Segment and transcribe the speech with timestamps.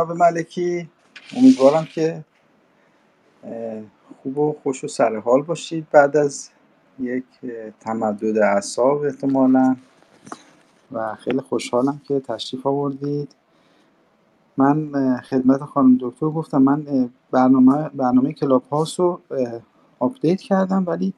[0.00, 0.88] جناب ملکی
[1.36, 2.24] امیدوارم که
[4.22, 6.50] خوب و خوش و سر حال باشید بعد از
[6.98, 7.24] یک
[7.80, 9.76] تمدد اعصاب احتمالا.
[10.92, 13.34] و خیلی خوشحالم که تشریف آوردید.
[14.56, 14.90] من
[15.30, 19.20] خدمت خانم دکتر گفتم من برنامه برنامه کلاب هاوس رو
[19.98, 21.14] update کردم ولی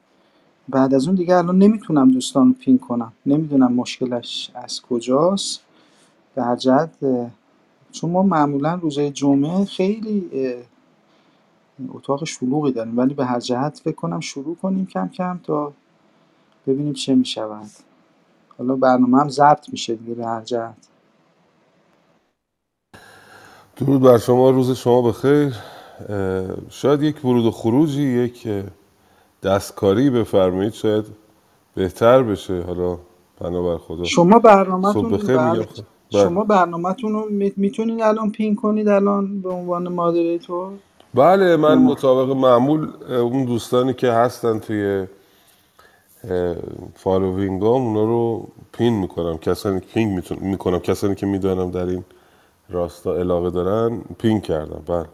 [0.69, 3.13] بعد از اون دیگه الان نمی‌تونم دوستان رو ping کنم.
[3.25, 5.61] نمی‌دونم مشکلش از کجاست.
[6.35, 6.55] به هر
[7.93, 10.31] چون ما معمولا روزهای جمعه خیلی
[11.93, 15.73] اتاق شلوغی داریم ولی به هر جهت فکر کنم شروع کنیم کم کم تا
[16.67, 17.71] ببینیم چه می‌شود.
[18.57, 20.89] حالا برنامه هم ضبط میشه دیگه به هر جهت.
[23.77, 25.55] درود بر شما روز شما بخیر.
[26.69, 28.47] شاید یک ورود و خروجی یک
[29.43, 31.05] دستکاری بفرمایید شاید
[31.75, 32.61] بهتر بشه.
[32.63, 32.99] حالا
[33.41, 34.39] بنابر خدا شما
[34.83, 35.67] صبح برنامهتون بخیر
[36.13, 36.23] بله.
[36.23, 40.73] شما برنامهتون رو می‌تونید الان ping کنید الان به عنوان moderator؟
[41.13, 45.07] بله من مطابق معمول اون دوستانی که هستن توی
[46.95, 49.37] following ام اونا رو ping می‌کنم.
[49.37, 50.79] کسانی ping می‌کنم.
[50.79, 52.03] کسانی که می‌دانم در این
[52.69, 54.83] راستا علاقه دارن ping کردم.
[54.87, 55.05] بله.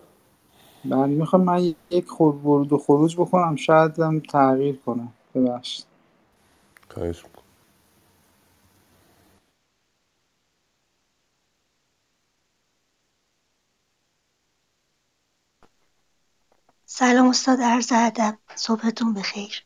[0.85, 3.55] من می‌خوام من یک خور- ورود و خروج بکنم.
[3.55, 5.13] شاید هم تغییر کنم.
[5.35, 5.85] ببخشید.
[16.99, 18.37] سلام استاد عرض ادب.
[18.55, 19.63] صبحتون بخیر.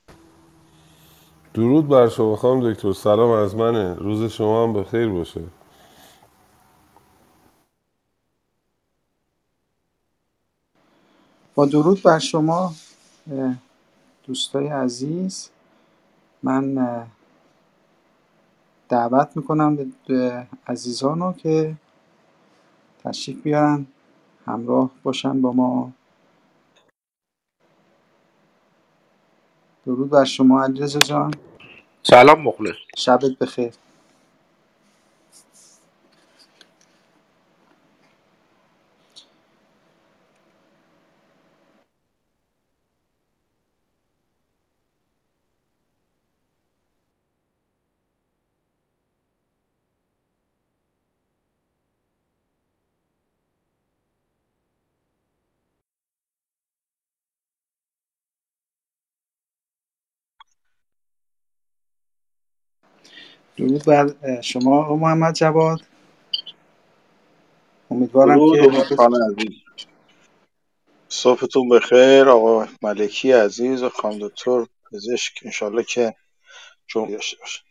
[1.54, 2.94] درود بر شما خانم دکتر.
[2.94, 3.94] سلام از منه.
[3.94, 5.42] روز شما هم بخیر باشه.
[11.56, 12.74] با درود بر شما
[14.28, 15.50] دوستای عزیز.
[16.44, 16.76] من
[18.90, 21.76] دعوت می‌کنم به به عزیزان رو که
[23.04, 23.88] تشریف بیارن
[24.46, 25.92] همراه باشن با ما.
[29.86, 31.34] درود بر شما علیرضا جان.
[32.04, 32.76] سلام مخلص.
[32.98, 33.72] شبت بخیر.
[63.58, 65.80] درود بر شما محمد جواد.
[67.92, 69.58] امیدوارم درود که استان عزیز.
[71.08, 75.40] صبحتون بخیر آقا ملکی عزیز و خانم دکتر پزشک.
[75.46, 76.16] انشالله که
[76.88, 77.62] جمعه داشته باشه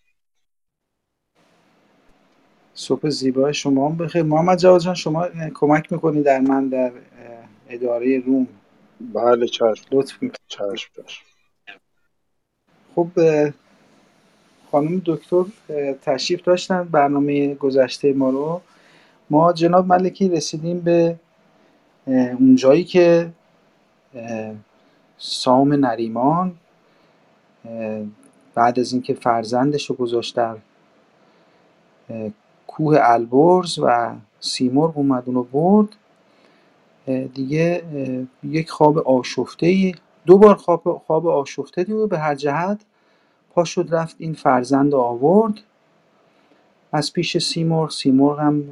[2.75, 4.23] صبح زیبای شما هم بخیر.
[4.23, 6.93] محمد جواد جان شما کمک می‌کنی در من در
[7.69, 8.49] اداره روم؟
[9.00, 9.85] بله چشم.
[9.93, 10.38] لطف می‌کنی.
[10.49, 11.25] چشم چشم.
[12.94, 13.08] خب
[14.73, 15.45] خانم دکتر
[16.03, 18.61] تشریف داشتن برنامه گذشته ما رو.
[19.31, 21.17] ما جناب ملکی رسیدیم به
[22.07, 23.31] اونجایی که
[25.19, 26.55] سام نریمان
[28.55, 30.57] بعد از اینکه فرزندش رو گذاشت در
[32.67, 35.89] کوه البرز و سیمرغ اومد اونو برد.
[37.35, 37.83] دیگه
[38.43, 39.93] یک خواب آشفته
[40.27, 42.81] دو بار خواب, خواب آشفته دیده به هر جهت.
[43.54, 45.60] پا شد رفت این فرزند آورد.
[46.93, 48.64] از پیش سیمرغ سیمرغ هم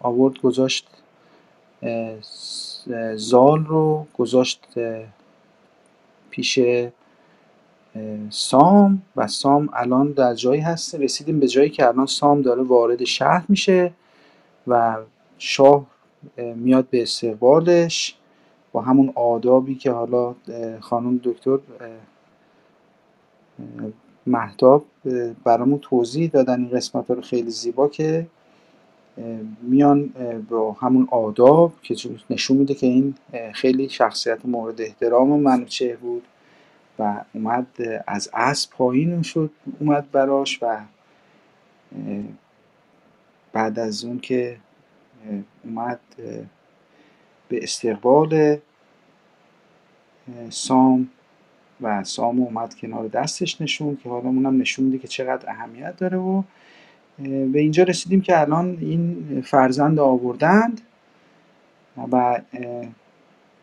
[0.00, 0.88] آورد گذاشت
[3.14, 4.66] زال رو گذاشت
[6.30, 6.60] پیش
[8.30, 10.94] سام و سام الان در جایی هست.
[10.94, 13.92] رسیدیم به جایی که الان سام داره وارد شهر میشه
[14.66, 14.96] و
[15.38, 15.86] شاه
[16.36, 18.16] میاد به استقبالش
[18.72, 20.34] با همون آدابی که حالا
[20.80, 21.58] خانم دکتر
[24.26, 24.84] محتاب
[25.44, 28.26] برامون توضیح دادن این قسمت رو خیلی زیبا که
[29.62, 30.10] میان
[30.50, 31.96] با همون آداب که
[32.30, 33.14] نشون میده که این
[33.54, 36.22] خیلی شخصیت مورد احترام منوچهر بود
[36.98, 37.66] و اومد
[38.06, 40.78] از اسب پایین شد اومد براش و
[43.52, 44.56] بعد از اون که
[45.64, 46.00] اومد
[47.48, 48.58] به استقبال
[50.50, 51.08] سام
[51.82, 56.18] و سام اومد کنار دستش نشون که حالا اونم نشون میده که چقدر اهمیت داره
[56.18, 56.42] و
[57.52, 60.80] به اینجا رسیدیم که الان این فرزند آوردند
[62.12, 62.40] و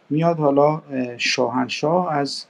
[0.09, 0.81] میاد حالا
[1.17, 2.45] شاهنشاه از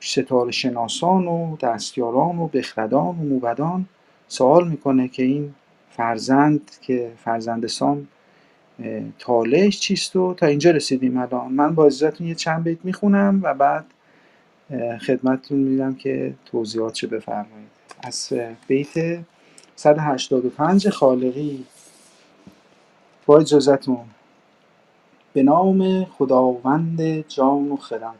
[0.00, 3.86] ستاره شناسان و دستیاران و بخردان و موبدان
[4.28, 5.54] سوال می‌کنه که این
[5.90, 8.08] فرزند که فرزند سام
[9.18, 11.52] تالش چیست و تا اینجا رسیدیم الان.
[11.52, 13.84] من با اجازهتون یه چند بیت می‌خونم و بعد
[15.06, 17.70] خدمتتون میدم که توضیحات چه بفرمایید.
[18.02, 18.32] از
[18.66, 19.24] بیت
[19.76, 21.64] 185 خالقی.
[23.26, 24.04] با اجازهتون
[25.32, 28.14] به نام خداوند جان و خرد.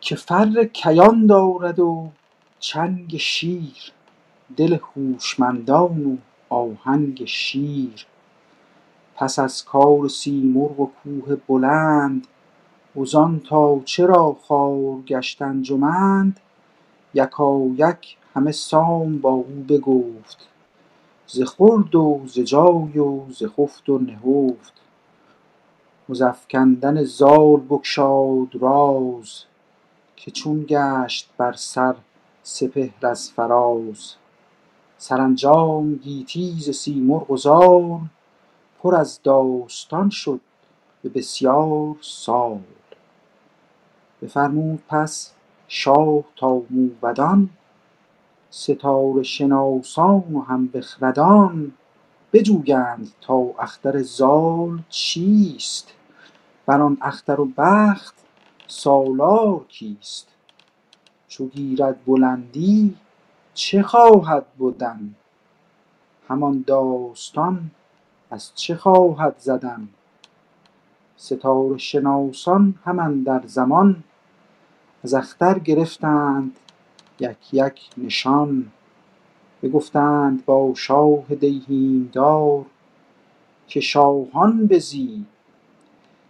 [0.00, 2.10] که فر کیان دارد و
[2.58, 3.92] چنگ شیر
[4.56, 6.16] دل هوشمندان و
[6.50, 8.06] آهنگ شیر.
[9.14, 12.26] پس از کار سیمرغ و کوه بلند
[12.96, 16.40] وزان تا چرا خوار گشت انجمند؟
[17.14, 20.48] یکایک همه سام با او بگفت
[21.26, 24.72] ز خورد و ز جای و ز خفت و نهفت.
[26.08, 29.44] وزافگندن زال بگشاد راز
[30.16, 31.96] که چون گشت بر سر
[32.42, 34.14] سپهر از فراز.
[35.02, 38.00] سرانجام گیتی ز سیمرغ و زال
[38.78, 40.40] پر از داستان شد
[41.02, 42.60] به بسیار سال.
[44.22, 45.32] بفرمود پس
[45.68, 47.50] شاه تا موبدان
[48.50, 51.72] ستاره شناسان و هم بخردان
[52.32, 55.92] بجویند تا اختر زال چیست؟
[56.66, 58.14] بر آن اختر و بخت
[58.66, 60.28] سالار کیست؟
[61.28, 62.96] چو گیرد بلندی
[63.54, 65.14] چه خواهد بدن؟
[66.28, 67.70] همان داستان
[68.30, 69.88] از چه خواهد زدن؟
[71.16, 74.04] ستاره شناسان هم اندر زمان
[75.04, 76.56] از اختر گرفتند
[77.20, 78.72] یک یک نشان.
[79.62, 82.64] بگفتند با شاه دیهیم دار
[83.68, 85.24] که شاهان بزی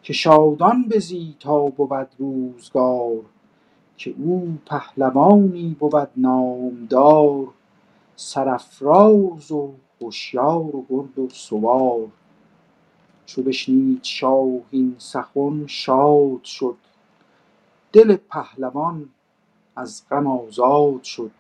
[0.03, 3.21] که شادان بزی تا بود روزگار.
[4.01, 7.49] که او پهلوانی بود نامدار
[8.17, 12.09] سرافراز و هوشیار و گرد و سوار.
[13.27, 16.77] چو بشنید شاه این سخن شاد شد
[17.93, 19.09] دل پهلوان
[19.77, 21.31] از غم آزاد شد.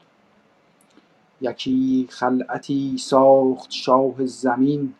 [1.40, 4.94] یکی خلعتی ساخت شاه زمین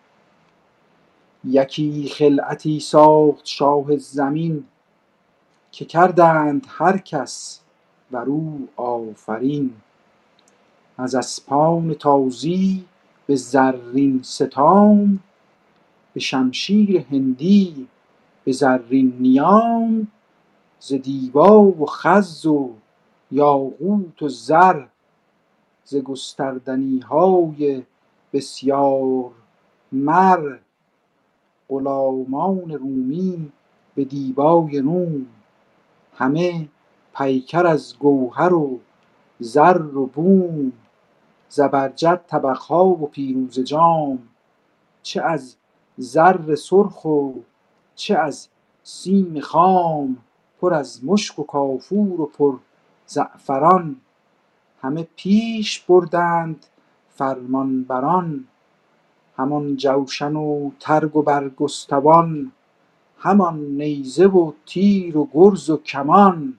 [1.45, 4.65] یکی خلعتی ساخت شاه زمین.
[5.73, 7.61] که کردند هر کس
[8.11, 9.73] بر او آفرین.
[10.99, 12.85] از اسپان تازی
[13.27, 15.21] به زرین ستام
[16.15, 17.89] به شمشیر هندی
[18.45, 20.09] به زرین نیام.
[20.81, 22.71] ز دیبا و خز و
[23.31, 24.87] یاقوت و زر
[25.85, 27.83] ز گستردنیهای
[28.33, 29.31] بسیار
[29.93, 30.59] مر.
[31.69, 33.53] غلامان رومی
[33.95, 35.27] به دیبای روم
[36.21, 36.69] همه
[37.17, 38.81] پیکر از گوهر و
[39.39, 40.73] زر و بوم
[41.49, 44.19] زبرجد طبقها و پیروزه جام
[45.03, 45.57] چه از
[45.97, 47.33] زر سرخ و
[47.95, 48.49] چه از
[48.83, 50.17] سیم خام
[50.61, 52.59] پر از مشک و کافور و پر
[53.07, 53.97] زعفران.
[54.83, 56.67] همه پیش بردند
[57.09, 58.45] فرمانبران
[59.37, 62.53] همان جوشن و ترگ و برگستوان.
[63.23, 66.59] همان نیزه و تیر و گرز و کمان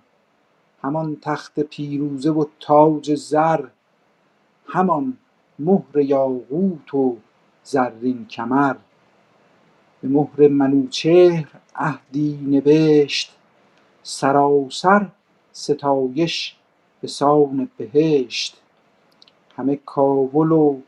[0.83, 3.65] همان تخت پیروزه و تاج زر
[4.67, 5.17] همان
[5.59, 7.17] مهر یاقوت و
[7.63, 8.75] زرین کمر.
[10.01, 13.37] به مهر منوچهر عهدی نبشت
[14.03, 15.09] سراسر
[15.51, 16.55] ستایش
[17.01, 18.61] به سان بهشت.
[19.57, 20.79] همه کابل و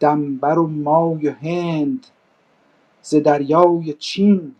[0.00, 2.06] دنبر و مای و هند
[3.02, 4.54] ز دریای چین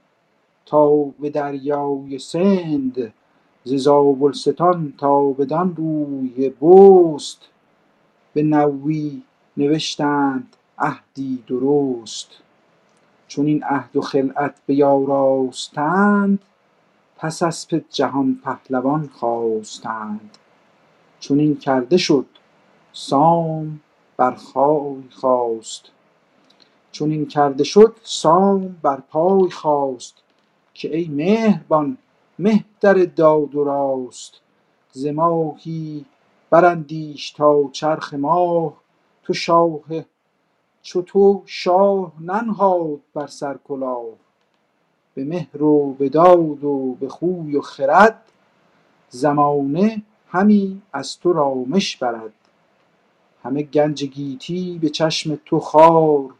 [0.66, 3.12] تا به دریای سند
[3.64, 7.38] ز زابلستان تا بدان روی بست.
[8.35, 9.23] به نوی
[9.57, 12.28] نوشتند عهدی درست.
[13.28, 16.38] چون این عهد و خلعت بیاراستند
[17.16, 20.38] پس اسپ جهان پهلوان خواستند.
[21.21, 22.26] چنین کرده شد
[22.92, 23.81] سام
[24.16, 25.85] بر خای خواست.
[26.92, 30.22] چنین کرده شد سام بر پای خواست.
[30.83, 31.99] که ای مهربان
[32.39, 34.41] مهتر داد و راست
[34.93, 36.05] ز ماهی
[36.51, 38.75] براندیش تا چرخ ماه
[39.23, 39.81] تو شاه
[40.83, 44.05] چو تو شاه ننهاد بر سر کلاه.
[45.15, 48.23] به مهر و به داد و به خوی و خرد
[49.09, 52.35] زمانه همی از تو رامش برد.
[53.43, 56.31] همه گنج گیتی به چشم تو خوار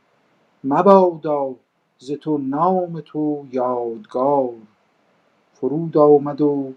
[0.65, 1.55] مبادا
[2.03, 4.51] ز تو نام تو یادگار
[5.55, 6.73] فرود آمد و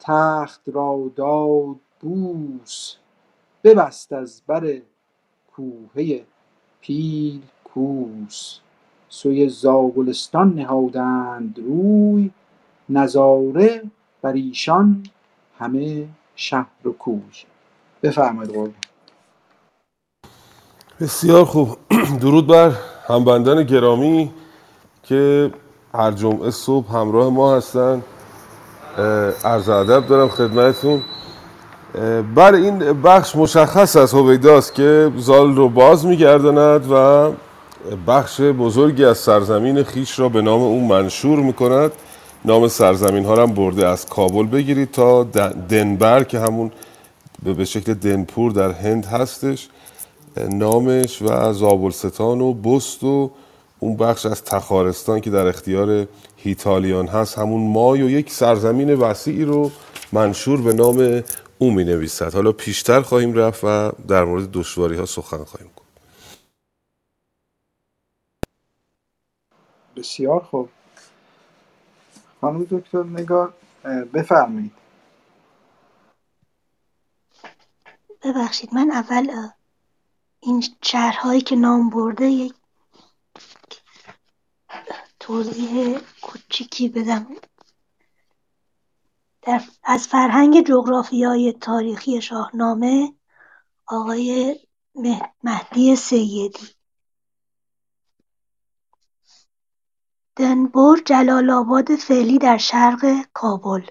[0.00, 2.96] تخت را داد بوس
[3.64, 4.80] ببست از بر
[5.56, 6.24] کوهه
[6.80, 8.58] پیل کوس.
[9.08, 12.30] سوی زابلستان نهادند روی
[12.88, 13.82] نظاره
[14.22, 15.02] بر ایشان
[15.58, 17.22] همه شهر و کوی.
[18.02, 18.74] بفرمایید قربان.
[21.00, 21.68] بسیار خوب.
[22.22, 22.72] درود بر
[23.08, 24.32] همبندان گرامی.
[25.08, 25.50] که
[25.94, 28.02] هر جمعه صبح همراه ما هستن.
[29.44, 31.02] عرض ادب دارم خدمتتون.
[32.34, 37.30] بر این بخش مشخص از هویداست که زال رو باز میگرداند و
[38.06, 41.92] بخش بزرگی از سرزمین خیش را به نام اون منشور می‌کند.
[42.44, 45.22] نام سرزمین ها هم برده از کابل بگیرید تا
[45.68, 46.72] دنبر که همون
[47.56, 49.68] به شکل دنپور در هند هستش.
[50.50, 53.30] نامش و زابلستان و بست و
[53.78, 59.44] اون بخش از تخارستان که در اختیار هیتالیان هست همون مای و یک سرزمین وسیعی
[59.44, 59.70] رو
[60.12, 61.22] منشور به نام
[61.58, 65.86] او می نویسد حالا پیشتر خواهیم رفت و در مورد دشواری ها سخن خواهیم گفت.
[69.96, 70.68] بسیار خوب.
[72.40, 73.54] خانم دکتر نگار
[74.14, 74.72] بفرمایید.
[78.24, 79.30] ببخشید من اول
[80.40, 82.54] این شهرهایی که نام برده یک
[85.26, 87.26] توضیح کوچیکی بدم.
[89.42, 93.14] در از فرهنگ جغرافیای تاریخی شاهنامه
[93.86, 94.58] آقای
[95.42, 96.68] مهدی سیدی.
[100.36, 103.86] دنبور جلال آباد فعلی در شرق کابل.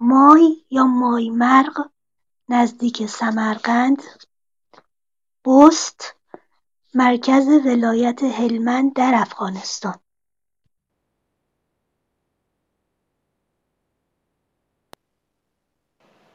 [0.00, 1.90] مای یا مایمرغ
[2.48, 4.02] نزدیک سمرقند.
[5.44, 6.17] بست
[6.94, 9.94] مرکز ولایت هلمند در افغانستان.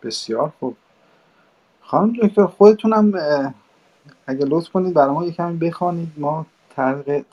[0.03, 0.77] بسیار خوب.
[1.81, 3.11] خانم دکتر خودتونم
[4.27, 6.13] اگه لطف کنید برای ما یکمی بخوانید.
[6.17, 7.25] ما طریق,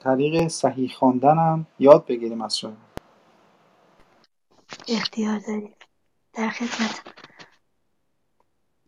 [0.00, 2.76] طریق, صحیح خواندن هم یاد بگیریم از شما.
[4.88, 5.76] اختیار دارید
[6.32, 7.02] در خدمت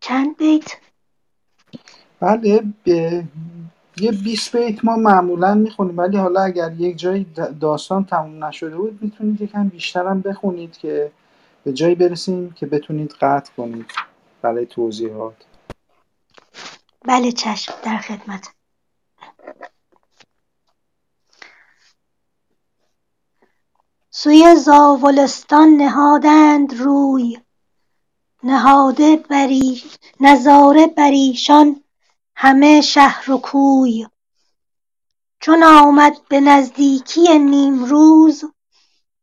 [0.01, 0.77] چند بیت؟
[2.21, 3.25] بله به
[4.01, 7.27] یه 20 بیت ما معمولا می‌خونیم ولی حالا اگر یک جایی
[7.61, 11.11] داستان تموم نشده بود می‌تونید یکم بیشتر هم بخونید که
[11.65, 13.87] به جایی برسیم که بتونید قطع کنید
[14.43, 15.35] برای توضیحات.
[17.05, 18.49] بله چشم در خدمت.
[24.11, 27.39] سوی زاولستان نهادند روی
[28.43, 29.83] نهاده بری
[30.21, 31.83] نظاره بر ایشان
[32.37, 34.07] همه شهر و کوی.
[35.41, 38.45] چون آمد به نزدیکی نیمروز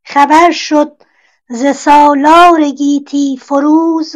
[0.06, 1.04] خبر شد
[1.50, 4.16] ز سالار گیتی فروز.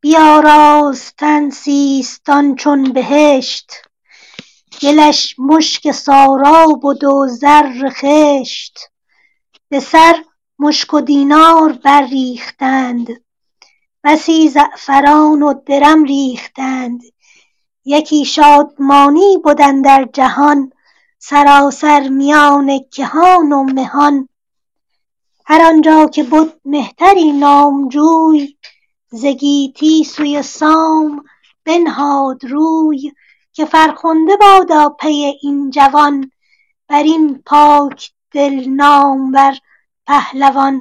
[0.00, 3.72] بیاراستن سیستان چون بهشت
[4.82, 8.78] گلش مشک سارا بد و زر خشت.
[9.68, 10.24] به سر
[10.58, 13.08] مشک و دینار برریختند
[14.04, 17.00] بسی زعفران و درم ریختند.
[17.84, 20.72] یکی شادمانی بد اندر جهان
[21.18, 24.28] سراسر میان کهان و مهان.
[25.46, 28.56] هر آنجا که بد مهتری نامجوی
[29.08, 31.24] ز گیتی سوی سام
[31.64, 33.12] بنهاد روی.
[33.52, 36.30] که فرخنده بادا پی این جوان
[36.88, 39.54] بر این پاک دل نامور
[40.06, 40.80] پهلوان.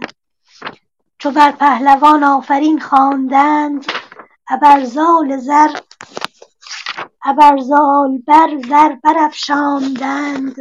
[1.17, 3.85] چو بر پهلوان آفرین خواندند
[4.49, 5.69] ابرزال زر
[7.25, 10.55] ابرزالبر زر برافشاندند.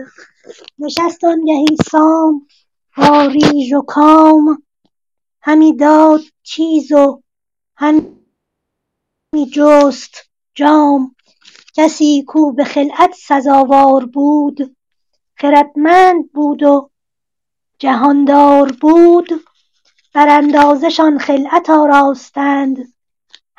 [0.79, 2.47] نشست آنگهی سام
[2.97, 4.63] با ریژ و کام.
[5.43, 7.23] همی داد چیز و
[7.77, 11.15] همی جست جام.
[11.75, 14.77] کسی کو به خلعت سزاوار بود.
[15.35, 16.91] خردمند بود و
[17.79, 19.29] جهاندار بود.
[20.15, 22.77] بر اندازه شان خلعت آراستند.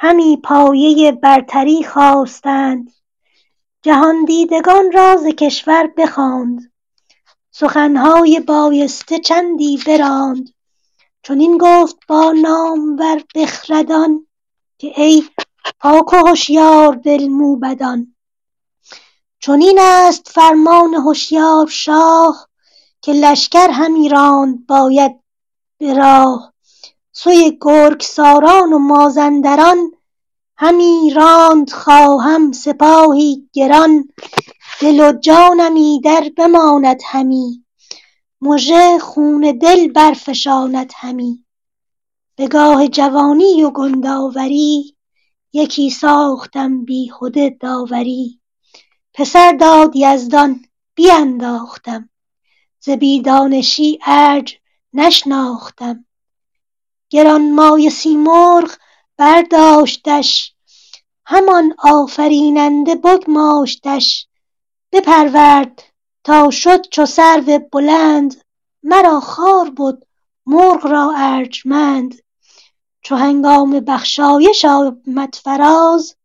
[0.01, 2.91] همی پایه برتری خواستند.
[3.81, 6.71] جهاندیدگان را ز کشور بخواند.
[7.51, 10.49] سخنهای بایسته چندی براند.
[11.23, 14.27] چنین گفت با نامور بخردان
[14.77, 15.23] که ای
[15.79, 18.15] پاک و هشیار دل موبدان.
[19.39, 22.49] چنین است فرمان هشیار شاه
[23.01, 25.19] که لشکر همی راند باید
[25.77, 26.48] به راه.
[27.21, 29.91] سوی گرگساران و مازندران
[30.58, 34.10] همی راند خواهم سپاهی گران.
[34.82, 37.65] دل و جانم ایدر بماند همی
[38.41, 41.45] مژه خون دل برفشاند همی.
[42.36, 44.95] به گاه جوانی و گندآوری
[45.53, 48.39] یکی ساختم بیهده داوری.
[49.13, 52.10] پسر داد یزدان بینداختم.
[52.79, 54.55] ز بی دانشی ارج
[54.93, 56.05] نشناختم.
[57.10, 58.72] گرانمایه سیمرغ
[59.17, 60.54] برداشتش
[61.26, 64.28] همان آفریننده بگماشتش.
[64.91, 65.84] بپرورد
[66.24, 68.43] تا شد چو سرو بلند
[68.84, 70.04] مرا خوار بد
[70.45, 72.15] مرغ را ارجمند.
[73.02, 76.15] چو هنگام بخشایش آمد فراز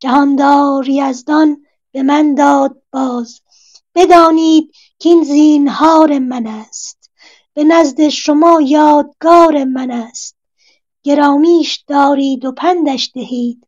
[0.00, 3.40] جهاندار یزدان به من داد باز.
[3.94, 7.01] بدانید کاین زینهار من است.
[7.54, 10.36] به نزد شما یادگار من است.
[11.02, 13.66] گرامیش دارید و پندش دهید.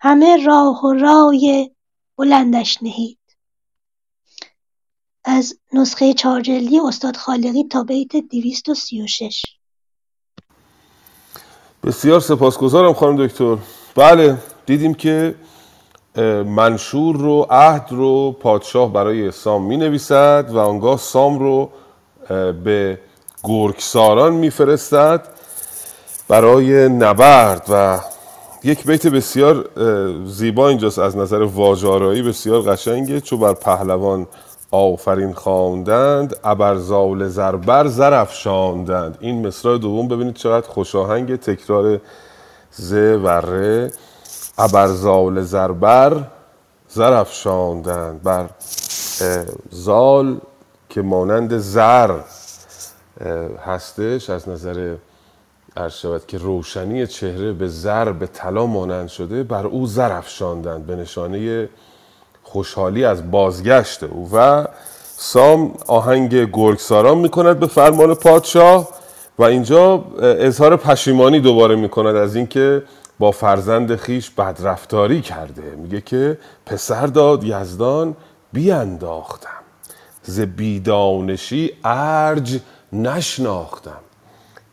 [0.00, 1.70] همه راه و رای
[2.18, 3.18] بلندش نهید.
[5.24, 9.42] از نسخه چهارجلدی استاد خالقی تا بیت دویست و سی و شش.
[11.84, 13.56] بسیار سپاسگزارم خانم دکتر.
[13.94, 15.34] بله دیدیم که
[16.46, 21.70] منشور رو عهد رو پادشاه برای سام می نویسد و آنگاه سام رو
[22.64, 22.98] به
[23.44, 25.28] گرگساران میفرستد
[26.28, 28.00] برای نبرد و
[28.64, 29.68] یک بیت بسیار
[30.26, 33.20] زیبا اینجاست از نظر واژارایی بسیار قشنگه.
[33.20, 34.26] چو بر پهلوان
[34.70, 42.00] آفرین خواندند ابرزال زربر زر افشاندند این مصرع دوم ببینید چقدر خوشاهنگ تکرار
[42.70, 43.92] ز وره
[44.58, 46.22] ابرزال زربر
[46.88, 48.48] زر افشاندند بر
[49.70, 50.40] زال
[50.94, 52.10] که مانند زر
[53.66, 54.94] هستش از نظر
[55.76, 60.96] عرض که روشنی چهره به زر به طلا مانند شده بر او زر افشاندند به
[60.96, 61.68] نشانه
[62.42, 64.30] خوشحالی از بازگشت او.
[64.32, 64.66] و
[65.16, 68.88] سام آهنگ گرگساران می‌کند به فرمان پادشاه
[69.38, 72.82] و اینجا اظهار پشیمانی دوباره می‌کند از اینکه
[73.18, 75.62] با فرزند خیش بدرفتاری کرده.
[75.62, 78.16] میگه که پسر داد یزدان
[78.52, 79.63] بیانداختم
[80.24, 82.60] ز بیدانشی ارج
[82.92, 84.00] نشناختم.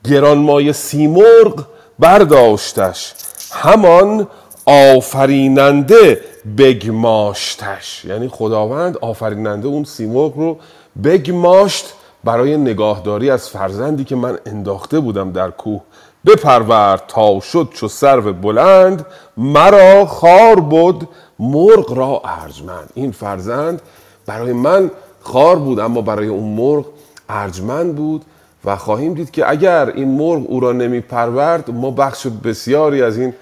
[0.03, 1.65] گرانمایه سیمرغ
[1.99, 3.13] برداشتش
[3.51, 4.27] همان
[4.65, 6.21] آفریننده
[6.57, 8.05] بگماشتش.
[8.05, 10.57] یعنی خداوند آفریننده اون سیمرغ رو
[11.03, 15.81] بگماشت برای نگاهداری از فرزندی که من انداخته بودم در کوه.
[16.25, 19.05] بپرورد تا شد چو سرو بلند
[19.37, 21.07] مرا خار بود
[21.39, 22.89] مرغ را ارجمند.
[22.93, 23.81] این فرزند
[24.25, 26.85] برای من خار بود اما برای اون مرغ
[27.29, 28.25] ارجمند بود
[28.65, 33.17] و خواهیم دید که اگر این مرغ او را نمی پرورد ما بخش بسیاری از
[33.17, 33.33] این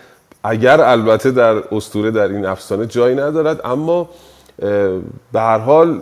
[0.43, 4.09] اگر البته در استوره در این افسانه جایی ندارد اما
[5.31, 6.01] به هر حال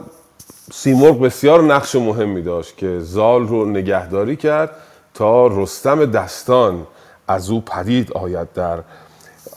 [0.74, 4.72] سیمرغ بسیار نقش مهمی داشت که زال رو نگهداری کرد
[5.14, 6.88] تا رستم دستان
[7.28, 8.80] از او پدید آید در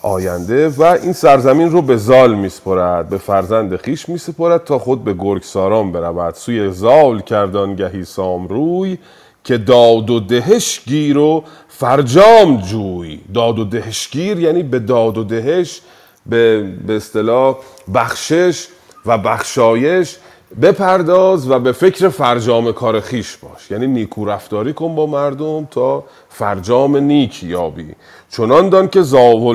[0.03, 5.15] آینده و این سرزمین رو به زال میسپرد به فرزند خیش میسپرد تا خود به
[5.15, 6.35] گرگساران برود.
[6.35, 8.05] سوی زال کردان گهی
[8.49, 8.99] روی
[9.45, 13.21] که داد و دهش گیر و فرجام جوی.
[13.35, 15.81] داد و دهشگیر یعنی به داد و دهش
[16.27, 17.57] به اصطلاح
[17.95, 18.67] بخشش
[19.07, 20.17] و بخشایش
[20.63, 23.71] بپرداز و به فکر فرجام کار خیش باش.
[23.71, 27.95] یعنی نیکو رفتاری کن با مردم تا فرجام نیک یابی.
[28.31, 29.03] چنان دان که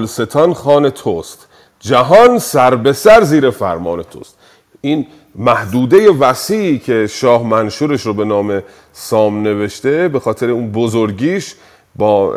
[0.08, 1.48] ستان خان توست.
[1.80, 4.38] جهان سر به سر زیر فرمان توست.
[4.82, 11.56] این محدوده وسیعی که شاه منشورش رو به نام سام نوشته به خاطر اون بزرگیش
[11.96, 12.36] با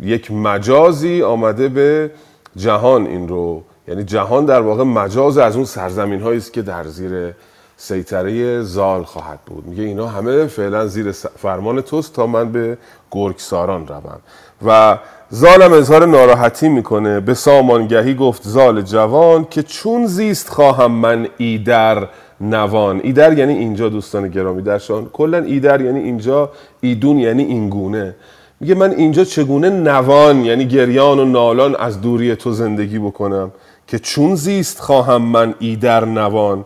[0.00, 2.10] یک مجازی آمده به
[2.56, 3.62] جهان این رو.
[3.88, 7.34] یعنی جهان در واقع مجاز از اون سرزمین است که در زیر
[7.82, 9.66] سیطره زال خواهد بود.
[9.66, 12.78] میگه اینا همه فعلا زیر فرمان توست تا من به
[13.10, 14.20] گرگساران روم.
[14.66, 14.98] و
[15.30, 17.20] زالم اظهار ناراحتی می‌کنه.
[17.20, 22.08] به سامانگهی گفت زال جوان که چون زیست خواهم من ایدر
[22.40, 23.00] نوان.
[23.02, 24.62] ایدر یعنی اینجا دوستان گرامی.
[24.62, 28.14] درشان کلا ایدر یعنی اینجا ایدون یعنی اینگونه
[28.60, 33.50] میگه من اینجا چگونه نوان یعنی گریان و نالان از دوری تو زندگی بکنم
[33.86, 36.64] که چون زیست خواهم من ایدر نوان.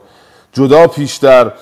[0.54, 1.52] جدا پیشتر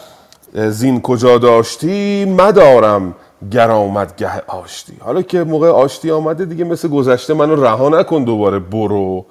[0.54, 3.14] زین کجا داشتی؟ مدارم
[3.50, 4.92] گر آمد گه آشتی.
[5.00, 9.24] حالا که موقع آشتی آمده دیگه مثل گذشته منو رها نکن دوباره برو.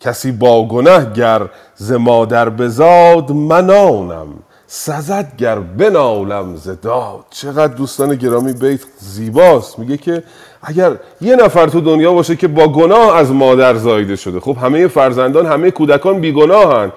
[0.00, 4.26] کسی با گنه گر ز مادر بزاد منانم.
[4.66, 7.24] سزد گر بنالم ز داد.
[7.30, 9.78] چقدر دوستان گرامی بیت زیباست.
[9.78, 10.22] میگه که
[10.62, 14.40] اگر یه نفر تو دنیا باشه که با گناه از مادر زایده شده.
[14.40, 16.92] خب همه فرزندان همه کودکان بیگناهن.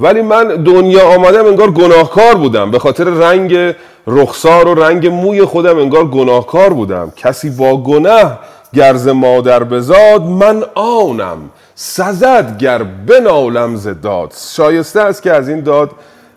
[0.00, 2.70] ولی من دنیا آمدم انگار گناهکار بودم.
[2.70, 3.74] به خاطر رنگ
[4.06, 7.12] رخسار و رنگ موی خودم انگار گناهکار بودم.
[7.16, 8.38] کسی با گناه
[8.74, 11.38] گرز مادر بزاد من آنم.
[11.74, 14.34] سزد گر بنالم ز داد.
[14.56, 15.90] شایسته است که از این داد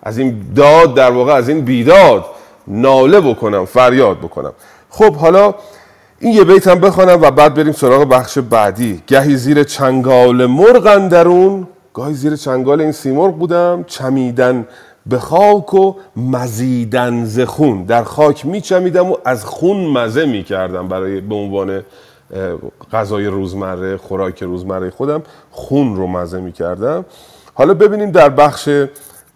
[0.04, 2.26] از این داد در واقع از این بیداد
[2.68, 4.54] ناله بکنم فریاد بکنم.
[4.90, 5.54] خب حالا
[6.20, 9.04] این یه بیت هم بخوانم و بعد بریم سراغ بخش بعدی.
[9.08, 14.68] گهی زیر چنگال مرغ اندرون گاهی زیر چنگال این سیمرغ بودم چمیدن
[15.06, 17.84] به خاک و مزیدن ز خون.
[17.84, 21.84] در خاک میچمیدم و از خون مزه می‌کردم برای به عنوان
[22.92, 27.06] غذای روزمره خوراک روزمره خودم خون رو مزه می‌کردم.
[27.54, 28.70] حالا ببینیم در بخش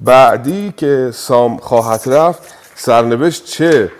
[0.02, 3.92] بعدی که سام خواهد رفت سرنوشت چه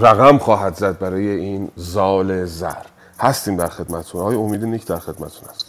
[0.00, 2.84] رقم خواهد زد برای این زال زر.
[3.18, 4.20] هستیم در خدمتتون.
[4.20, 5.67] آقای امید نیک در خدمتتون هست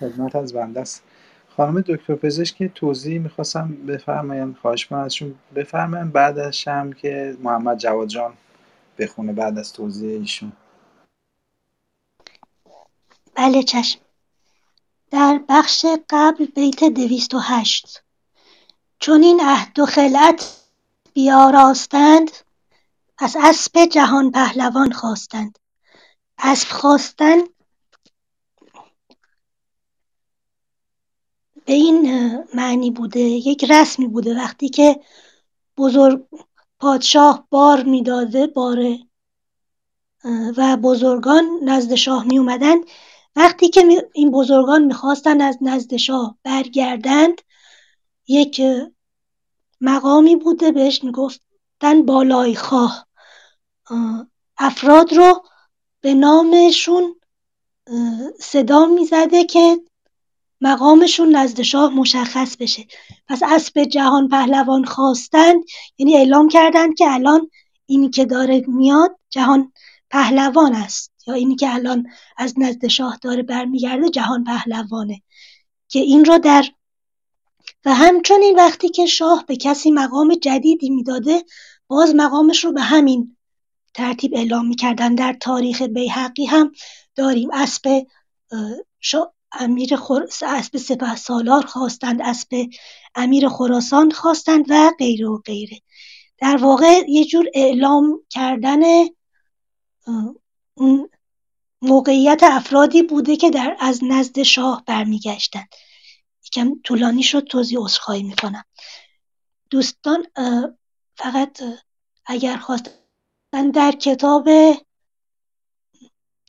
[0.00, 1.02] خدمت از بنده است.
[1.56, 7.78] خانم دکتر پزشک توضیح می‌خواستم بفرمایند خواهش من ازشون بفرمایند بعد از شم که محمد
[7.78, 8.34] جواد جان
[8.98, 10.52] بخونه بعد از توضیح ایشون.
[13.34, 14.00] بله چشم.
[15.10, 18.02] در بخش قبل بیت دویست و هشت.
[18.98, 20.56] چون این عهد و خلعت
[21.14, 22.30] بیاراستند
[23.18, 25.58] پس اسب جهان پهلوان خواستند.
[26.38, 27.36] اسب خواستن
[31.68, 35.00] به این معنی بوده یک رسمی بوده وقتی که
[35.76, 36.24] بزرگ
[36.80, 38.98] پادشاه بار می‌داده باره
[40.56, 42.76] و بزرگان نزد شاه می اومدن
[43.36, 47.40] وقتی که این بزرگان می‌خواستن از نزد شاه برگردند
[48.28, 48.62] یک
[49.80, 53.06] مقامی بوده بهش می‌گفتن بالای خواه
[54.58, 55.44] افراد رو
[56.00, 57.20] به نامشون
[58.40, 59.80] صدا می‌زده که
[60.60, 62.86] مقامشون نزد شاه مشخص بشه.
[63.28, 65.54] پس اسب جهان پهلوان خواستن
[65.98, 67.50] یعنی اعلام کردند که الان
[67.86, 69.72] اینی که داره میاد جهان
[70.10, 71.12] پهلوان است.
[71.26, 75.22] یا اینی که الان از نزد شاه داره برمیگرده جهان پهلوانه.
[75.88, 76.64] که این رو در
[77.84, 81.44] و همچنین وقتی که شاه به کسی مقام جدیدی می‌داده
[81.88, 83.36] باز مقامش رو به همین
[83.94, 85.14] ترتیب اعلام می‌کردن.
[85.14, 86.72] در تاریخ بیهقی هم
[87.14, 88.06] داریم اسب
[89.52, 90.28] امیر خور...
[90.42, 92.68] اسب سپه سالار خواستند اسب
[93.14, 95.80] امیر خراسان خواستند و غیره و غیره.
[96.38, 98.80] در واقع یه جور اعلام کردن
[101.82, 105.68] موقعیت افرادی بوده که در از نزد شاه برمیگشتند.
[106.46, 108.64] یکم طولانی شد توضیح عذرخواهی می‌کنم.
[109.70, 110.26] دوستان
[111.16, 111.62] فقط
[112.26, 114.48] اگر خواستن در کتاب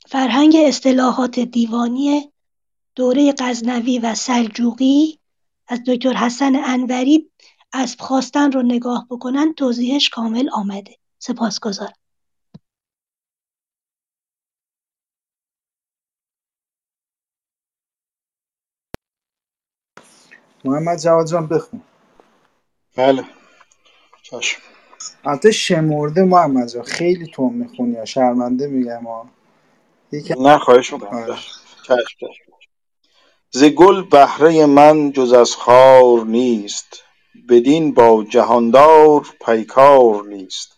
[0.07, 2.31] فرهنگ اصطلاحات دیوانی
[2.99, 5.19] دوره غزنوی و سلجوقی
[5.67, 7.31] از دکتر حسن انوری
[7.73, 10.95] اسب خواستن رو نگاه بکنن توضیحش کامل آمده.
[11.19, 11.93] سپاسگزارم.
[20.65, 21.81] محمد جواد جان بخون.
[22.97, 23.25] بله.
[24.23, 24.61] چشم.
[25.25, 26.83] البته شمرده محمد جان.
[26.83, 29.29] خیلی توم می‌خونی یا شرمنده میگم ها.
[30.11, 31.09] یکی نه خواهش می‌کنم.
[31.23, 31.35] آره.
[31.83, 32.48] چشم چشم.
[33.51, 37.03] ز گل بهره من جز از خار نیست
[37.49, 40.77] بدین با جهاندار پیکار نیست.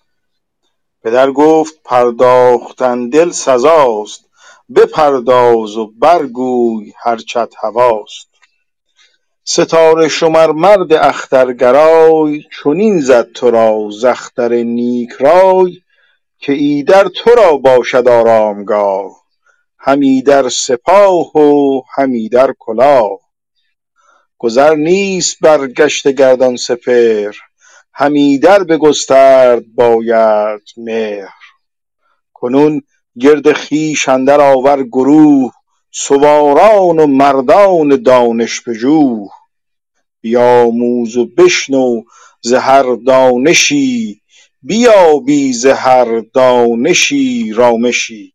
[1.03, 4.25] پدر گفت پرداختن دل سزاست
[4.75, 8.27] بپرداز و برگوی هرچت هواست.
[9.43, 15.81] ستاره شمر مرد اخترگرای چنین زد تو را ز اختر نیک رای
[16.39, 19.20] که ایدر تو را باشد آرامگاه.
[19.83, 23.19] هم ایدر سپاه و هم ایدر کلاه.
[24.37, 27.35] گذر نیست بر گشت گردان سپهر
[27.93, 31.33] هم ایدر بگسترد باید مهر.
[32.33, 32.81] کنون
[33.19, 35.51] گرد خویش اندر آور گروه
[35.91, 39.29] سواران و مردان دانش پژوه.
[40.21, 42.01] بیاموز و بشنو
[42.41, 44.21] ز هر دانشی
[44.61, 48.33] بیابی ز هر دانشی رامشی.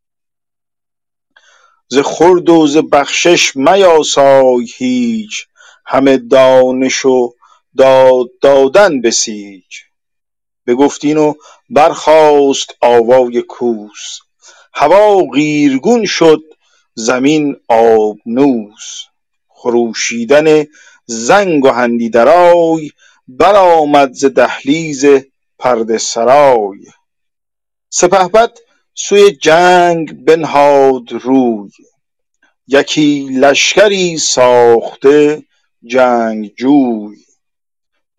[1.88, 5.46] ز خورد و ز بخشش میاسای هیچ
[5.86, 7.32] همه دانش و
[7.76, 9.82] داد دادن بسیچ
[10.66, 11.34] بگفت این و
[11.70, 14.18] برخاست آوای کوس
[14.74, 16.42] هوا قیرگون شد
[16.94, 19.04] زمین آبنوس
[19.48, 20.64] خروشیدن
[21.06, 22.90] زنگ و هندی درای
[23.28, 25.04] برآمد ز دهلیز
[25.58, 26.78] پرده سرای.
[27.88, 28.58] سپهبد
[28.98, 31.70] سوی جنگ بنهاد روی.
[32.68, 35.42] یکی لشکری ساخته
[35.82, 37.16] جنگجوی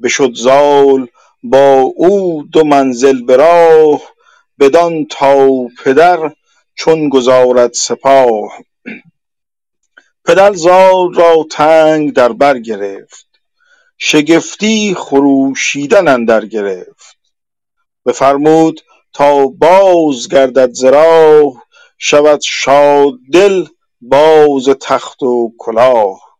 [0.03, 1.07] بشد زال
[1.43, 4.01] با او دو منزل به راه
[4.59, 5.47] بدان تا
[5.83, 6.31] پدر
[6.75, 8.51] چون گذارد سپاه.
[10.25, 13.27] پدر زال را تنگ در بر گرفت
[13.97, 17.17] شگفتی خروشیدن اندر گرفت.
[18.05, 18.81] بفرمود
[19.17, 21.63] تا باز گردد ز راه
[21.97, 23.65] شود شاددل
[24.01, 26.37] باز تخت و کلاه.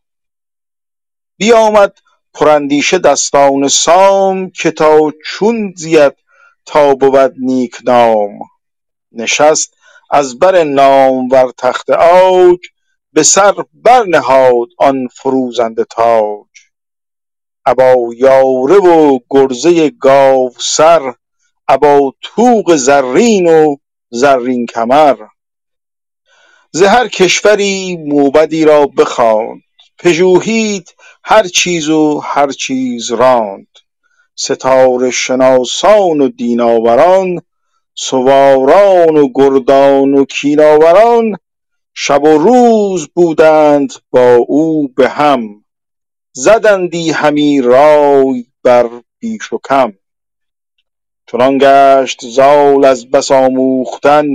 [1.37, 1.97] بیامد
[2.33, 6.13] پراندیشه دستان سام که تا چون زید
[6.65, 8.39] تا بود نیکنام
[9.11, 9.73] نشست
[10.11, 12.59] از بر نامور تخت عاج
[13.13, 16.47] به سر برنهاد آن فروزنده تاج.
[17.65, 21.13] ابا یاره و گرزه گاوسر
[21.67, 23.75] ابا طوق زرین و
[24.09, 25.17] زرین کمر.
[26.71, 29.61] ز هر کشوری موبدی را بخواند
[29.99, 33.67] پژوهید هر چیز و هر چیز راند.
[34.35, 37.41] ستاره شناسان و دین آوران
[37.95, 40.59] سواران و گردان و کین
[41.93, 45.65] شب و روز بودند با او به هم.
[46.33, 49.93] زدندی همی رای بر بیش و کم.
[51.31, 54.25] چنان گشت زال از بس آموختن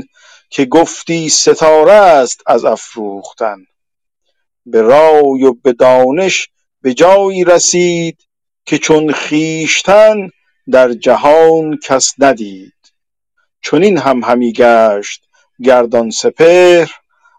[0.50, 3.56] که گفتی ستاره است از افروختن.
[4.66, 6.48] به رای و به دانش
[6.82, 8.18] به جایی رسید
[8.64, 10.30] که چون خویشتن
[10.70, 12.74] در جهان کس ندید.
[13.62, 15.22] چنین هم همی گشت
[15.62, 16.90] گردان سپهر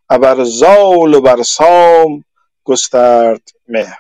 [0.10, 2.26] ابر زال و بر سام
[2.64, 4.00] گسترد مهر.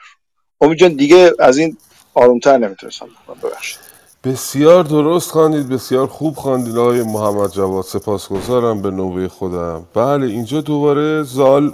[0.62, 1.78] امید جان دیگه از این
[2.14, 3.93] آرومتر نمی‌تونستم بکنم ببخشید.
[4.24, 6.78] بسیار درست خواندید بسیار خوب خواندید.
[6.78, 9.84] آقای محمد جواد سپاسگزارم به نوبه خودم.
[9.94, 11.72] بله اینجا دوباره زال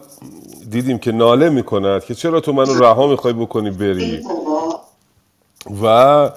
[0.70, 4.20] دیدیم که ناله می‌کند که چرا تو منو رها می‌خوای بکنی بری؟
[5.84, 6.30] و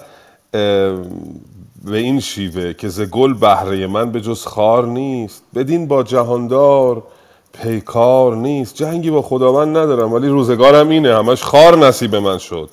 [1.85, 5.43] به این شیوه که ز گل بهره من به جز خار نیست.
[5.55, 7.03] بدین با جهاندار
[7.53, 8.75] پیکار نیست.
[8.75, 12.69] جنگی با خداوند ندارم ولی روزگارم اینه همش خار نصیب من شد.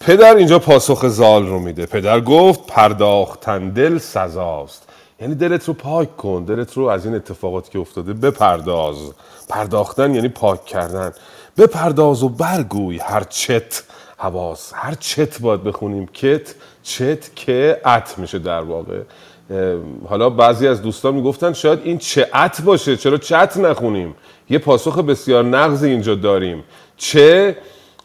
[0.00, 1.86] پدر اینجا پاسخ زال رو میده.
[1.86, 4.88] پدر گفت پرداختن دل سزاست.
[5.20, 8.96] یعنی دلت رو پاک کن دلت رو از این اتفاقاتی که افتاده بپرداز.
[9.48, 11.12] پرداختن یعنی پاک کردن.
[11.58, 13.82] بپرداز و برگوی هر چت
[14.16, 14.72] حواس.
[14.74, 16.06] هر چت باید بخونیم.
[16.06, 19.00] کت چت که ات میشه در واقع.
[20.08, 24.14] حالا بعضی از دوستان می‌گفتن شاید این چه ات باشه؟ چرا چت نخونیم؟
[24.50, 26.64] یه پاسخ بسیار نغزی اینجا داریم.
[26.96, 27.56] چه؟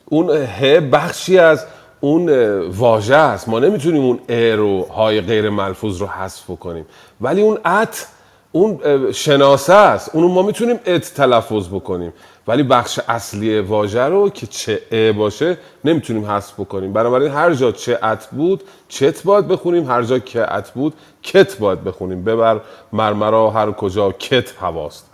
[0.05, 1.65] اون ه بخشی از
[1.99, 3.49] اون واژه است.
[3.49, 6.85] ما نمی‌تونیم اون ا رو های غیر ملفوظ رو حذف کنیم.
[7.21, 8.07] ولی اون ات
[8.51, 8.79] اون
[9.11, 10.09] شناسه است.
[10.13, 12.13] اون ما می‌تونیم ات تلفظ بکنیم.
[12.47, 16.93] ولی بخش اصلی واژه رو که چه ا باشه نمی‌تونیم حذف بکنیم.
[16.93, 19.91] بنابراین هر جا چه ات بود چت باید بخونیم.
[19.91, 22.23] هر جا که ات بود کت باید بخونیم.
[22.23, 22.59] ببر
[22.93, 25.09] مرمرا هر کجا کت هواست.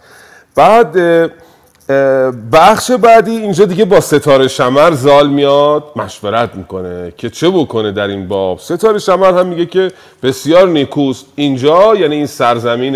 [0.56, 0.98] بعد
[2.52, 8.08] بخش بعدی اینجا دیگه با ستاره شمر زال میاد مشورت می‌کنه که چه بکنه در
[8.08, 8.60] این باب.
[8.60, 9.92] ستاره شمر هم میگه که
[10.24, 11.26] بسیار نیکوست.
[11.36, 12.94] اینجا یعنی این سرزمین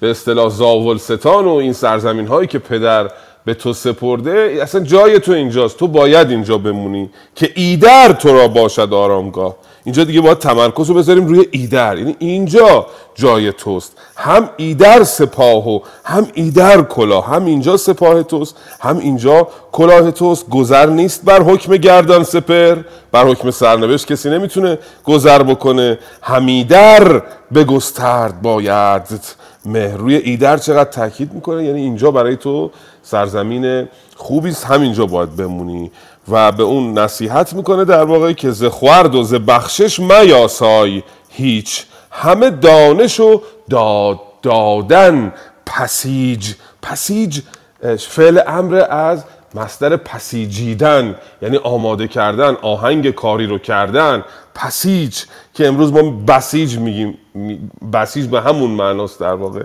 [0.00, 3.10] به اصطلاح زاولستان و این سرزمین هایی که پدر
[3.44, 5.78] به تو سپرده اصلا جای تو اینجاست.
[5.78, 9.56] تو باید اینجا بمونی که ایدر تو را باشد آرامگاه.
[9.84, 11.98] اینجا دیگه باید تمرکز رو بذاریم روی ایدر.
[11.98, 13.92] یعنی اینجا جای توست.
[14.16, 17.26] هم ایدر سپاه و هم ایدر کلاه.
[17.26, 20.48] هم اینجا سپاه توست هم اینجا کلاه توست.
[20.48, 22.76] گذر نیست بر حکم گردان سپر.
[23.12, 25.98] بر حکم سرنوشت کسی نمی‌تونه گذر بکنه.
[26.22, 27.22] همیدر
[27.54, 29.02] بگسترد باید.
[29.64, 32.70] مهر روی ایدر چقدر تاکید می‌کنه؟ یعنی اینجا برای تو
[33.02, 34.64] سرزمین خوبی است.
[34.64, 35.90] همینجا باید بمونی.
[36.30, 41.84] و به اون نصیحت می‌کنه در واقع که ز خورد و ز بخشش میاسای هیچ.
[42.10, 45.32] همه دانش و داد دادن.
[45.66, 47.40] پسیج پسیج
[47.98, 54.24] فعل امر از مصدر پسیجیدن یعنی آماده کردن آهنگ کاری رو کردن.
[54.54, 55.22] پسیج
[55.54, 59.62] که امروز ما بسیج میگیم می- بسیج به همون معناست در واقع.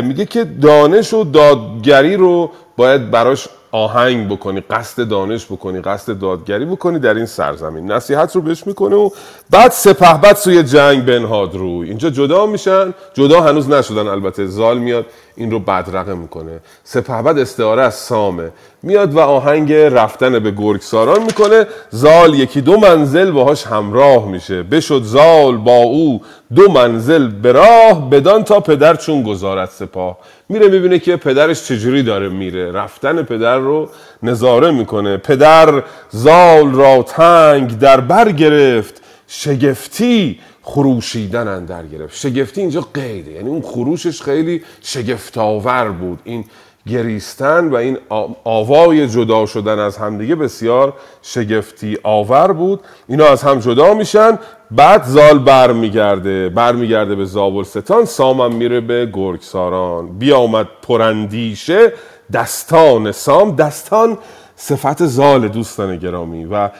[0.00, 6.64] میگه که دانش و دادگری رو باید براش آهنگ بکنی قصد دانش بکنی قصد دادگری
[6.64, 7.92] بکنی در این سرزمین.
[7.92, 9.10] نصیحت رو بهش می‌کنه و
[9.50, 11.88] بعد سپهبد سوی جنگ بنهاد روی.
[11.88, 15.06] اینجا جدا میشن جدا هنوز نشدن البته زال میاد.
[15.40, 16.60] این رو بدرقه می‌کنه.
[16.84, 18.50] سپهبد استعاره از سامه.
[18.82, 21.66] میاد و آهنگ رفتن به گرگساران می‌کنه.
[21.90, 24.62] زال یکی دو منزل باهاش همراه میشه.
[24.62, 26.22] بشد زال با او
[26.54, 30.18] دو منزل به راه بدان تا پدر چون گذارد سپاه.
[30.48, 32.72] میره می‌بینه که پدرش چجوری داره میره.
[32.72, 33.88] رفتن پدر رو
[34.22, 35.16] نظاره می‌کنه.
[35.16, 39.02] پدر زال را تنگ در بر گرفت.
[39.32, 42.16] شگفتی خروشیدن اندر گرفت.
[42.16, 43.30] شگفتی اینجا قیده.
[43.30, 46.18] یعنی اون خروشش خیلی شگفتاور بود.
[46.24, 46.44] این
[46.86, 47.98] گریستن و این
[48.44, 50.92] آوای جدا شدن از همدیگه بسیار
[51.22, 52.80] شگفتی آور بود.
[53.08, 54.38] اینا از هم جدا میشن.
[54.70, 56.48] بعد زال برمیگرده.
[56.48, 58.04] برمیگرده به زابلستان.
[58.04, 60.18] سامم میره به گرگساران.
[60.18, 61.92] بیامد پرندیشه.
[62.32, 63.56] دستان سام.
[63.56, 64.18] دستان
[64.56, 66.44] صفت زال دوستان گرامی.
[66.44, 66.70] و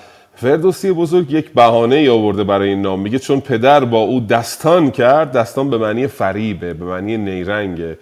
[0.40, 3.00] فردوسی بزرگ یک بهانه ای آورده برای این نام.
[3.00, 7.98] میگه چون پدر با او دستان کرد دستان به معنی فریبه به معنی نیرنگه.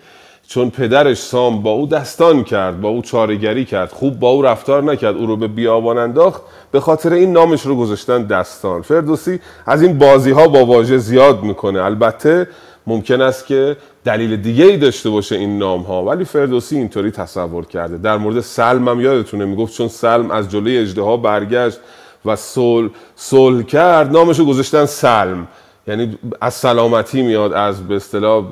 [0.49, 4.83] چون پدرش سام با او دستان کرد با او چارگری کرد خوب با او رفتار
[4.83, 8.83] نکرد او رو به بیابان انداخت به خاطر این نامش رو گذاشتن دستان.
[8.83, 11.85] فردوسی از این بازی ها با واژه زیاد می‌کنه.
[11.85, 12.49] البته
[12.87, 17.67] ممکن است که دلیل دیگه ای داشته باشه این نام ها ولی فردوسی اینطوری تصور
[17.67, 17.99] کرده.
[17.99, 21.79] در مورد سلم هم یادتونه می‌گفت چون سلم از جلوی اژدها برگشت
[22.29, 25.49] و صلح صلح کرد نامشو گذاشتن سلم.
[25.87, 28.45] یعنی از سلامتی میاد از به اصطلاح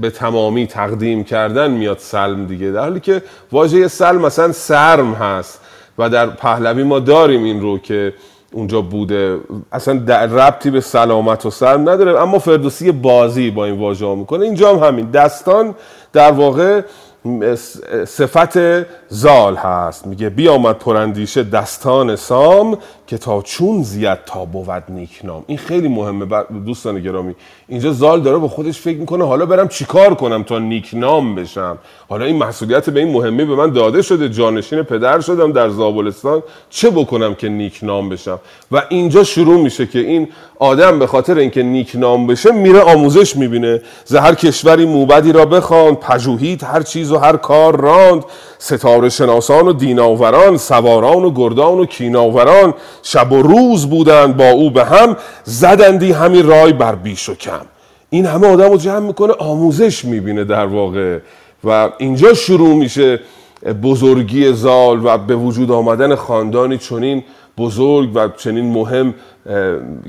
[0.00, 2.70] به, تمامی تقدیم کردن میاد سلم دیگه.
[2.70, 5.60] در حالی که واژه سلم مثلا سرم هست
[5.98, 8.12] و در پهلوی ما داریم این رو که
[8.52, 9.38] اونجا بوده.
[9.72, 12.22] اصلا در ربطی به سلامت و سلم نداره.
[12.22, 14.44] اما فردوسی بازی با این واژه ها می‌کنه.
[14.44, 15.10] اینجا هم همین.
[15.10, 15.74] دستان
[16.12, 16.80] در واقع
[18.06, 18.58] صفت
[19.08, 20.06] زال هست.
[20.06, 26.44] میگه بیامد پرندیشه دستان سام که تا چون زیاد تا بود نیکنام این خیلی مهمه.
[26.66, 27.34] دوستان گرامی
[27.68, 31.78] اینجا زال داره با خودش فکر می‌کنه حالا برم چیکار کنم تا نیکنام بشم؟
[32.08, 34.28] حالا این مسئولیت به این مهمی به من داده شده.
[34.28, 36.42] جانشین پدر شدم در زابلستان.
[36.70, 38.38] چه بکنم که نیکنام بشم؟
[38.72, 40.28] و اینجا شروع میشه که این
[40.58, 43.82] آدم به خاطر اینکه نیکنام بشه میره آموزش می‌بینه.
[44.04, 48.24] ز هر کشوری موبدی را بخوان پژوهید هر چیز و هر کار راند.
[48.58, 54.70] ستاره شناسان و دیناوران سواران و گردان و کیناوران شب و روز بودند با او
[54.70, 57.66] به هم زدندی همین رای بر بیش و کم.
[58.10, 61.18] این همه آدم رو جمع می‌کنه آموزش می‌بینه در واقع.
[61.64, 63.20] و اینجا شروع میشه
[63.82, 67.24] بزرگی زال و به وجود آمدن خاندانی چنین
[67.58, 69.14] بزرگ و چنین مهم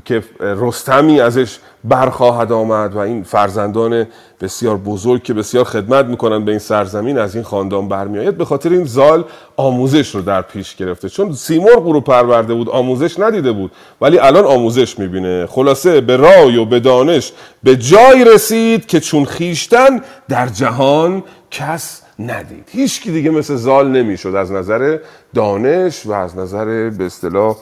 [0.05, 4.07] که رستمی ازش برخواهد آمد و این فرزندان
[4.41, 8.69] بسیار بزرگ که بسیار خدمت می‌کنن به این سرزمین از این خاندان برمیآید به خاطر
[8.69, 9.25] این زال
[9.57, 11.09] آموزش رو در پیش گرفته.
[11.09, 13.71] چون سیمرغ رو پرورده بود آموزش ندیده بود
[14.01, 15.45] ولی الان آموزش می‌بینه.
[15.45, 17.31] خلاصه به رای و به دانش
[17.63, 22.69] به جای رسید که چون خیشتن در جهان کس ندید.
[22.71, 24.97] هیچ دیگه مثل زال نمی‌شد از نظر
[25.37, 27.57] دانش و از نظر به اصطلاح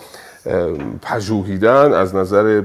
[1.01, 2.63] پژوهیدن از نظر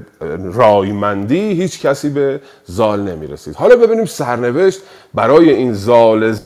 [0.53, 4.81] رایمندی هیچ کسی به زال نمی رسید حالا ببینیم سرنوشت
[5.15, 6.37] برای این زال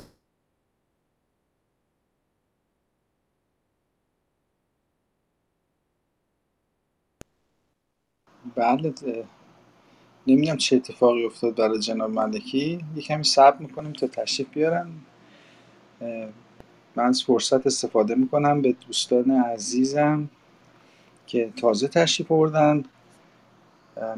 [8.57, 8.95] بله
[10.27, 12.85] نمی‌دونم چه اتفاقی افتاد برای جناب ملکی.
[12.97, 14.89] یه کمی صبر می‌کنیم تا تشریف بیارن.
[16.97, 20.29] من از فرصت استفاده می‌کنم به دوستان عزیزم
[21.27, 22.85] که تازه تشریف آوردن.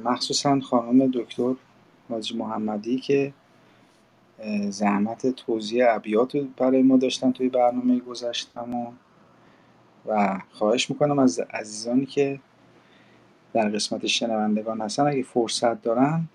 [0.04, 1.54] مخصوصا خانم دکتر
[2.08, 3.32] حاجی محمدی که
[4.70, 8.92] زحمت توضیح ابیات برای ما داشتن توی برنامه گذشتم
[10.06, 12.40] و خواهش می‌کنم از عزیزانی که
[13.52, 16.28] در قسمت شنوندگان هستن اگه فرصت دارن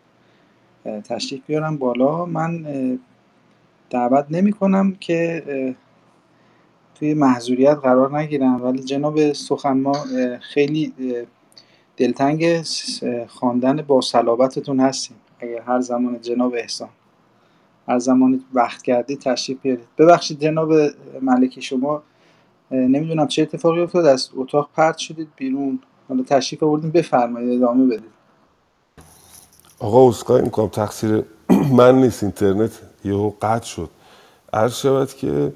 [0.86, 2.26] تشریف بیارم بالا.
[2.26, 3.00] من
[3.90, 5.76] دعوت نمی کنم که
[7.02, 9.94] توی محضوریت قرار نگیرم ولی جناب سخن ما
[10.42, 10.94] خیلی
[11.98, 12.64] دلتنگ
[13.28, 15.18] خواندن با صلابتتون هستیم.
[15.40, 16.90] اگر هر زمان جناب احسان
[17.88, 19.88] هر زمان وقت کردی تشریف بیارید.
[19.98, 20.74] ببخشید جناب
[21.22, 22.04] ملکی شما
[22.72, 24.06] نمی‌دونم چه اتفاقی افتاد.
[24.06, 25.80] از اتاق پرت شدید بیرون.
[26.10, 28.12] حالا تشریف آوردین بفرمایید ادامه بدید.
[29.80, 31.24] آقا اسکای می‌کنم تقصیر
[31.78, 32.24] من نیست.
[32.24, 32.72] اینترنت
[33.06, 33.90] یهو قطع شد.
[34.54, 35.54] عرض شود که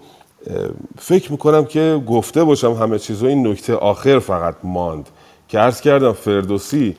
[0.97, 5.09] فکر می‌کنم که گفته باشم همه چیز این نکته آخر فقط ماند
[5.47, 6.95] که عرض کردم فردوسی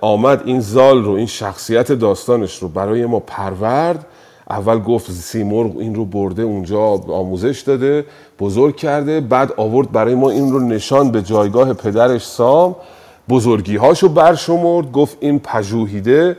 [0.00, 4.06] آمد این زال رو این شخصیت داستانش رو برای ما پرورد.
[4.50, 8.06] اول گفت سیمرغ این رو برده اونجا آموزش داده
[8.40, 12.76] بزرگ کرده بعد آورد برای ما این رو نشان به جایگاه پدرش سام.
[13.28, 16.36] بزرگی هاشو برشمرد گفت این پژوهیده.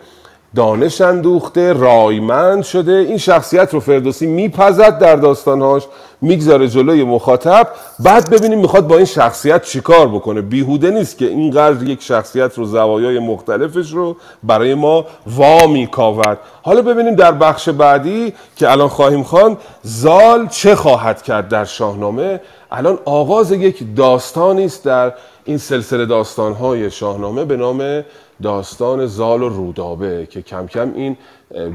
[0.56, 2.92] دانش اندوخته رایمند شده.
[2.92, 5.84] این شخصیت رو فردوسی میپزد در داستانهاش
[6.22, 7.68] می‌گذاره جلوی مخاطب.
[8.00, 10.42] بعد ببینیم می‌خواد با این شخصیت چیکار بکنه.
[10.42, 16.38] بیهوده نیست که اینقدر یک شخصیت رو زوایای مختلفش رو برای ما وا میکاود.
[16.64, 22.42] حالا ببینیم در بخش بعدی که الان خواهیم خوان زال چه خواهد کرد در شاهنامه؟
[22.72, 25.14] الان آغاز یک داستانی است در
[25.46, 28.04] این سلسله داستانهای شاهنامه به نام
[28.44, 31.18] داستان زال و رودابه که کم کم این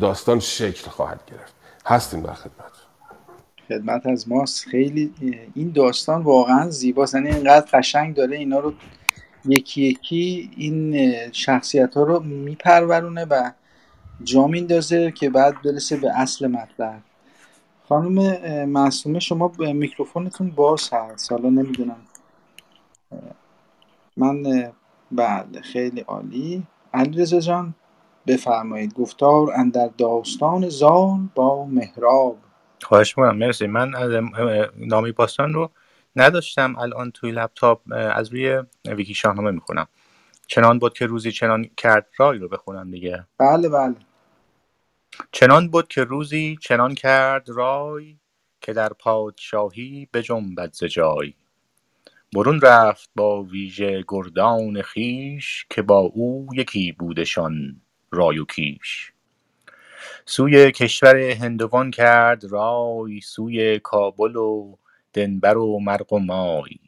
[0.00, 1.54] داستان شکل خواهد گرفت.
[1.86, 2.72] هستیم در خدمت.
[3.68, 4.64] خدمت از ماست.
[4.64, 5.14] خیلی
[5.54, 7.14] این داستان واقعا زیباست.
[7.14, 8.72] یعنی اینقدر قشنگ داره اینا رو
[9.44, 13.50] یکی یکی این شخصیت ها رو میپرورونه و
[14.24, 17.00] جا میندازه که بعد برسه به اصل مطلب.
[17.88, 21.32] خانم معصومه شما میکروفونتون باز هست.
[21.32, 21.96] حالا نمی‌دونم.
[24.16, 24.42] من
[25.12, 26.66] بله خیلی عالی.
[26.94, 27.74] علیرضا جان
[28.26, 28.94] بفرمایید.
[28.94, 32.36] گفتار اندر داستان زال با مهراب
[32.82, 33.36] خواهش می‌کنم.
[33.36, 33.66] مرسی.
[33.66, 34.10] من از
[34.76, 35.70] نامی پاسان رو
[36.16, 36.76] نداشتم.
[36.78, 39.88] الان توی لپتاپ از روی ویکی شاهنامه می‌خونم.
[40.46, 43.26] چنان بود که روزی چنان کرد رای رو بخونم دیگه.
[43.38, 43.94] بله بله.
[45.32, 48.16] چنان بود که روزی چنان کرد رای
[48.60, 51.34] که در پادشاهی بجنبد ز جای.
[52.34, 59.12] برون رفت با ویژه گردان خویش که با او یکی بودشان رای و کیش.
[60.26, 64.76] سوی کشور هندوان کرد رای سوی کابل و
[65.14, 66.78] دنبر و مرغ و مای.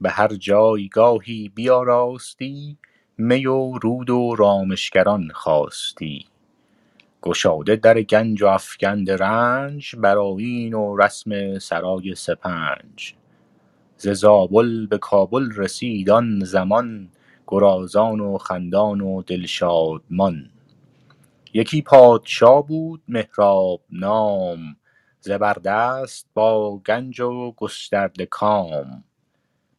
[0.00, 2.78] به هر جایگاهی بیاراستی
[3.18, 6.26] می و رود و رامشگران خواستی.
[7.22, 13.21] گشاده در گنج و افگنده رنج بر و رسم سرای سپنج.
[14.02, 17.08] ز زابل به کابل رسید آن زمان
[17.46, 20.50] گرازان و خندان و دل شادمان
[21.54, 24.76] یکی پادشا بود مهراب نام
[25.20, 29.04] زبردست با گنج و گسترده کام.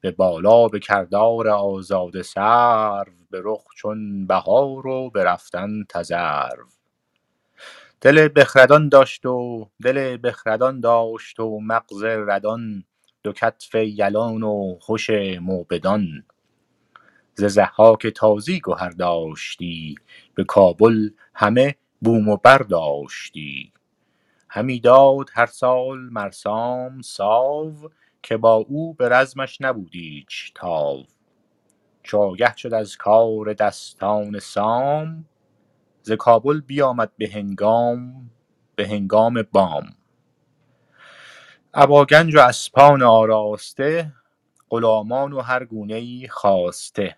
[0.01, 6.67] به بالا به کردار آزاده سرو به رخ چون بهار و به رفتن تذرو.
[8.01, 12.83] دل بخردان داشت و دل بخردان داشت و مغز ردان
[13.23, 15.09] دو کتف یلان و هش
[15.41, 16.23] موبدان.
[17.35, 19.95] ز ضحاک تازی گهر داشتی
[20.35, 23.73] به کابل همه بوم و بر داشتی.
[24.49, 27.89] همی داد هر سال مر سام ساو
[28.23, 31.03] که با او به رزمش نبود ایچ تاو.
[32.03, 35.25] چو آگه شد از کار دستان سام
[36.01, 38.31] ز کابل بیامد به هنگام
[38.75, 39.89] به هنگام بام.
[41.75, 44.13] ابا گنج و اسپان آراسته
[44.69, 47.17] غلامان و هر گونه ای خواسته.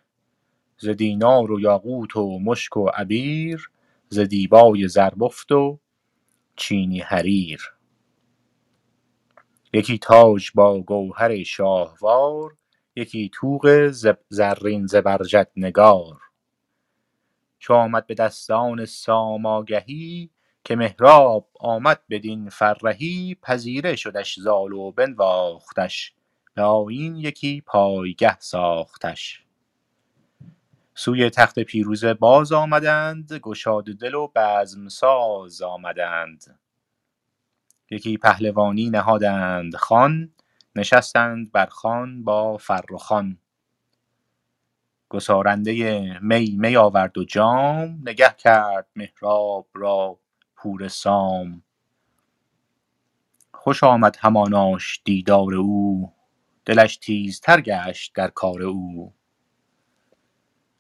[0.78, 3.70] ز دینار و یاقوت و مشک و عبیر
[4.10, 5.80] ز دیبای زربفت و
[6.56, 7.74] چینی حریر.
[9.74, 12.58] یکی تاج با گوهر شاهوار
[12.96, 13.92] یکی طوق
[14.30, 16.18] زرین زبرجد نگار.
[17.60, 20.30] چو آمد به دستان سام آگهی
[20.66, 26.14] که مهراب آمد بدین فرهی پذیره شدش زال و بنواختش.
[26.54, 29.44] به آیین یکی پایگه ساختش.
[30.96, 36.60] سوی تخت پیروزه باز آمدند گشاده دل و بزم ساز آمدند.
[37.92, 40.34] یکی پهلوانی نهادند خوان
[40.76, 43.38] نشستند بر خوان با فرخان
[45.10, 50.20] گسارنده می می آورد و جام نگه کرد مهراب را
[50.66, 51.64] پور سام.
[53.54, 56.14] خوش آمد هماناش دیدار او.
[56.66, 59.14] دلش تیزتر گشت در کار او.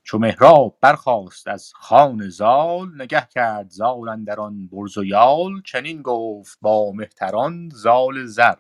[0.03, 5.61] چو مهراب برخاست از خوان زال نگه کرد زال اندران برز و یال.
[5.61, 8.57] چنین گفت با مهتران زال زر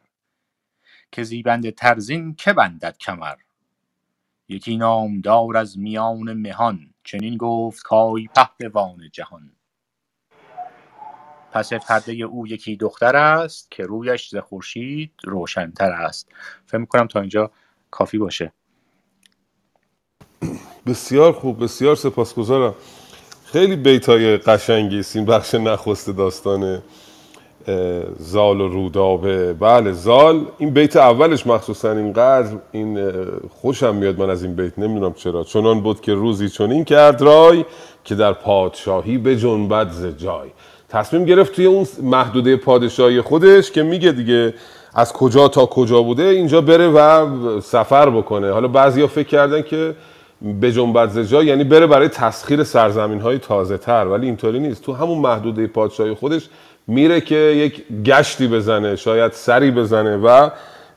[1.11, 3.35] که زیبنده ترزین که بندد کمر.
[4.47, 9.54] یکی نامدار از میان مهان چنین گفت کای پهلوان جهان.
[11.55, 16.27] پس پرده او یکی دختر است که رویش ز خورشید روشنتر است.
[16.65, 17.51] فکر می‌کنم تا اینجا
[17.91, 18.51] کافی باشه.
[20.87, 22.75] بسیار خوب بسیار سپاسگزارم.
[23.45, 26.81] خیلی بیتای قشنگی است این بخش نخست داستان
[28.17, 29.53] زال و رودابه.
[29.53, 33.11] بله زال این بیت اولش مخصوصا اینقدر این
[33.49, 35.43] خوشم میاد من از این بیت نمی‌دونم چرا.
[35.43, 37.65] چنان بود که روزی چنین کرد رای
[38.03, 40.49] که در پادشاهی به جنبت ز جای.
[40.89, 44.53] تصمیم گرفت توی اون محدوده پادشاهی خودش که میگه دیگه
[44.95, 48.51] از کجا تا کجا بوده اینجا بره و سفر بکنه.
[48.51, 49.95] حالا بعضیا فکر کردن که
[50.61, 54.83] به جنبت ز جای یعنی بره برای تسخیر سرزمین های تازه تر ولی اینطوری نیست.
[54.83, 56.49] تو همون محدوده پادشاهی خودش
[56.87, 60.49] میره که یک گشتی بزنه شاید سری بزنه و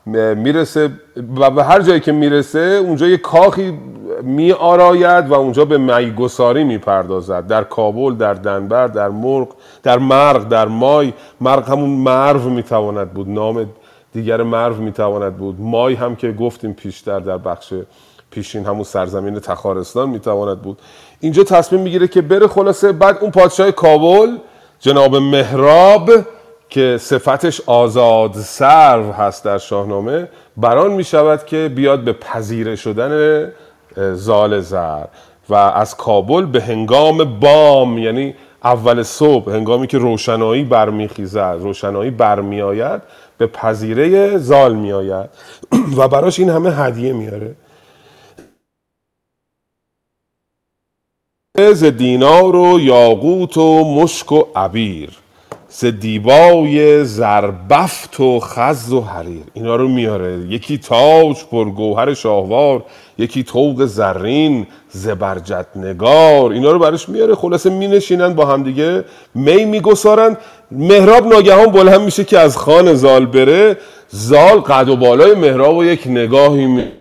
[0.05, 0.89] می‌رسه
[1.37, 3.79] و به هر جایی که می‌رسه اونجا یه کاخی
[4.23, 7.47] می آراید و اونجا به میگساری می‌پردازد.
[7.47, 9.47] در کابل در دنبر در مرغ
[9.83, 11.13] در مرغ در مای.
[11.41, 13.29] مرغ همون مرو می‌تواند بود.
[13.29, 13.69] نام
[14.13, 15.55] دیگر مرو می‌تواند بود.
[15.59, 17.73] مای هم که گفتیم پیشتر در بخش
[18.31, 20.79] پیشین همون سرزمین تخارستان می‌تواند بود.
[21.19, 22.91] اینجا تصمیم می‌گیره که بره خلاصه.
[22.91, 24.37] بعد اون پادشاه کابل
[24.79, 26.09] جناب مهراب
[26.69, 33.51] که صفتش آزاد سرو هست در شاهنامه بران می شود که بیاد به پذیره شدن
[34.13, 35.05] زال زر
[35.49, 43.01] و از کابل به هنگام بام یعنی اول صبح هنگامی که روشنایی برمیخیزد روشنایی برمیآید
[43.39, 45.29] به پذیره زال میآید.
[45.97, 47.55] و براش این همه هدیه میاره.
[51.73, 55.09] ز دینار و یاقوت و مشک و عبیر.
[55.69, 59.43] ز دیبای زربفت و خز و حریر.
[59.53, 60.39] اینا رو میاره.
[60.49, 62.85] یکی تاج پرگوهر شاهوار
[63.17, 66.51] یکی طوق زرین زبرجد نگار.
[66.51, 67.35] اینا رو براش میاره.
[67.35, 69.03] خلاصه مینشینن با همدیگه
[69.35, 70.37] می میگسارن.
[70.71, 73.77] مهراب ناگهان بلند میشه که از خان زال بره.
[74.09, 76.91] زال قد و بالای مهراب و یک نگاهی می...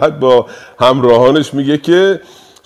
[0.00, 0.46] بعد با
[0.78, 2.20] همراهانش میگه که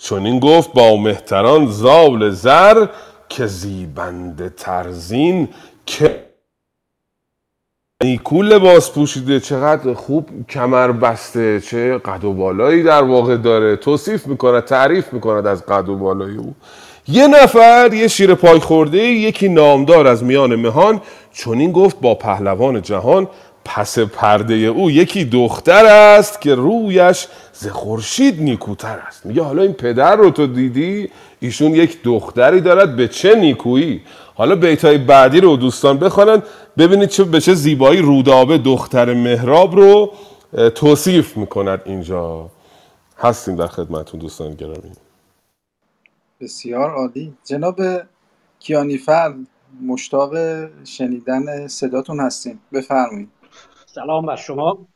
[0.05, 2.87] چون این گفت با مهتران زال زر
[3.29, 5.49] که زیبنده ترزین
[5.87, 6.25] که
[8.03, 13.77] نیکو لباس پوشیده چقدر خوب کمر بسته چه قد و بالایی در واقع داره.
[13.77, 16.55] توصیف می‌کنه تعریف می‌کند از قد و بالای او.
[17.09, 21.01] یه نفر یه شیر پای خورده یکی نامدار از میان مهان
[21.33, 23.29] چون این گفت با پهلوان جهان
[23.65, 29.27] پس پرده او یکی دختر است که رویش ز خورشید نیکوتر است.
[29.27, 31.11] میگه حالا این پدر رو تو دیدی؟
[31.41, 34.03] ایشون یک دختری دارد به چه نیکویی؟
[34.35, 36.43] حالا بیتای بعدی رو دوستان بخوانن.
[36.79, 40.13] ببینید چه به چه زیبایی رودابه دختر مهراب رو
[40.75, 42.51] توصیف می‌کند اینجا.
[43.19, 44.93] هستیم در خدمتون دوستان گرامی.
[46.41, 47.35] بسیار عالی.
[47.45, 47.81] جناب
[48.61, 49.35] کیانیفر
[49.87, 50.33] مشتاق
[50.85, 52.61] شنیدن صداتون هستیم.
[52.73, 53.29] بفرمایید.
[53.95, 54.89] سلام بر شما.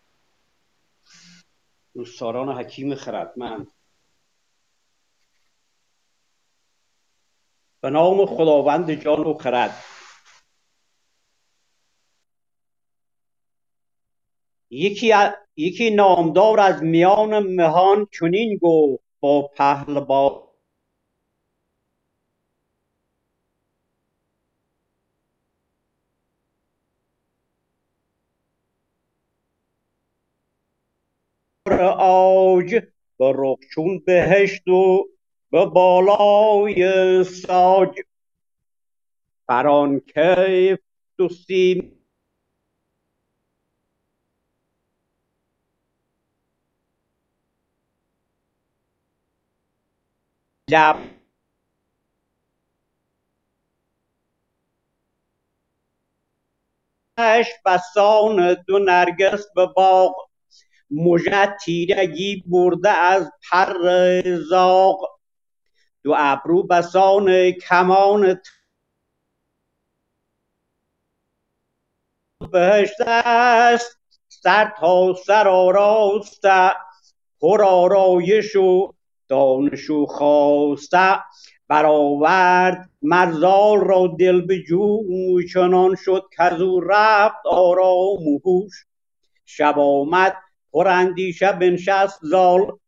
[1.95, 3.73] دوستداران حکیم خردمند.
[7.81, 9.85] به نام خداوند جان و خرد.
[14.71, 15.15] یکی,
[15.57, 20.48] یکی نامدار از میان مهان چنین گفت با پهلوان
[31.99, 32.75] آج
[33.19, 35.05] به رخشون بهشت و
[35.51, 38.01] به بالای ساج.
[39.47, 40.79] فران کیف
[41.19, 41.93] تو سیم
[50.71, 50.97] لب
[57.67, 60.28] بسان دو نرگس به باغ
[60.91, 63.73] مژه تیرگی برده از پر
[64.51, 65.19] زاغ.
[66.03, 68.41] دو ابرو بسان کمان
[72.53, 73.99] بهشت است.
[74.29, 76.73] سر تا سر آراسته
[77.41, 78.93] پر آرایش و
[79.29, 81.19] دانش و خواسته
[81.69, 85.49] برآورد مرزال را دل به جوی.
[85.49, 88.85] چنان شد کز او رفت آرام و هوش.
[89.45, 90.37] شب آمد
[90.73, 92.79] پر اندیشه بنشست زال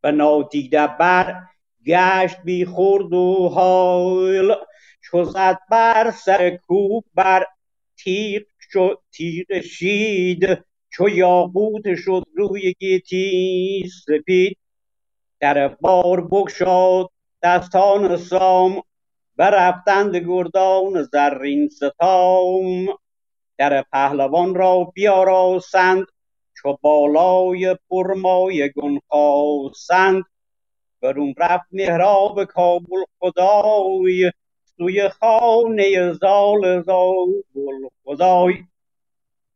[0.00, 1.42] به نادیده بر
[1.86, 4.56] گشت بی خورد و حال
[5.02, 7.46] چو زد بر سر کوه بر
[7.96, 10.64] تیغ شد تیغ شید.
[10.90, 14.56] چو یاقوت شد روی گیتی سپید.
[15.40, 17.10] در بار بگشاد
[17.42, 18.82] دستان سام
[19.36, 22.86] برفتند گردان زرین ستام.
[23.58, 26.06] در پهلوان را بیاراستند
[26.64, 30.24] چو بالای پرمایه گون خواستند.
[31.02, 34.32] برون رفت مهراب کابل خدای
[34.76, 38.54] سوی خانه زال زابل خدای.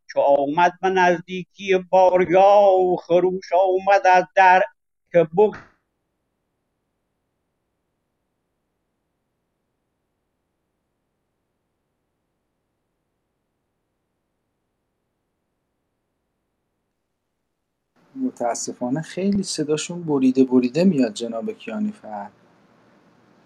[0.07, 4.63] چو آمد به نزدیکی بارگاه خروش آمد از در
[5.13, 5.55] که بگ
[18.23, 22.29] متاسفانه خیلی صداشون بریده بریده میاد جناب کیانیفر.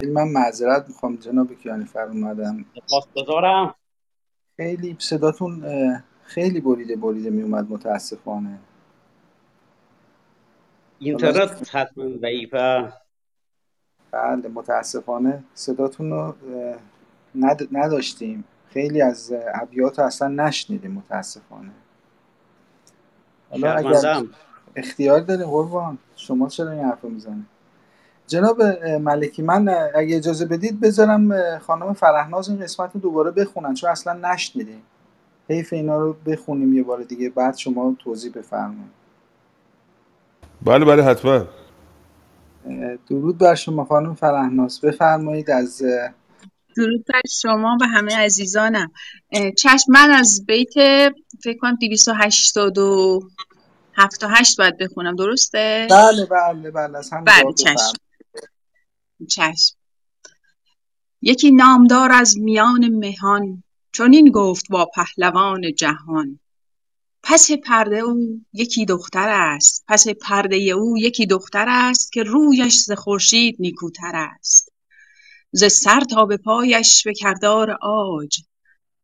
[0.07, 2.65] من معذرت می‌خوام جناب کیانیفر اومدم.
[2.87, 3.75] سپاس بذارم
[4.57, 5.63] خیلی صداتون
[6.23, 8.59] خیلی بریده بریده میومد متاسفانه.
[10.99, 12.93] اینترنت حتما ضعیفه.
[14.11, 16.35] بله متاسفانه صداتون رو
[17.71, 18.43] نداشتیم.
[18.69, 21.71] خیلی از ابیات اصلا نشنیدیم متاسفانه.
[23.49, 24.23] حالا اگر
[24.75, 25.97] اختیار داریم قربان.
[26.15, 27.45] شما چرا این حرف می‌زنید؟
[28.27, 28.61] جناب
[29.01, 34.13] ملکی من اگه اجازه بدید بذارم خانم فرهناز این قسمت رو دوباره بخونن چون اصلا
[34.13, 34.81] نشنیدیم
[35.49, 38.91] حیف اینا رو بخونیم یه بار دیگه بعد شما توضیح بفرمایید.
[40.61, 41.45] بله بله حتما.
[43.09, 44.81] درود بر شما خانم فرهناز.
[44.81, 45.83] بفرمایید از
[46.77, 48.91] درود بر شما و همه عزیزانم.
[49.57, 50.73] چشم من از بیت
[51.43, 51.77] فکر کنم
[53.97, 57.93] 287 و 8 باید بخونم درسته؟ بله بله بله از هم بله چشم.
[59.29, 59.75] چشم.
[61.21, 66.39] یکی نامدار از میان مهان چون این گفت با پهلوان جهان.
[67.23, 69.83] پس پرده او یکی دختر است.
[69.87, 74.73] پس پرده او یکی دختر است که رویش ز خورشید نیکوتر است.
[75.51, 78.39] ز سر تا به پایش به کردار عاج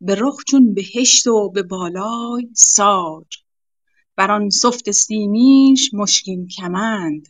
[0.02, 3.28] به رخ چون بهشت و به بالای ساج.
[4.20, 7.28] بر آن سفت سیمینش مشکین کمند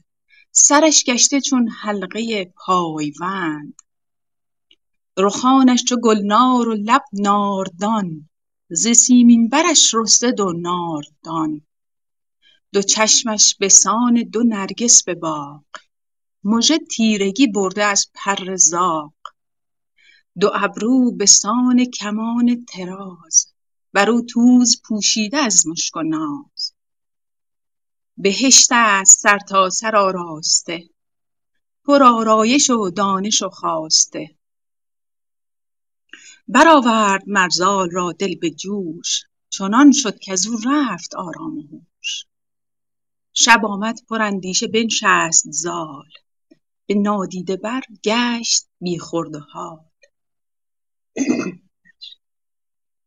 [0.52, 3.82] سرش گشته چون حلقه پایوند.
[5.18, 8.30] رخانش چو گلنار و لب ناردان
[8.70, 11.62] ز سیمین برش رسته دو ناردان.
[12.74, 15.66] دو چشمش بسان دو نرگس به باغ
[16.44, 19.14] مژه تیرگی برده از پر زاغ.
[20.40, 23.54] دو ابرو بسان کمان طراز
[23.94, 26.59] بر او توز پوشیده از مشک و ناز.
[28.22, 30.90] بهشت است سرتاسر آراسته.
[31.86, 34.36] پر آرایش و دانش و خواسته.
[36.48, 42.26] برآورد مر زال را دل به جوش چنان شد کز او رفت آرام و هوش.
[43.34, 46.10] شب آمد پر اندیشه بنشست زال
[46.86, 49.86] به نادیده بر گشت بی خورد و حال.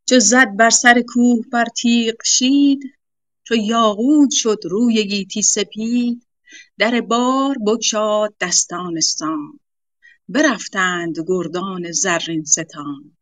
[0.09, 2.81] چو زد بر سر کوه بر تیغ شید
[3.45, 6.27] چو یاقوت شد روی گیتی سپید
[6.79, 9.61] در بار بگشاد دستان سام
[10.29, 13.17] برفتند گردان زرین ستام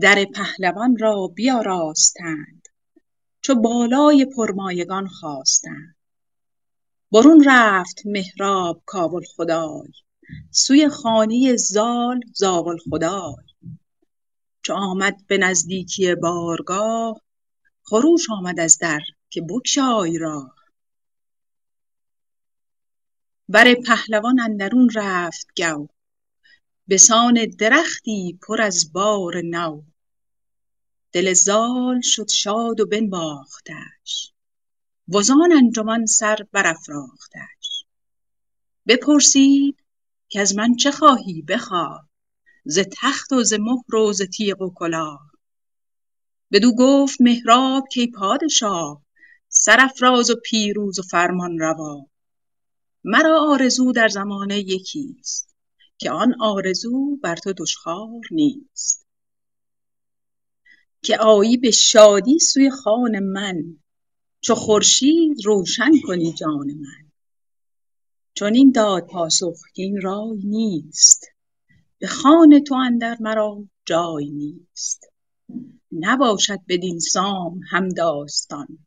[0.00, 2.68] در پهلوان را بیاراستند
[3.40, 5.96] چو بالای پرمایگان خواستند.
[7.12, 9.92] برون رفت مهراب کاول خدای
[10.50, 13.44] سوی خانه زال زاول خدای
[14.62, 17.20] چو آمد به نزدیکی بارگاه
[17.86, 20.54] خروش آمد از در که بگشای راه.
[23.48, 25.88] بر پهلوان اندرون رفت گو.
[26.88, 29.82] بسان درختی پر از بار نو.
[31.12, 34.32] دل زال شد شاد و بنواختش.
[35.08, 37.84] وزان انجمن سر برافراختش.
[38.86, 39.76] بپرسید
[40.30, 42.08] کز من چه خواهی بخواه؟
[42.64, 45.33] ز تخت و ز مهر و ز تیغ و کلاه.
[46.52, 49.02] بدو گفت مهراب کای پادشاه
[49.48, 52.06] سرافراز و پیروز و فرمانروا
[53.04, 55.54] مرا آرزو در زمانه یکیست
[55.98, 59.06] که آن آرزو بر تو دشخوار نیست.
[61.02, 63.76] که آیی به شادی سوی خان من
[64.40, 67.10] چو خورشید روشن کنی جان من.
[68.34, 71.26] چنین داد پاسخ که این رای نیست
[71.98, 75.06] به خان تو اندر مرا جای نیست.
[76.00, 78.78] نباشد بدین سام همداستان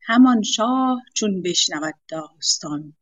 [0.00, 2.94] همان شاه چون بشنود داستان.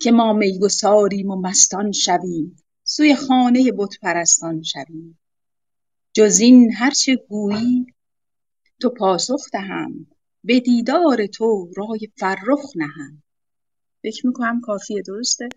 [0.00, 5.18] که ما میگساریم و مستان شویم سوی خانه بت پرستان شویم.
[6.12, 7.86] جز این هر چه گویی
[8.80, 10.06] تو پاسخ دهم
[10.44, 13.22] به دیدار تو رای فرخ نهم.
[14.02, 15.48] فکر می‌کنم کافیه درسته؟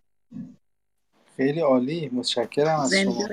[1.37, 3.27] خیلی عالی متشکرم از شما.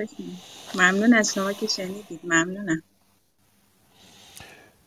[0.75, 2.19] ممنون از شما که شنیدید.
[2.23, 2.83] ممنونم.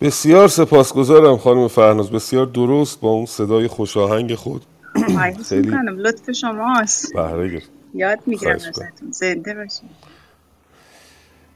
[0.00, 2.10] بسیار سپاسگزارم خانم فرناز.
[2.10, 4.62] بسیار درست با اون صدای خوشاهنگ خود.
[5.48, 7.14] خیلی می‌کنم لطف شماست.
[7.14, 7.70] بهره گرفت.
[7.94, 8.54] یاد می‌گیرم.
[8.54, 8.88] ازتون.
[9.10, 9.88] زنده باشین.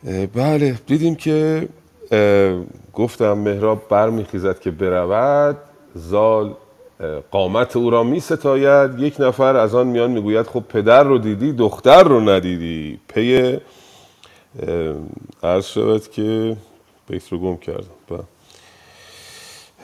[0.07, 1.68] اه، بله دیدیم که
[2.95, 5.57] گفتم مهراب برمیخیزد که برود.
[5.95, 6.55] زال
[7.30, 11.53] قامت او را می ستاید یک نفر از آن میان می‌گوید خب پدر رو دیدی
[11.53, 13.01] دختر رو ندیدی.
[13.09, 13.59] پی
[15.43, 16.57] عرض شود که
[17.09, 17.86] بیت رو گم کردم.
[18.09, 18.24] بله.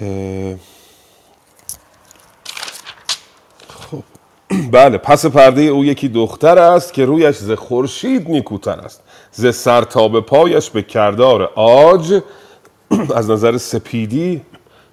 [0.01, 0.59] اه،
[4.73, 9.03] بله پس پرده او یکی دختر است که رویش ز خورشید نیکوتر است.
[9.33, 12.21] ز سر تا به پایش به کردار آج
[13.17, 14.43] از نظر سپیدی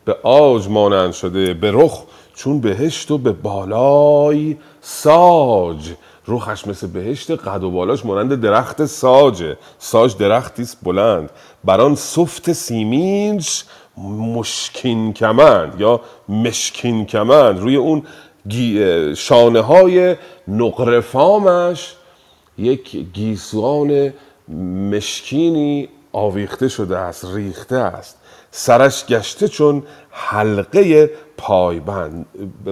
[0.06, 2.04] به آج مانند شده به رخ
[2.36, 5.92] چون بهشت و به بالای ساج.
[6.28, 9.58] رخش مثل بهشت قد و بالاش مانند درخت ساجه.
[9.80, 11.30] ساج درختی است بلند.
[11.66, 13.64] بر آن سفت سیمینش
[13.98, 17.60] مشکین کمند یا مشکین کمند.
[17.60, 18.04] روی اون
[19.16, 20.16] شانه های
[20.48, 21.96] نقرفامش
[22.58, 24.14] یک گیسوان
[24.92, 28.18] مشکینی آویخته شده است ریخته است.
[28.52, 32.26] سرش گشته چون حلقه پایبند.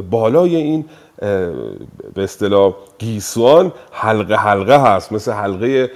[0.10, 0.86] بالای این
[1.20, 5.12] به اصطلاح گیسوان حلقه حلقه هست.
[5.12, 5.92] مثل حلقه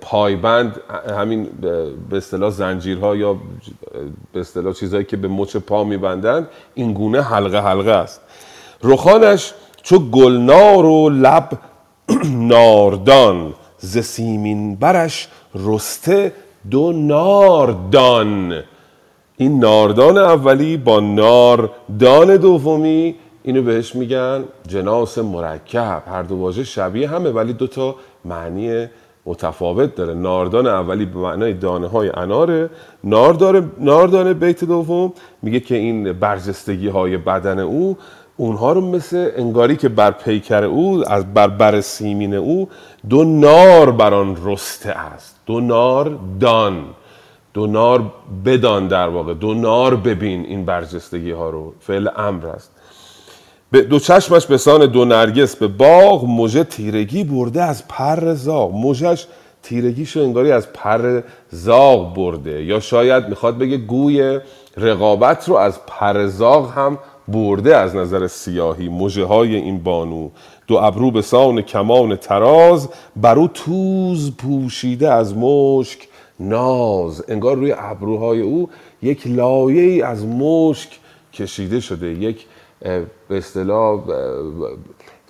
[0.00, 0.80] پایبند
[1.18, 1.48] همین
[2.10, 3.36] به- اصطلاح زنجیرها یا
[4.32, 8.20] به اصطلاح چیزهایی که به مچ پا میبندند این گونه حلقه حلقه است.
[8.84, 9.52] رخانش
[9.82, 11.48] چو گلنار و لب
[12.54, 16.32] ناردان ز سیمین برش رسته
[16.70, 18.62] دو ناردان.
[19.36, 23.14] این ناردان اولی با ناردان دومی
[23.46, 26.02] اینو بهش میگن جناس مرکب.
[26.06, 28.86] هر دو واژه شبیه همه ولی دو تا معنی
[29.26, 30.14] متفاوت داره.
[30.14, 32.70] ناردان اولی به معنای دانه های اناره
[33.04, 35.12] ناردان, ناردان بیت دوم.
[35.42, 37.96] میگه که این برجستگی های بدن او
[38.36, 42.68] اونها رو مثل انگاری که بر پیکر او از بر بر سیمین او
[43.08, 45.40] دو نار بر آن رسته است.
[45.46, 46.84] دو نار دان.
[47.54, 48.12] دو نار
[48.44, 49.34] بدان در واقع.
[49.34, 51.74] دو نار ببین این برجستگی ها رو.
[51.80, 52.73] فعل امر است.
[53.74, 58.74] به دو چشمش به سان دو نرگس به باغ مژه تیرگی برده از پر زاغ.
[58.74, 59.26] مژش
[59.62, 62.64] تیرگیشو انگاری از پر زاغ برده.
[62.64, 64.40] یا شاید می‌خواد بگه گوی
[64.76, 66.98] رقابت رو از پر زاغ هم
[67.28, 68.88] برده از نظر سیاهی.
[68.88, 70.28] مژه های این بانو.
[70.66, 75.98] دو ابرو به سان کمان تراز بر او توز پوشیده از مشک
[76.40, 77.24] ناز.
[77.28, 78.68] انگار روی ابروهای او
[79.02, 80.90] یک لایه ای از مشک
[81.32, 82.06] کشیده شده.
[82.06, 82.46] یک
[82.80, 84.00] به اصطلاح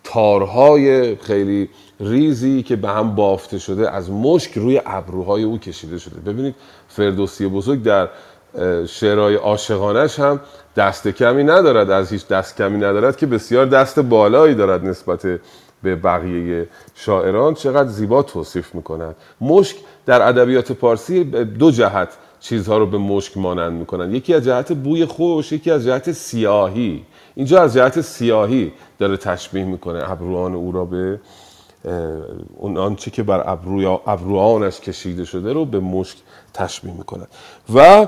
[0.05, 1.69] تارهای خیلی
[2.01, 6.21] ریزی که به هم بافته شده از مشک روی ابروهای او کشیده شده.
[6.21, 6.55] ببینید
[6.89, 8.09] فردوسی بزرگ در
[8.87, 10.41] شعرهای عاشقانش هم
[10.77, 15.41] دست کمی ندارد از هیچ دست کمی ندارد که بسیار دست بالایی دارد نسبت
[15.83, 17.55] به بقیه شاعران.
[17.55, 19.77] چقدر زیبا توصیف می‌کنند مشک
[20.07, 22.09] در ادبیات پارسی دو جهت
[22.41, 27.05] چیزها رو به مشک مانند می‌کنن یکی از جهت بوی خوش یکی از جهت سیاهی.
[27.35, 31.21] اینجا از جهت سیاهی داره تشبیه می‌کنه ابروان او را به
[32.57, 33.45] اون آنچه که بر
[34.07, 36.17] ابروانش کشیده شده رو به مشک
[36.55, 37.27] تشبیه می‌کنن
[37.75, 38.07] و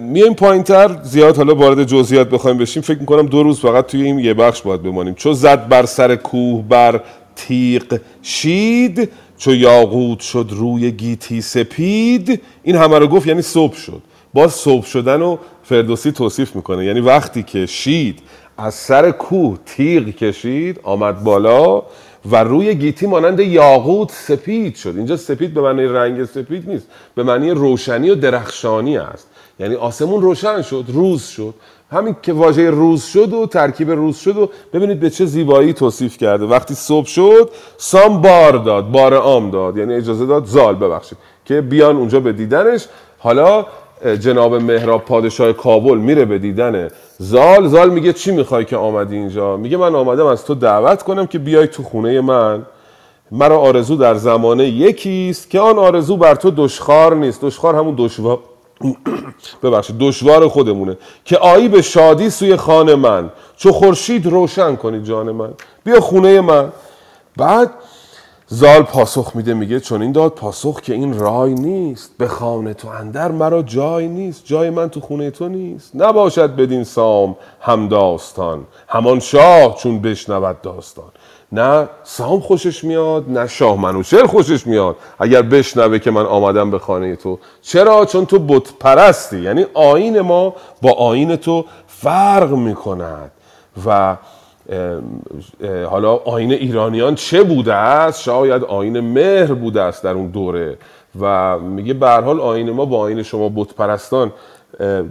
[0.00, 2.82] میایم پایین تر زیاد حالا وارد جزئیات بخوایم بشیم.
[2.82, 5.14] فکر می‌کنم دو روز فقط توی این یه بخش باید بمانیم.
[5.14, 7.02] چو زد بر سر کوه بر
[7.36, 12.42] تیغ شید چو یاقوت شد روی گیتی سپید.
[12.62, 14.02] این همه رو گفت یعنی صبح شد.
[14.34, 16.84] باز صبح شدن رو فردوسی توصیف می‌کنه.
[16.84, 18.18] یعنی وقتی که شید
[18.58, 21.82] از سر کوه تیغ کشید آمد بالا
[22.30, 24.94] و روی گیتی مانند یاقوت سپید شد.
[24.96, 29.28] اینجا سپید به معنی رنگ سپید نیست به معنی روشنی و درخشانی است.
[29.60, 31.54] یعنی آسمون روشن شد روز شد.
[31.90, 36.18] همین که واژه روز شد و ترکیب روز شد و ببینید به چه زیبایی توصیف
[36.18, 36.44] کرده.
[36.44, 39.76] وقتی صبح شد سام بار داد بار عام داد.
[39.76, 41.18] یعنی اجازه داد زال ببخشید.
[41.44, 42.86] که بیان اونجا به دیدنش.
[43.18, 43.66] حالا
[44.20, 46.88] جناب مهراب پادشاه کابل میره به دیدن
[47.18, 47.68] زال.
[47.68, 51.38] زال میگه چی می‌خوای که آمدی اینجا؟ میگه من آمدم از تو دعوت کنم که
[51.38, 52.66] بیای تو خونه من.
[53.30, 57.40] مرا آرزو در زمانه یکی است که آن آرزو بر تو دشخوار نیست.
[57.42, 58.38] دشخوار همون دشوار
[59.62, 60.96] ببخشید دشوار خودمونه.
[61.24, 63.30] که آیی به شادی سوی خانه من.
[63.56, 65.50] چو خورشید روشن کنی جان من.
[65.84, 66.72] بیا خونه من.
[67.36, 67.70] بعد
[68.50, 72.10] زال پاسخ میده میگه چون این داد پاسخ که این رای نیست.
[72.18, 75.90] به خانه تو اندر مرا جای نیست جای من تو خونه تو نیست.
[75.94, 81.04] نباشد بدین سام هم داستان همان شاه چون بشنود داستان.
[81.52, 84.96] نه سام خوشش میاد نه شاه منوچهر خوشش میاد.
[85.18, 89.40] اگر بشنوه که من آمدم به خانه تو چرا؟ چون تو بت پرستی.
[89.40, 93.30] یعنی آین ما با آین تو فرق می‌کند.
[93.86, 94.16] و
[95.90, 100.78] حالا آین ایرانیان چه بوده است؟ شاید آین مهر بوده است در اون دوره.
[101.20, 104.32] و میگه به حال آین ما با آین شما بت پرستان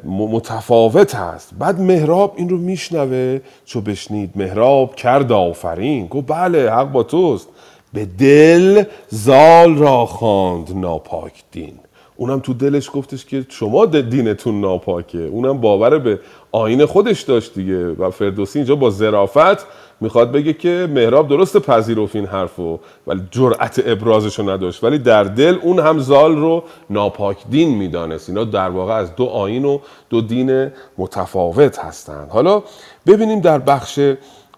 [0.05, 1.53] متفاوت است.
[1.59, 6.07] بعد مهراب این رو میشنوه چو بشنید مهراب کرد آفرین.
[6.07, 7.49] گفت بله حق با توست.
[7.93, 11.73] به دل زال را خواند ناپاک دین.
[12.15, 15.19] اونم تو دلش گفتش که شما دینتون ناپاکه.
[15.19, 16.19] اونم باور به
[16.57, 19.67] آین خودش داشت دیگه و فردوسی اینجا با ظرافت
[20.01, 24.83] می‌خواد بگه که مهراب درست پذیرفت این حرفو ولی جرأت ابرازشو نداشت.
[24.83, 28.29] ولی در دل اون هم زال رو ناپاک دین می‌دانست.
[28.29, 29.79] اینا در واقع از دو آین و
[30.09, 32.63] دو دین متفاوت هستند حالا
[33.07, 33.99] ببینیم در بخش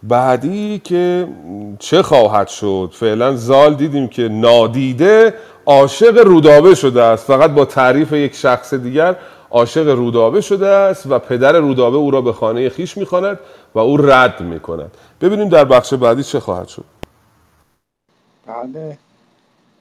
[0.03, 1.27] بعدی که
[1.79, 2.89] چه خواهد شد.
[2.93, 5.33] فعلا زال دیدیم که نادیده
[5.65, 7.27] عاشق رودابه شده است.
[7.27, 9.15] فقط با تعریف یک شخص دیگر
[9.51, 13.39] عاشق رودابه شده است و پدر رودابه او را به خانه خیش می‌خواند
[13.75, 14.91] و او رد می‌کند.
[15.21, 16.83] ببینیم در بخش بعدی چه خواهد شد.
[18.47, 18.97] بله.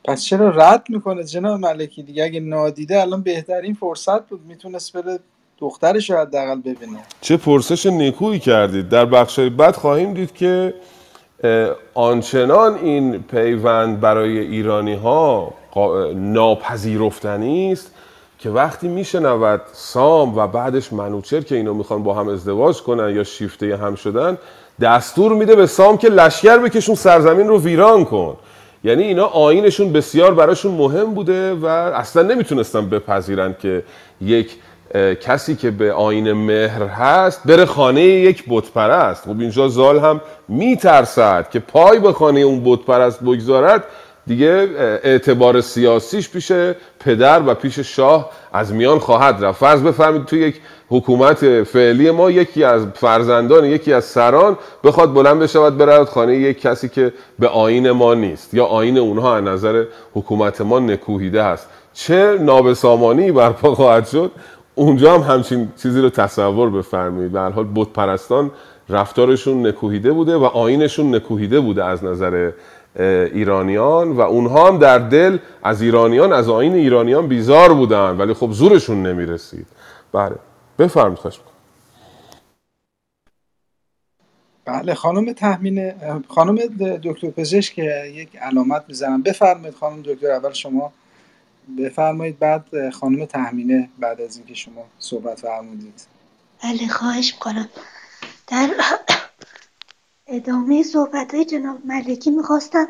[0.05, 4.41] پس چرا رد می‌کنه جناب ملکی؟ دیگه اگه نادیده الان بهترین فرصت بود.
[4.49, 5.19] می‌تونست بره
[5.59, 6.99] دخترش رو حداقل ببینه.
[7.21, 8.89] چه پرسش نیکویی کردید.
[8.89, 10.75] در بخش بعد خواهیم دید که
[11.95, 15.55] آنچنان این پیوند برای ایرانی ها
[16.15, 17.95] ناپذیرفتنی است
[18.39, 23.25] که وقتی میشنود سام و بعدش منوچر که اینا می‌خوان با هم ازدواج کنن یا
[23.25, 24.39] شیفته هم شدن
[24.81, 28.37] دستور میده به سام که لشکر بکشون سرزمین رو ویران کن.
[28.85, 33.83] یعنی اینا آینشون بسیار براشون مهم بوده و اصلا نمی‌تونستن بپذیرن که
[34.21, 34.57] یک
[35.21, 40.21] کسی که به آین مهر هست بره خانه یک بت پرست خب اینجا زال هم
[40.49, 43.85] میترسد که پای به خانه اون بت پرست بگذارد.
[44.29, 44.69] دیگه
[45.03, 46.53] اعتبار سیاسیش پیش
[47.01, 49.61] پدر و پیش شاه از میان خواهد رفت.
[49.61, 50.61] فرض بفرمید تو یک
[50.91, 56.61] حکومت فعلی ما یکی از فرزندان یکی از سران بخواد بلند بشود برود خانه یک
[56.61, 61.69] کسی که به آین ما نیست یا آین اونها از نظر حکومت ما نکوهیده هست
[61.93, 64.33] چه نابسامانی برپا خواهد شد؟
[64.75, 67.33] اونجا هم همچین چیزی رو تصور بفرمایید.
[67.33, 68.51] به حال بت پرستان
[68.89, 72.51] رفتارشون نکوهیده بوده و آینشون نکوهیده بوده از نظر
[72.99, 78.51] ایرانیان و اونها هم در دل از ایرانیان از آین ایرانیان بیزار بودن ولی خب
[78.51, 79.67] زورشون نمی‌رسید.
[80.13, 80.37] بله
[80.79, 81.41] بفرمایید خواهش.
[84.65, 85.93] بله خانم تحمین
[86.29, 86.57] خانم
[87.03, 89.23] دکتر پزشک یک علامت می‌زنم.
[89.23, 90.93] بفرمایید خانم دکتر اول شما
[91.79, 96.07] بفرمایید بعد خانم تحمینه بعد از اینکه شما صحبت فرمودید.
[96.65, 97.69] بله خواهش می‌کنم.
[98.47, 98.71] در
[100.29, 102.89] ادامه صحبت های جناب ملکی می‌خواستم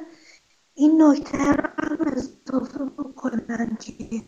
[0.74, 4.22] این نکته رو هم اضافه بکنم که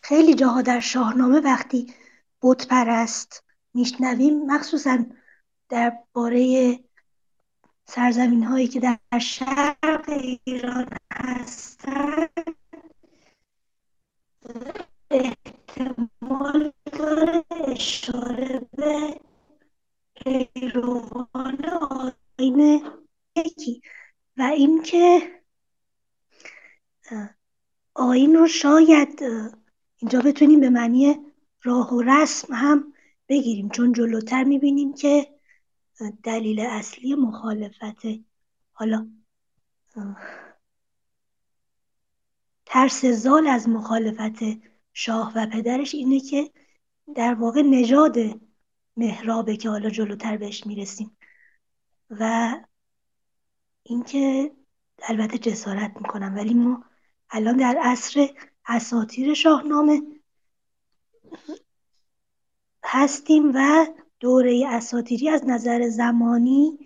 [0.00, 1.94] خیلی جاها در شاهنامه وقتی
[2.42, 3.44] بت پرست
[3.74, 4.98] میشنویم مخصوصا
[5.68, 6.78] درباره
[7.84, 10.04] سرزمین هایی که در شرق
[10.46, 12.28] ایران هستن
[15.10, 19.20] احتمال داره اشاره به
[20.24, 21.64] پیروان
[22.38, 22.84] آین
[23.36, 23.82] یکی
[24.36, 25.20] و اینکه
[27.94, 29.22] آین رو شاید
[29.96, 31.16] اینجا بتونیم به معنی
[31.62, 32.92] راه و رسم هم
[33.28, 33.68] بگیریم.
[33.68, 35.40] چون جلوتر می‌بینیم که
[36.22, 38.02] دلیل اصلی مخالفت
[38.72, 39.08] حالا
[42.66, 44.38] ترس زال از مخالفت
[44.92, 46.50] شاه و پدرش اینه که
[47.14, 48.16] در واقع نژاد
[49.00, 51.16] مهرابه که حالا جلوتر بهش می‌رسیم.
[52.10, 52.54] و
[53.82, 54.52] اینکه
[55.02, 56.84] البته جسارت می‌کنم ولی ما
[57.30, 58.28] الان در عصر
[58.66, 60.02] اساتیر شاهنامه
[62.84, 63.86] هستیم و
[64.20, 66.78] دوره اساتیری از نظر زمانی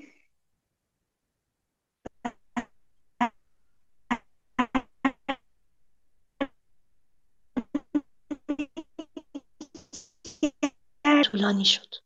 [11.24, 12.03] طولانی شد.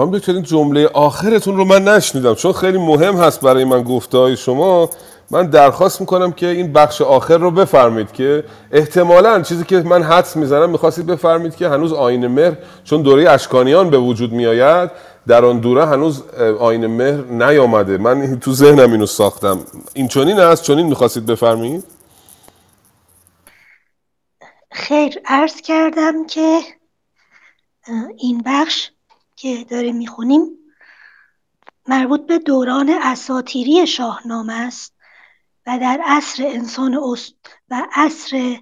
[0.00, 2.34] خانم دکتر این جمله آخرتون رو من نشنیدم.
[2.34, 4.90] چون خیلی مهم هست برای من گفته های شما.
[5.30, 10.36] من درخواست می‌کنم که این بخش آخر رو بفرمید که احتمالا چیزی که من حدس
[10.36, 14.90] می‌زنم می‌خواستید بفرمید که هنوز آین مهر چون دوره اشکانیان به وجود میآید
[15.26, 16.22] در آن دوره هنوز
[16.60, 17.98] آین مهر نیامده.
[17.98, 19.58] من تو ذهنم اینو ساختم.
[19.94, 21.84] این چنین است؟ چنین می‌خواستید بفرمایید؟
[24.72, 26.60] خیر عرض کردم که
[28.18, 28.90] این بخش
[29.40, 30.58] که داریم می‌خونیم
[31.88, 34.94] مربوط به دوران اساتیری شاهنامه است
[35.66, 37.34] و در عصر انسان است
[37.70, 38.60] و عصر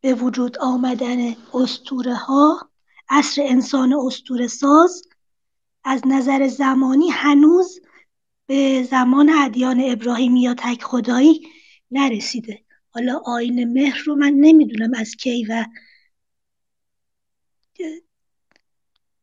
[0.00, 2.70] به وجود آمدن استوره ها
[3.08, 5.02] عصر انسان استوره ساز
[5.84, 7.80] از نظر زمانی هنوز
[8.46, 11.48] به زمان ادیان ابراهیمی یا تک خدایی
[11.90, 12.64] نرسیده.
[12.90, 15.64] حالا آین مهر رو من نمی‌دونم از کی و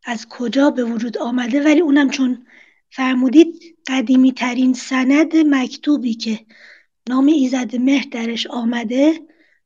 [0.05, 2.45] از کجا به وجود آمده؟ ولی اونم چون
[2.91, 6.39] فرمودید قدیمی ترین سند مکتوبی که
[7.09, 9.13] نام ایزد مهر درش آمده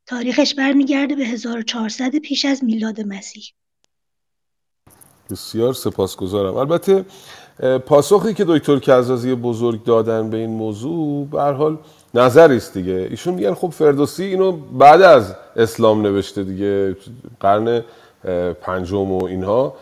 [0.06, 3.44] تاریخش برمیگرده به 1400 پیش از میلاد مسیح.
[5.30, 6.56] بسیار سپاسگزارم.
[6.56, 7.06] البته
[7.86, 11.78] پاسخی که دکتر کزازی بزرگ دادن به این موضوع به حال
[12.14, 13.08] نظری است دیگه.
[13.12, 16.98] ایشون میگن خب فردوسی اینو بعد از اسلام نوشته دیگه.
[17.40, 17.84] قرن
[18.62, 19.76] پنجم و اینها.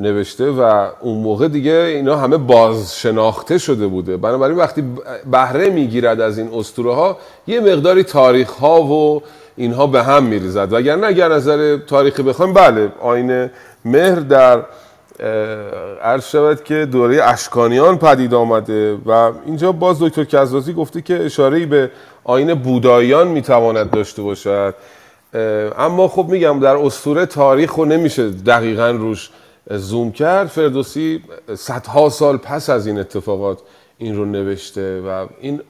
[0.00, 4.16] نوشته و اون موقع دیگه اینا همه باز شناخته شده بوده.
[4.16, 4.84] بنابراین وقتی
[5.30, 9.22] بهره می‌گیرد از این اسطوره ها یه مقداری تاریخ ها و
[9.56, 10.72] اینها به هم میریزد.
[10.72, 13.50] و اگر نظر تاریخی بخوایم بله آین
[13.84, 14.62] مهر در
[16.02, 21.66] عرض شود که دوره اشکانیان پدید آمده و اینجا باز دکتر کزازی گفته که اشاره
[21.66, 21.90] به
[22.24, 24.74] آین بودایان می‌تواند داشته باشد.
[25.78, 29.30] اما خب میگم در اسطوره تاریخ رو نمیشه دقیقا روش
[29.70, 31.22] زوم کرد فردوسی
[31.54, 33.58] صدها سال پس از این اتفاقات
[33.98, 35.60] این رو نوشته و این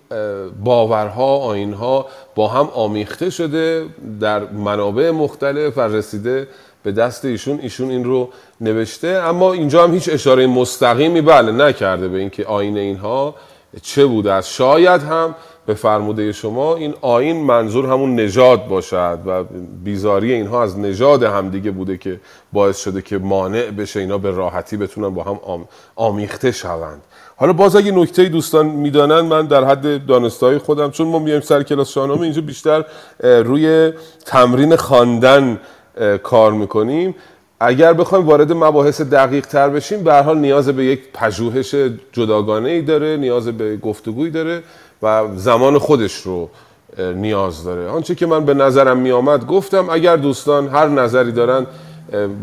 [0.65, 3.87] باورها آینها با هم آمیخته شده
[4.21, 6.49] در منابع مختلف و رسیده
[6.83, 7.61] به دست ایشون.
[7.63, 8.29] ایشون این رو
[8.61, 9.09] نوشته.
[9.09, 13.35] اما اینجا هم هیچ اشاره مستقیمی بله نکرده به اینکه آین اینها
[13.83, 14.41] چه بوده.
[14.41, 15.35] شاید هم
[15.67, 19.45] به فرموده شما این آین منظور همون نژاد باشد و
[19.85, 22.21] بیزاری اینها از نژاد همدیگه بوده که
[22.53, 25.65] باعث شده که مانع بشه اینا به راحتی بتونن با هم
[25.97, 27.03] آمیخته شوند.
[27.37, 31.63] حالا باز اگه نکته دوستان می‌دانن من در حد دانستای خودم چون ما میایم سر
[31.63, 32.85] کلاس شاهنامه اینجا بیشتر
[33.21, 33.93] روی
[34.27, 35.61] تمرین خواندن
[36.23, 37.15] کار می‌کنیم.
[37.61, 41.75] اگر بخوایم وارد مباحث دقیق تر بشیم به حال نیاز به یک پژوهش
[42.13, 44.63] جداگانه ای داره نیاز به گفتگویی داره.
[45.03, 46.51] و زمان خودش رو
[46.99, 47.89] نیاز داره.
[47.89, 51.67] آنچه که من به نظرم می آمد گفتم اگر دوستان هر نظری دارن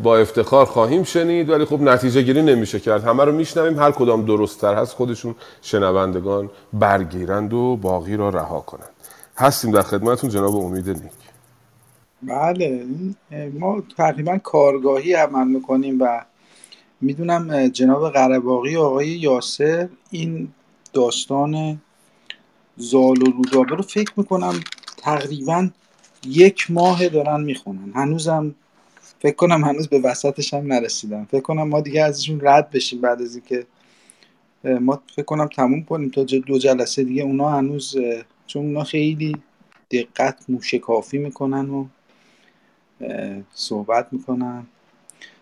[0.04, 3.04] با افتخار خواهیم شنید ولی خب نتیجه گیری نمیشه کرد.
[3.04, 8.60] همه رو میشنویم هر کدام درست تر هست خودشون شنوندگان برگیرند و باقی را رها
[8.60, 8.89] کنند.
[9.38, 11.12] هستیم در خدمتون جناب امید نیک.
[12.24, 12.86] بله
[13.60, 16.22] ما تقریبا کارگاهی عمل می‌کنیم و
[17.02, 20.47] می‌دونم جناب قرباقی و آقای یاسر این
[20.93, 21.82] داستان
[22.82, 24.59] زال و رودابه رو فکر می‌کنم
[24.97, 25.69] تقریبا
[26.27, 27.91] یک ماه دارن می‌خونن.
[27.95, 28.55] هنوزم
[29.19, 33.21] فکر کنم هنوز به وسطش هم نرسیدم فکر کنم ما دیگه ازشون رد بشیم بعد
[33.21, 33.65] از اینکه
[34.63, 37.23] ما فکر کنم تموم کنیم تا دو جلسه دیگه.
[37.23, 37.97] اونا هنوز
[38.47, 39.36] چون اونا خیلی
[39.91, 41.86] دقت موشکافی می‌کنن و
[43.53, 44.65] صحبت می‌کنن.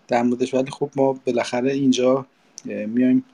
[0.07, 0.53] در موردش.
[0.53, 2.25] ولی خب ما بالاخره اینجا
[2.65, 3.25] میایم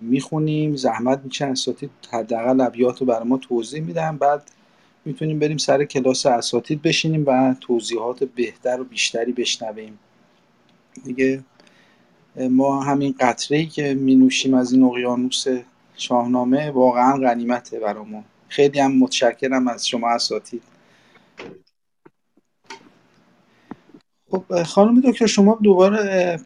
[0.00, 4.16] می‌خونیم زحمت می‌کشن اساتید حداقل ابیات رو برای ما توضیح میدن.
[4.16, 4.50] بعد
[5.04, 9.98] می‌تونیم بریم سر کلاس اساتید بشینیم و توضیحات بهتر و بیشتری بشنویم.
[11.04, 11.44] دیگه
[12.50, 15.44] ما همین قطره ای که می نوشیم از این اقیانوس
[15.96, 20.62] شاهنامه واقعا غنیمته برامون خیلی هم متشکرم از شما اساتید.
[24.30, 26.40] خب خانم دکتر شما دوباره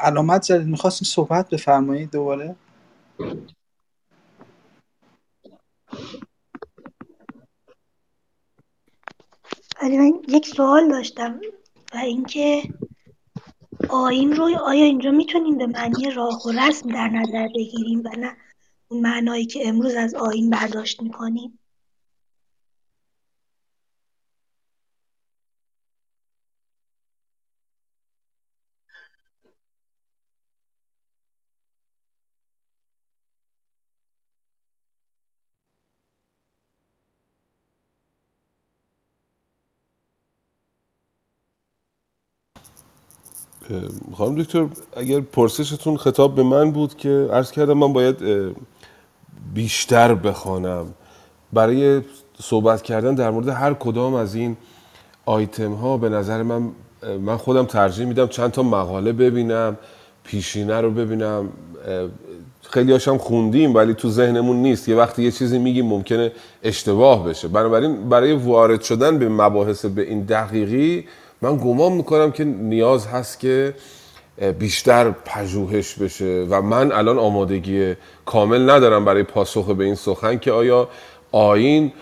[0.00, 2.56] علامت زدید می‌خواستیم صحبت بفرمایید دوباره؟
[9.82, 11.40] ولی من یک سوال داشتم
[11.94, 12.62] و اینکه
[13.88, 18.36] آین رو آیا اینجا می‌تونیم به معنی راه و رسم در نظر بگیریم و نه
[18.88, 21.58] اون معنایی که امروز از آین برداشت می‌کنیم؟
[44.16, 44.66] خانم دکتر
[44.96, 48.16] اگر پرسشتون خطاب به من بود که عرض کردم من باید
[49.54, 50.86] بیشتر بخوانم.
[51.52, 52.00] برای
[52.42, 54.56] صحبت کردن در مورد هر کدام از این
[55.26, 56.70] آیتم ها به نظر من
[57.20, 59.76] من خودم ترجیح میدم چند تا مقاله ببینم
[60.24, 61.48] پیشینه رو ببینم.
[62.62, 64.88] خیلی هاشم خوندیم ولی تو ذهنمون نیست.
[64.88, 67.48] یه وقتی یه چیزی میگیم ممکنه اشتباه بشه.
[67.48, 71.04] بنابراین برای وارد شدن به مباحث به این دقیقی
[71.42, 73.74] من گمان می‌کنم که نیاز هست که
[74.58, 77.94] بیشتر پژوهش بشه و من الان آمادگی
[78.26, 80.88] کامل ندارم برای پاسخ به این سخن که آیا
[81.32, 81.92] آین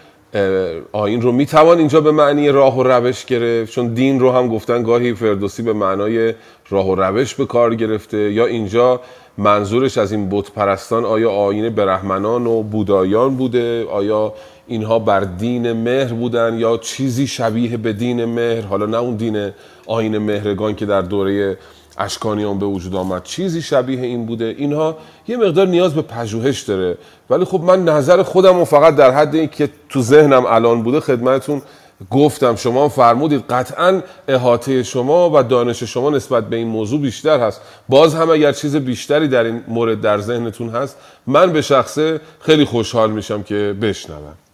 [0.93, 4.83] آین رو می‌توان اینجا به معنی راه و روش گرفت؟ چون دین رو هم گفتن
[4.83, 6.35] گاهی فردوسی به معنای
[6.69, 8.33] راه و روش به کار گرفته.
[8.33, 9.01] یا اینجا
[9.39, 14.35] منظورش از این بت پرستان آیا آین برهمنان و بودایان بوده؟ آیا
[14.67, 19.51] اینها بر دین مهر بودن یا چیزی شبیه به دین مهر حالا نه اون دین
[19.87, 21.59] آین مهرگان که در دوره
[21.99, 23.23] اشکانیان به وجود آمد.
[23.23, 24.55] چیزی شبیه این بوده.
[24.59, 24.97] اینها
[25.29, 26.99] یه مقدار نیاز به پژوهش داره.
[27.31, 31.01] ولی خب من نظر خودم و فقط در حد این که تو ذهنم الان بوده
[31.01, 31.63] خدمتون
[32.11, 32.57] گفتم.
[32.57, 37.61] شما فرمودید قطعا احاطه شما و دانش شما نسبت به این موضوع بیشتر هست.
[37.89, 40.97] باز هم اگر چیز بیشتری در این مورد در ذهنتون هست
[41.27, 44.46] من به شخصه خیلی خوشحال میشم که بشنوم.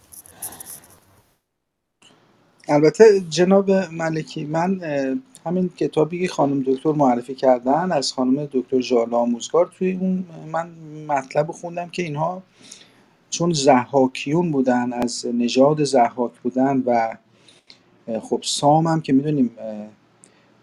[2.69, 4.81] البته جناب ملکی من
[5.45, 10.69] همین کتابی که خانم دکتر معرفی کردن از خانم دکتر ژالا آموزگار توی اون من
[11.09, 12.43] مطلب خوندم که اینها
[13.29, 17.17] چون زحاکیون بودن از نژاد زحاک بودن و
[18.21, 19.51] خب سام هم که می‌دونیم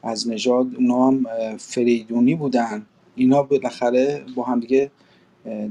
[0.05, 1.27] از نژاد اونا هم
[1.59, 2.87] فریدونی بودن.
[3.17, 4.93] اینا بالاخره با هم دیگه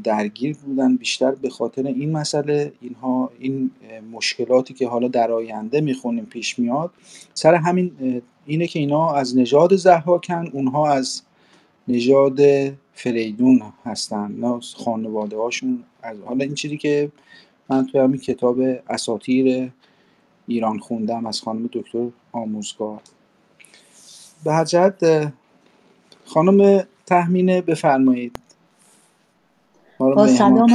[0.04, 2.74] درگیر بودن بیشتر به خاطر این مسئله.
[2.82, 3.72] اینها این
[4.12, 6.92] مشکلاتی که حالا در آینده می‌خونیم پیش میاد
[7.34, 11.22] سر همین اینه که اینا از نژاد زحاکن اونها از
[11.88, 12.40] نژاد
[12.94, 17.12] فریدون هستن خانواده هاشون از حالا این چیزی که
[17.70, 18.60] من توی همین کتاب
[18.90, 19.72] اساتیر
[20.48, 23.02] ایران خوندم از خانم دکتر آموزگار.
[24.46, 25.32] به جهت
[26.26, 28.39] خانم تحمینه بفرمایید.
[30.00, 30.68] با سلام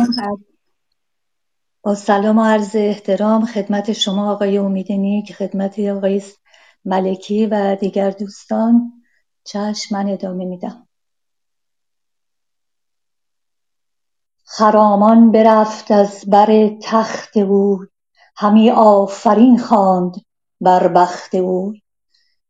[1.83, 6.23] با سلام و عرض احترام خدمت شما آقای امیدنی که خدمت آقای
[6.85, 8.93] ملکی و دیگر دوستان.
[9.45, 10.89] چشم من ادامه میدم.
[14.45, 17.85] خرامان برفت از بر تخت او
[18.37, 20.15] همی آفرین خواند
[20.61, 21.75] بر بخت او.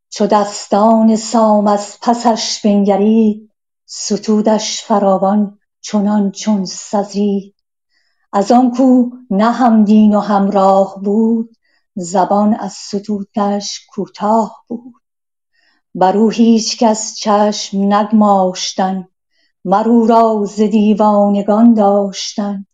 [0.09, 3.51] چو دستان سام از پسش بنگرید
[3.87, 7.55] ستودش فراوان چنان چون سزید
[8.33, 11.57] از آن کو نه هم دین و همراه بود
[11.97, 14.95] زبان از ستودنش کوتاه بود.
[15.95, 19.09] بر او هیچکس چشم نگماشتن
[19.65, 22.67] مر او را ز دیوانگان داشتن.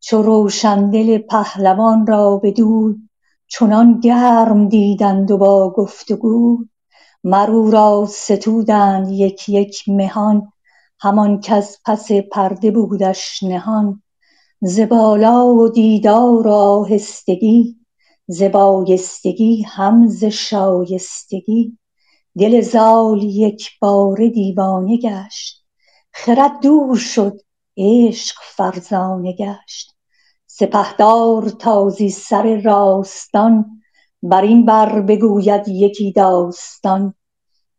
[0.00, 2.96] چو روشندل پهلوان را بدوی
[3.48, 6.68] چنان گرم دیدند و با گفت و گوی
[7.24, 10.52] مر او را ستودند یک یک مهان
[11.00, 14.02] همان کز پس پرده بودش نهان
[14.60, 17.76] ز بالا و دیدار آهستگی
[18.26, 21.78] ز بایستگی هم ز شایستگی.
[22.38, 25.64] دل زال یکباره دیوانه گشت
[26.12, 27.40] خرد دور شد
[27.76, 29.94] عشق فرزانه گشت.
[30.46, 33.82] سپهدار تازی سر راستان
[34.22, 37.14] بر این بر بگوید یکی داستان.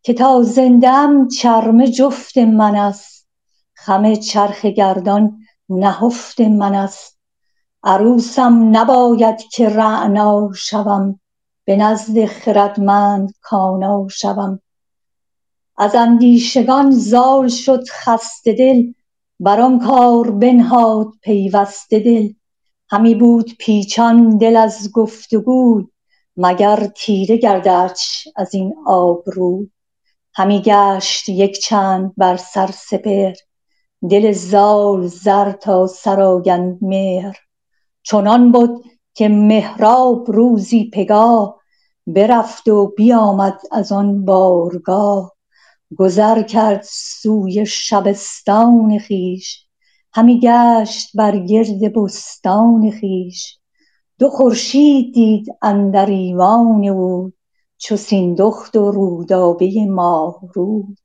[0.10, 0.44] که تا
[0.84, 3.28] ام چرمه جفت من است.
[3.74, 5.38] خم چرخ گردان
[5.70, 7.20] نهفت من است.
[7.84, 11.20] عروسم نباید که رعنا شوم.
[11.66, 14.60] به نزد خردمند کانا شوم.
[15.78, 18.94] از اندیشگان زال شد خسته دل.
[19.40, 22.34] بر آن کار بنهاد پیوسته دل.
[22.90, 25.30] همی بود پیچان دل از گفت
[26.38, 29.70] مگر تیره گرددش از این آبروی
[30.40, 33.36] همی گشت یک چند بر سر سپهر.
[34.10, 37.38] دل زال زر تا سرآگند مهر.
[38.04, 38.70] چنان بد
[39.14, 41.60] که مهراب روزی پگاه
[42.08, 45.36] برفت و بیامد از آن بارگاه.
[45.98, 49.66] گذر کرد سوی شبستان خویش.
[50.14, 53.60] همی گشت بر گرد بستان خویش.
[54.20, 57.32] دو خورشید دید اندر ایوان اوی
[57.82, 60.96] چو سیندخت و رودابه ماه روی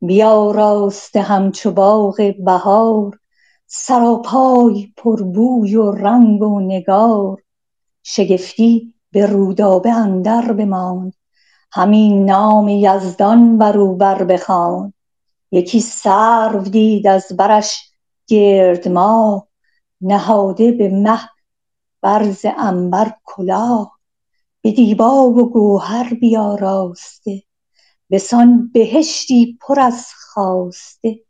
[0.00, 3.18] بیاراسته همچو باغ بهار
[3.66, 7.42] سراپای پر بوی و رنگ و نگار.
[8.02, 11.12] شگفتی به رودابه اندر بماند
[11.72, 14.94] همی نام یزدان بر او بر بخواند
[15.52, 17.92] یکی سرو دید از برش
[18.26, 19.46] گرد ماه
[20.00, 21.20] نهاده به مه
[22.02, 23.99] بر ز عنبر کلاه.
[24.62, 27.42] به دیبا و گوهر بیاراسته.
[28.10, 31.20] بسان بهشتی پر از خواسته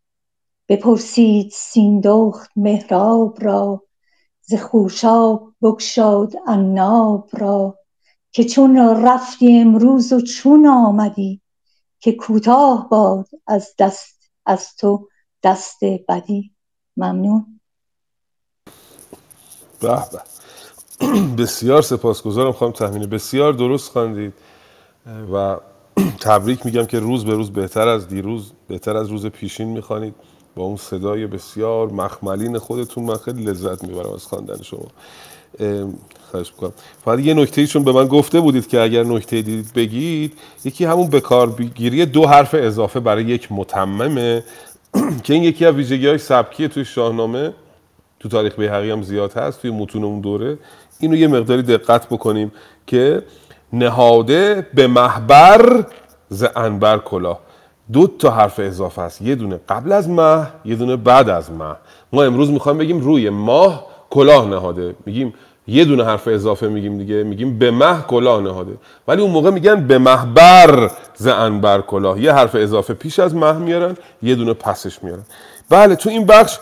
[0.69, 3.83] بپرسید سیندخت مهراب را
[4.43, 7.79] ز خوشاب بگشاد عناب را
[8.33, 11.43] که چون رفتی امروز و چون آمدی
[11.99, 15.09] که کوتاه باد از دست از تو
[15.43, 16.55] دست بدی.
[16.97, 17.61] ممنون.
[19.81, 20.40] به.
[21.39, 24.33] بسیار سپاسگزارم خانم تهمینه بسیار درست خواندید
[25.33, 25.57] و
[26.21, 30.15] تبریک میگم که روز به روز بهتر از دیروز بهتر از روز پیشین می‌خوانید.
[30.57, 34.87] با اون صدای بسیار مخملین خودتون من خیلی لذت می‌برم از خواندن شما.
[36.31, 36.73] خواهش می‌کنم.
[37.05, 40.33] فقط یه نکته چون به من گفته بودید که اگر نکته دیدید بگید
[40.65, 44.45] یکی همون بکارگیری دو حرف اضافه برای یک متممه.
[45.25, 47.55] که این یکی از ویژگی های سبکی توی شاهنامه
[48.21, 50.59] تو تاریخ بیهقی هم زیاد هست توی متون اون دوره.
[51.01, 52.53] اینو یه مقداری دقت بکنیم
[52.87, 53.23] که
[53.73, 55.85] نهاده به محبر
[56.29, 57.41] ز انبر کلاه.
[57.93, 59.23] دو تا حرف اضافه است.
[59.23, 61.77] یه دونه قبل از مه یه دونه بعد از مه
[62.13, 64.95] ما امروز می‌خوایم بگیم روی ماه کلاه نهاده.
[65.07, 65.35] میگیم
[65.67, 67.23] یه دونه حرف اضافه میگیم دیگه.
[67.23, 68.73] میگیم به مه کلاه نهاده.
[69.09, 72.21] ولی اون موقع میگن به محبر ز انبر کلاه.
[72.21, 75.23] یه حرف اضافه پیش از مه میارن یه دونه پسش میارن.
[75.71, 76.59] بله تو این بخش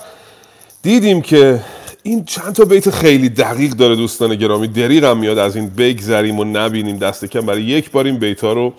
[0.83, 1.61] دیدیم که
[2.03, 4.69] این چند تا بیت خیلی دقیق داره دوستان گرامی.
[4.69, 7.47] دریغم میاد از این بگذریم و نبینیم دست کم.
[7.47, 8.73] برای یک بار این بیت ها رو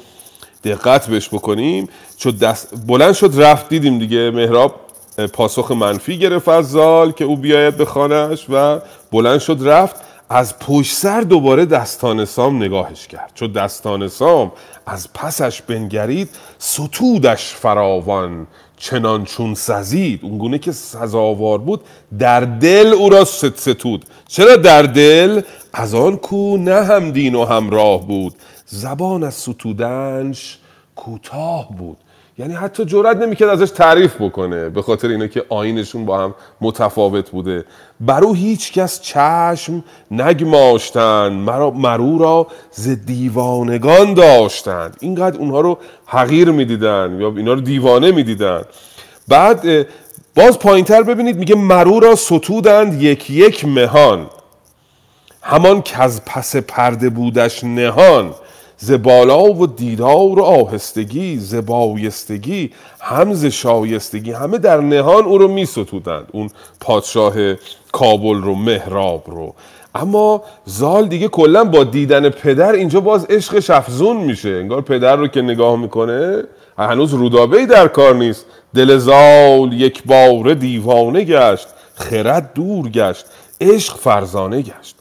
[0.63, 1.89] دقت بهش بکنیم.
[2.17, 4.31] چون دست بلند شد رفت دیدیم دیگه.
[4.31, 4.75] مهراب
[5.33, 8.79] پاسخ منفی گرفت از زال که او بیاید به خانهش و
[9.11, 9.95] بلند شد رفت.
[10.29, 13.31] از پشت سر دوباره دستان سام نگاهش کرد.
[13.35, 14.51] چون دستان سام
[14.85, 18.47] از پسش بنگرید ستودش فراوان
[18.79, 21.81] چنان چون سزید اونگونه که سزاوار بود
[22.19, 24.05] در دل او را ست ستود.
[24.27, 25.41] چرا در دل؟
[25.73, 28.33] از آن کو نه هم دین و همراه بود.
[28.65, 30.57] زبان از ستودنش
[30.95, 31.97] کوتاه بود.
[32.39, 37.29] یعنی حتی جرئت نمی‌کرد ازش تعریف بکنه به خاطر اینه که آینشون با هم متفاوت
[37.29, 37.65] بوده.
[37.99, 44.97] برو هیچ کس چشم نگماشتند مرا مرو را ز دیوانگان داشتند.
[44.99, 48.61] اینقدر اونها رو حقیر می‌دیدن یا اینا رو دیوانه می‌دیدن.
[49.27, 49.87] بعد
[50.35, 54.29] باز پایینتر ببینید میگه مرو را ستودند یک یک مهان.
[55.41, 58.33] همان که از پس پرده بودش نهان.
[58.81, 65.37] ز بالا و دیدار و آهستگی ز بایستگی هم ز شایستگی همه در نهان او
[65.37, 66.49] رو می ستودند اون
[66.79, 67.33] پادشاه
[67.91, 69.55] کابل رو مهراب رو.
[69.95, 74.49] اما زال دیگه کلا با دیدن پدر اینجا باز عشقش افزون میشه.
[74.49, 76.43] انگار پدر رو که نگاه می‌کنه
[76.77, 78.45] هنوز رودابه در کار نیست.
[78.75, 83.25] دل زال یک بار دیوانه گشت خرد دور گشت
[83.61, 84.98] عشق فرزانه گشت.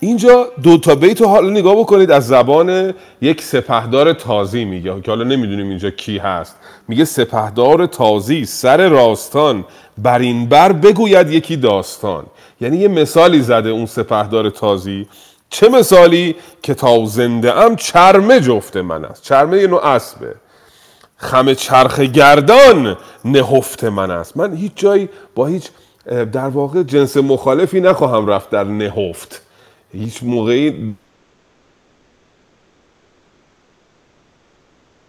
[0.00, 5.10] اینجا دو تا بیت رو حالا نگاه بکنید از زبان یک سپهدار تازی میگه که
[5.10, 6.56] حالا نمی‌دونیم اینجا کی هست.
[6.88, 9.64] میگه سپهدار تازی سر راستان
[9.98, 12.24] بر این بر بگوید یکی داستان.
[12.60, 15.06] یعنی یه مثالی زده اون سپهدار تازی.
[15.50, 19.22] چه مثالی؟ که تا زنده ام چرمه جفت من است.
[19.22, 20.34] چرمه یه نوع اسبه.
[21.16, 24.36] خم چرخ گردان نهفت من است.
[24.36, 25.68] من هیچ جایی با هیچ
[26.32, 29.42] در واقع جنس مخالفی نخواهم رفت در نهفت.
[29.92, 30.94] هیچ موقعی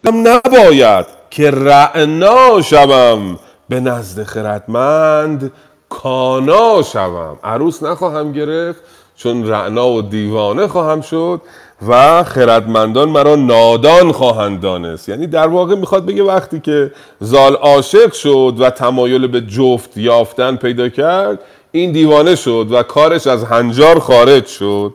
[0.05, 3.39] نباید که رعنا شوم
[3.69, 5.51] به نزد خردمند
[5.89, 8.81] کانا شوم عروس نخواهم گرفت
[9.15, 11.41] چون رعنا و دیوانه خواهم شد
[11.87, 18.13] و خردمندان مرا نادان خواهند دانست یعنی در واقع می‌خواد بگه وقتی که زال عاشق
[18.13, 21.39] شد و تمایل به جفت یافتن پیدا کرد
[21.71, 24.93] این دیوانه شد و کارش از هنجار خارج شد.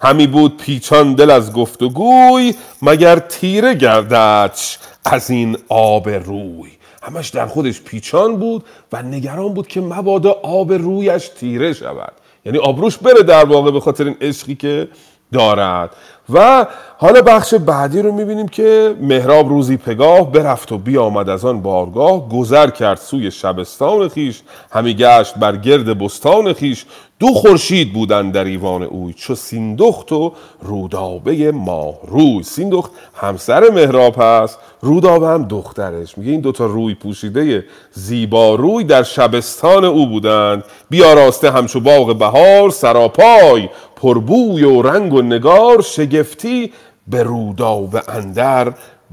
[0.00, 6.70] همی بود پیچان دل از گفت و گوی مگر تیره گرددش از این آب روی.
[7.02, 12.12] همش در خودش پیچان بود و نگران بود که مبادا آب رویش تیره شود.
[12.44, 14.88] یعنی آبروش بره در واقع به خاطر این عشقی که
[15.32, 15.90] دارد.
[16.32, 16.66] و
[16.98, 22.28] حالا بخش بعدی رو می‌بینیم که مهراب روزی پگاه برفت و بیامد از آن بارگاه
[22.28, 26.84] گذر کرد سوی شبستان خیش همی گشت بر گرد بستان خیش.
[27.18, 30.32] دو خورشید بودن در ایوان اوی چو سیندخت و
[30.62, 32.42] رودابه ماه روی.
[32.42, 36.18] سیندخت همسر مهراب هست رودابه هم دخترش.
[36.18, 40.64] میگه این دوتا روی پوشیده زیبا روی در شبستان او بودند.
[40.90, 45.82] بیاراسته همچو باغ بهار سراپای پربوی و رنگ و نگار
[46.16, 46.72] شگفتی
[47.08, 48.72] به رودابه اندر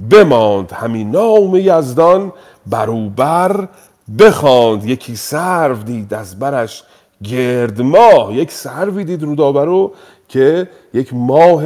[0.09, 2.31] بماند همین نام یزدان.
[2.67, 3.67] بروبر
[4.19, 6.83] بخواند یکی سرو دید از برش
[7.23, 8.33] گرد ماه.
[8.33, 9.93] یک سروی دید رودابه رو
[10.27, 11.63] که یک ماه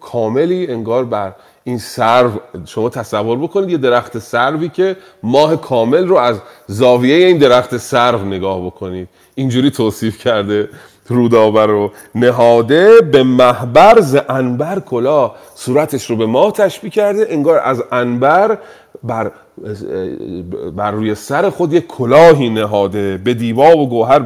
[0.00, 1.34] کاملی انگار بر
[1.64, 2.30] این سرو
[2.66, 8.24] شما تصور بکنید یه درخت سروی که ماه کامل رو از زاویه این درخت سرو
[8.24, 9.08] نگاه بکنید.
[9.34, 10.68] اینجوری توصیف کرده
[11.08, 17.58] رودابه رو نهاده به محبر ز انبر کلا صورتش رو به ماه تشبیه کرده انگار
[17.58, 18.58] از انبر
[19.02, 19.30] بر,
[20.76, 23.16] بر روی سر خود یک کلاهی نهاده.
[23.24, 24.18] به دیبا و گوهر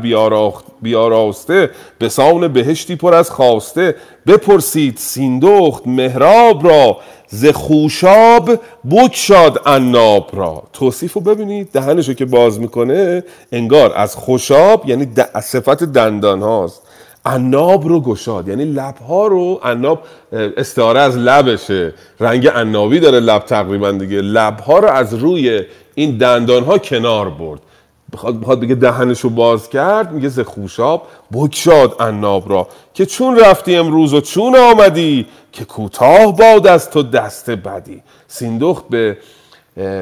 [0.82, 3.94] بیاراسته به سان بهشتی پر از خواسته.
[4.26, 6.96] بپرسید سیندخت مهراب را
[7.32, 8.50] ز خوشاب
[8.90, 10.62] بکشاد عناب را.
[10.72, 15.08] توصیف رو ببینید دهنشو که باز می‌کنه انگار از خوشاب یعنی
[15.42, 16.82] صفت دندان هاست.
[17.24, 20.02] عناب رو گشاد یعنی لب ها رو عناب
[20.32, 21.94] استعاره از لبشه.
[22.20, 24.20] رنگ عنابی داره لب تقریبا دیگه.
[24.20, 25.60] لب ها رو از روی
[25.94, 27.60] این دندان ها کنار برد.
[28.12, 33.76] بخواد بخواد بگه دهنشو باز کرد میگه ز خوشاب بکشاد عناب را که چون رفتی
[33.76, 38.02] امروز و چون آمدی که کوتاه باد از تو دست بدی.
[38.28, 39.16] سیندخت به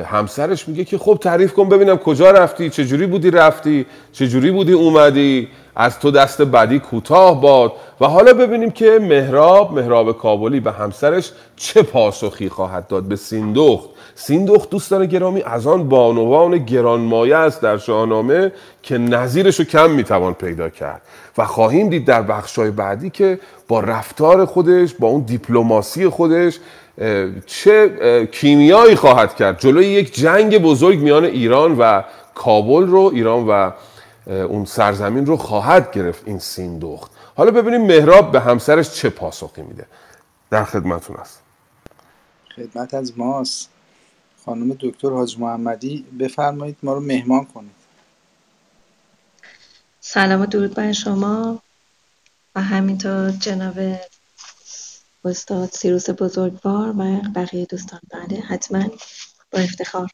[0.06, 5.48] همسرش میگه که خب تعریف کن ببینم کجا رفتی چجوری بودی رفتی چجوری بودی اومدی؟
[5.80, 11.32] از تو دست بدی کوتاه باد و حالا ببینیم که مهراب مهراب کابلی به همسرش
[11.56, 13.88] چه پاسخی خواهد داد به سیندخت.
[14.14, 18.52] سیندخت دوستان گرامی از آن بانوان گرانمایه است در شاهنامه
[18.82, 21.02] که نظیرش رو کم می‌توان پیدا کرد.
[21.38, 23.38] و خواهیم دید در بخشای بعدی که
[23.68, 26.58] با رفتار خودش با اون دیپلماسی خودش
[27.46, 27.90] چه
[28.32, 29.60] کیمیایی خواهد کرد.
[29.60, 32.02] جلوی یک جنگ بزرگ میان ایران و
[32.34, 33.70] کابل رو ایران و
[34.28, 39.86] اون سرزمین رو خواهد گرفت این سیندخت حالا ببینیم مهراب به همسرش چه پاسخی میده.
[40.50, 41.42] در خدمتون است
[42.56, 43.70] خدمت از ماست.
[44.44, 47.74] خانم دکتر حاج محمدی بفرمایید ما رو مهمان کنید.
[50.00, 51.62] سلام و درود بر شما.
[52.54, 53.74] و همینطور جناب
[55.24, 58.00] استاد سیروس بزرگوار و بقیه دوستان.
[58.10, 58.84] بله حتما
[59.52, 60.08] با افتخار.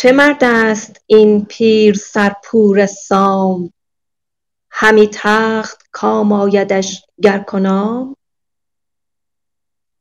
[0.00, 3.72] چه مرد است این پیر سرپور سام؟
[4.70, 8.16] همی تخت کام آیدش گر کنام؟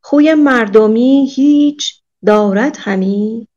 [0.02, 3.48] خوی مردمی هیچ دارد همی؟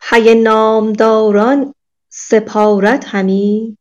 [0.00, 1.74] پی نامداران
[2.08, 3.78] سپارد همی؟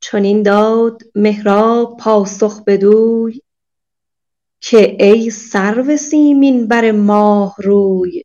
[0.00, 3.40] چنین داد مهراب پاسخ بدوی
[4.60, 8.24] که ای سرو سیمین بر ماه روی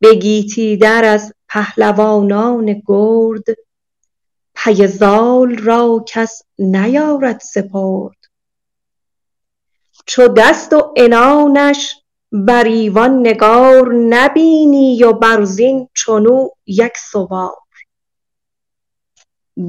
[0.00, 3.44] به گیتی در از پهلوانان گرد
[4.54, 8.16] پی زال را کس نیارد سپرد.
[10.06, 11.94] چو دست و عنانش
[12.32, 17.56] بر ایوان نگار نبینی و بر زین چنو یک سوار.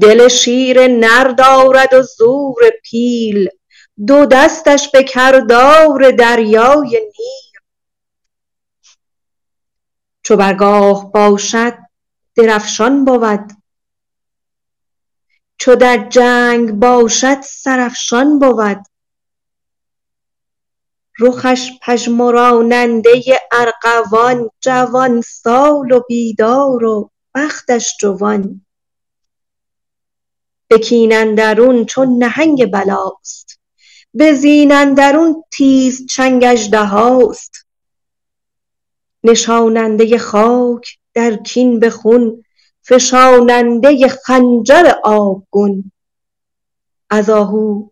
[0.00, 3.48] دل شیر نر دارد و زور پیل
[4.06, 7.49] دو دستش به کردار دریای نیل.
[10.30, 11.78] چو بر گاه باشد
[12.36, 13.52] درفشان بود.
[15.58, 18.82] چو در جنگ باشد سرافشان بود.
[21.18, 28.66] رخش پژمراننده ارغوان جوان سال و بیدار و بختش جوان.
[30.68, 33.60] به کین اندرون چون نهنگ بلاست.
[34.14, 37.69] به زین اندرون تیزچنگ اژدهاست
[39.24, 42.44] نشاننده خاک در کین به خون
[42.82, 45.92] فشاننده خنجر آبگون.
[47.10, 47.88] از آهو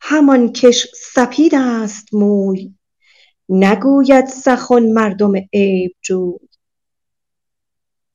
[0.00, 2.74] همان کش سپید است موی
[3.48, 6.38] نگوید سخن مردم عیب جوی.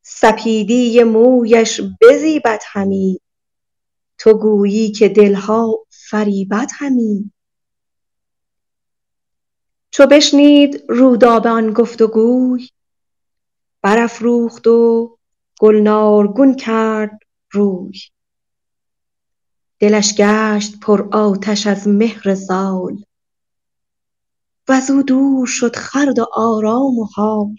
[0.01, 3.19] سپیدی مویش بزیبد همی
[4.17, 7.31] تو گویی که دلها فریبد همی.
[9.95, 12.69] چو بشنید رودابه آن گفت و گوی
[13.81, 15.17] برافروخت و
[15.59, 17.19] گلنارگون کرد
[17.51, 17.99] روی.
[19.79, 23.03] دلش گشت پرآتش از مهر زال.
[24.69, 27.55] وزو دور شد خورد و آرام و حال.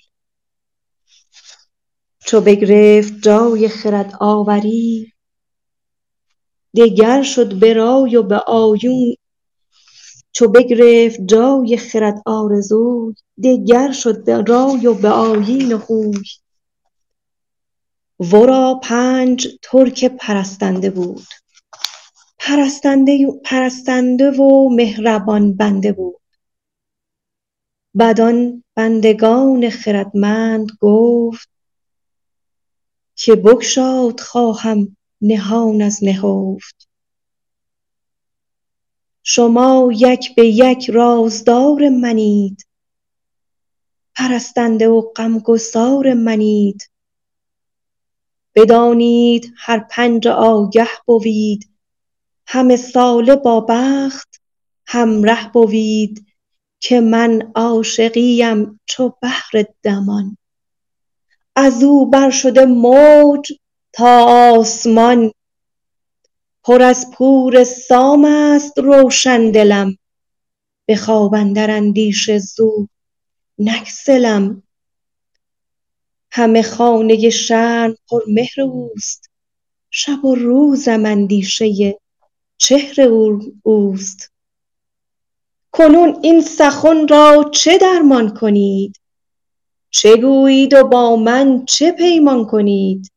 [2.27, 5.13] چو بگرفت جای خرد آوری
[6.77, 9.17] دگر شد به رای و به آیین
[10.37, 13.15] چو بگرفت جای خرد آرزوی
[13.45, 16.23] دگر شد به رای و به آیین و خوی.
[18.21, 21.27] ورا پنج ترک پرستنده بود.
[23.45, 26.21] پرستنده و مهربان بنده بود.
[27.99, 31.49] بدان بندگان خردمند گفت
[33.15, 36.76] که بگشاد خواهم نهان از نهفت.
[39.29, 42.67] شما یک به یک رازدار منید.
[44.17, 46.91] پرستنده و غمگسار منید.
[48.55, 51.71] بدانید هر پنج آگه بوید.
[52.47, 54.41] همه ساله با بخت
[54.87, 56.27] همره بوید
[56.81, 60.37] که من عاشقیم چو بحر دمان.
[61.57, 63.53] ازو بر شده موج
[63.93, 64.25] تا
[64.59, 65.33] آسمان.
[66.67, 69.99] پر از پور سام است روشن دلم.
[70.87, 72.89] به خواب اندر اندیشه زو
[73.59, 74.63] نگسلم
[76.31, 79.31] همه خانه شرم پرمهر اوست.
[79.91, 81.99] شب و روزم اندیشه
[82.59, 83.01] چهر
[83.63, 84.33] اوست.
[85.73, 89.01] کنون این سخن را چه درمان کنید؟
[89.91, 93.11] چه گویید و با من چه پیمان کنید؟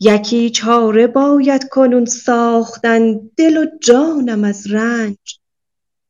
[0.00, 5.18] یکی چاره باید کنون ساختن دل و جانم از رنج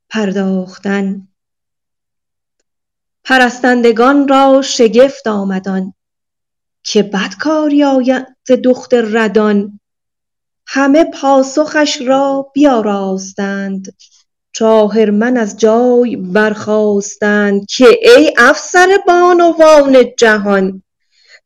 [0.09, 1.29] پرداختن.
[3.25, 5.95] پرستندگان را شگفت آمد آن
[6.83, 9.81] که بد کاری آید ز دخت ردان.
[10.67, 13.97] همه پاسخش را بیاراستند.
[14.53, 20.83] چو آهرمن از جای برخاستند که ای افسر بانوان جهان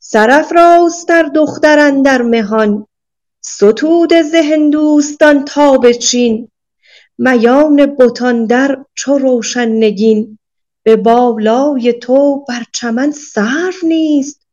[0.02, 2.86] سرافراز تر دختر اندر مهان
[3.40, 6.48] ستوده ز هندوستان تا به چین.
[7.18, 10.39] میان بتان در چو روشن نگین
[10.82, 14.47] به بالای تو بر چمن سرو نیست.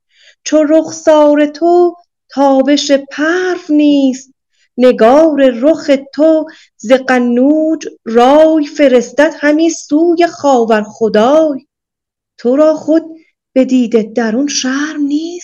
[0.43, 1.95] چو رخسار تو
[2.29, 4.31] تابش پرو نیست.
[4.77, 6.45] نگار رخ تو
[6.77, 11.67] ز قنوج رای فرستد همی سوی خاور خدای
[12.37, 13.03] ترا خود
[13.53, 15.36] به دید درون شرم نیست.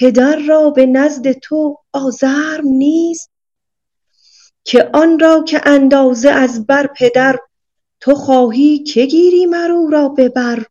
[0.00, 3.30] پدر را به نزد تو آزرم نیست
[4.64, 7.38] که آن را که اندازه از بر پدر
[8.00, 10.66] تو خواهی که گیری مر او را به بر؟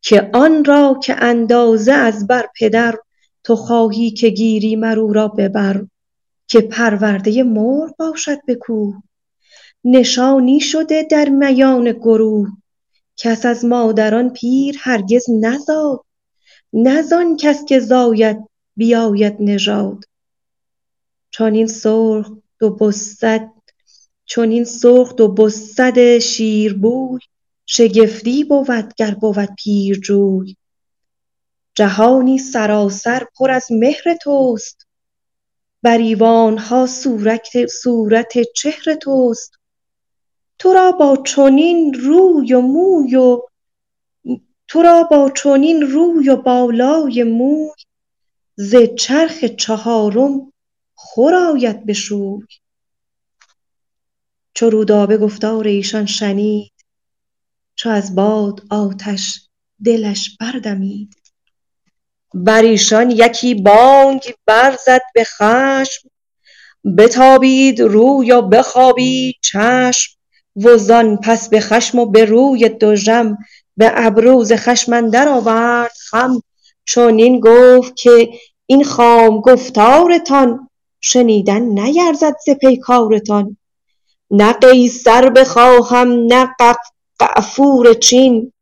[0.00, 2.98] که آن را که اندازه از بر پدر
[3.44, 5.86] تو خواهی که گیری مر او را به بر؟
[6.46, 9.02] که پرورده مرغ باشد به کوه
[9.84, 12.48] نشانی شده در میان گروه
[13.16, 16.04] کس از مادران پیر هرگز نزاد
[16.76, 17.02] نه
[17.36, 18.38] کس که زاید
[18.76, 20.04] بیاید نژاد.
[21.30, 22.30] چنین سرخ
[25.16, 27.20] دو بسد شیربوی
[27.66, 30.56] شگفتی بود گر بود پیرجوی.
[31.74, 34.86] جهانی سراسر پر از مهر توست
[35.82, 36.86] بر ایوانها
[37.66, 39.52] صورت چهر توست.
[40.58, 43.40] ترا با چنین روی و
[46.36, 47.70] بالای موی
[48.56, 50.52] ز چرخ چهارم
[50.94, 52.46] خور آید به شوی.
[54.54, 56.72] چو رودابه گفتار ایشان شنید
[57.74, 59.40] چو از باد آتش
[59.84, 61.14] دلش بردمید.
[62.34, 66.08] بر ایشان یکی بانگ برزد به خشم
[66.98, 70.16] بتابید روی و بخوابید چشم
[70.56, 73.36] وزان پس به خشم و به روی دژم
[73.76, 76.42] به ابرو ز خشم اندر آورد خم.
[76.86, 78.28] چنین گفت که
[78.66, 80.68] این خام گفتارتان
[81.00, 83.56] شنیدن نیرزد ز پیکارتان.
[84.30, 86.50] نه قیصر بخواهم نه
[87.20, 88.52] غفور چین.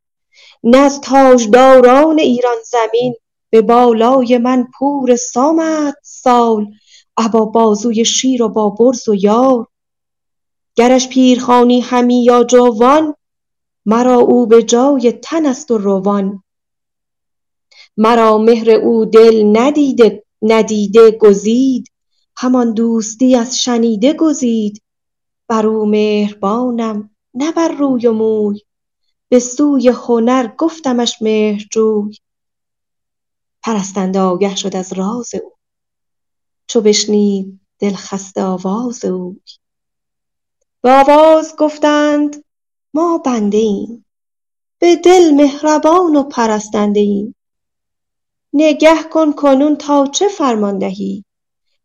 [0.62, 3.14] نه از تاجداران ایران زمین.
[3.50, 6.66] به بالای من پور سامست سال.
[7.16, 9.64] ابا بازوی شیر و با برز و یال
[10.74, 13.14] گرش پیرخوانی همی یا جوان
[13.86, 16.42] مرا او به جای تن است و روان.
[17.96, 19.56] مرا مهر او دل
[20.42, 21.88] ندیده گزید.
[22.36, 24.82] همان دوستی از شنیده گزید.
[25.48, 28.60] بر او مهربانم نه بر روی و موی.
[29.28, 32.16] به سوی هنر گفتمش مهرجوی.
[33.62, 35.52] پرستنده آگه شد از راز او.
[36.66, 39.40] چو بشنید دلخسته آواز اوی.
[40.80, 42.44] به آواز گفتند
[42.94, 44.04] ما بنده ایم.
[44.78, 47.34] به دل مهربان و پرستنده ایم.
[48.52, 51.24] نگه کن کنون تا چه فرمان دهی؟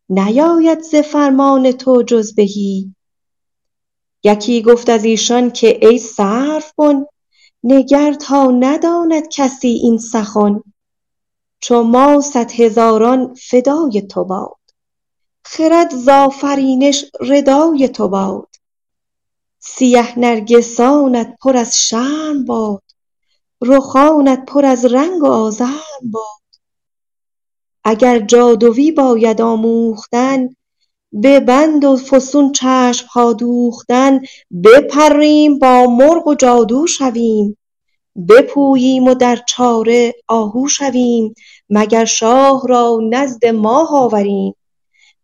[0.08, 2.94] نیاید ز فرمان تو جز بهی.
[4.24, 7.06] یکی گفت از ایشان که ای سروبن
[7.64, 10.62] نگر تا نداند کسی این سخن.
[11.60, 14.58] چو ما صدهزاران فدای تو باد
[15.44, 16.08] خرد ز
[17.20, 18.47] ردای تو باد.
[19.76, 22.82] سیه نرگسانت پر از شرم باد
[23.62, 26.60] رخانت پر از رنگ و آزرم باد.
[27.84, 30.48] اگر جادوی باید آموختن
[31.12, 34.20] به بند و فسون چشمها دوختن
[34.64, 37.58] بپریم با مرغ و جادو شویم
[38.28, 41.34] بپوییم و در چاره آهو شویم
[41.70, 44.54] مگر شاه را نزد ماه آوریم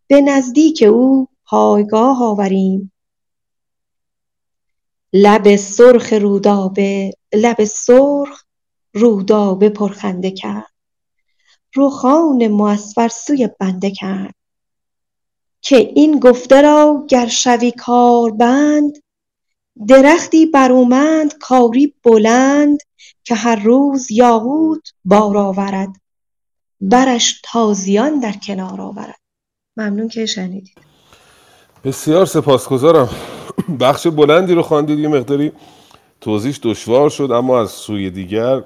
[0.07, 2.91] به نزدیک او پایگاه آوریم.
[5.17, 6.13] لب سرخ
[8.93, 10.71] رودابه پرخنده کرد.
[11.75, 14.35] رخان معصفر سوی بنده کرد.
[15.61, 18.93] که این گفته را گر شوی کاربند
[19.87, 22.79] درختی برومند کاری بلند
[23.23, 25.89] که هر روز یاقوت بار آورد.
[26.81, 29.19] برش تازیان در کنار آورد.
[29.77, 30.77] ممنون که شنیدید.
[31.83, 33.09] بسیار سپاسگزارم.
[33.81, 35.51] بخش بلندی رو خواندید یه مقداری
[36.21, 38.61] توضیحش دشوار شد اما از سوی دیگر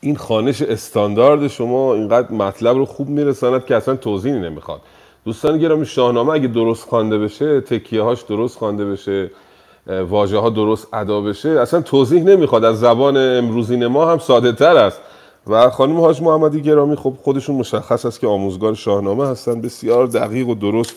[0.00, 4.80] این خانش استاندارد شما اینقدر مطلب رو خوب میرساند که اصلا توضیحی نمی‌خواد.
[5.24, 9.30] دوستان گرامی شاهنامه اگه درست خوانده بشه تکیه هاش درست خوانده بشه
[9.86, 12.64] واژه ها درست ادا بشه اصلا توضیح نمی‌خواد.
[12.64, 15.00] از زبان امروزین ما هم ساده تر است.
[15.46, 20.48] و خانم حاج محمدی گرامی خب خودشون مشخص است که آموزگار شاهنامه هستن بسیار دقیق
[20.48, 20.94] و درست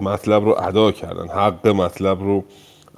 [0.00, 2.44] مطلب رو ادا کردن حق مطلب رو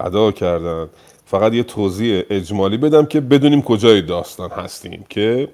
[0.01, 0.89] ادا کردن.
[1.27, 5.49] فقط یه توضیح اجمالی بدم که بدونیم کجای داستان هستیم که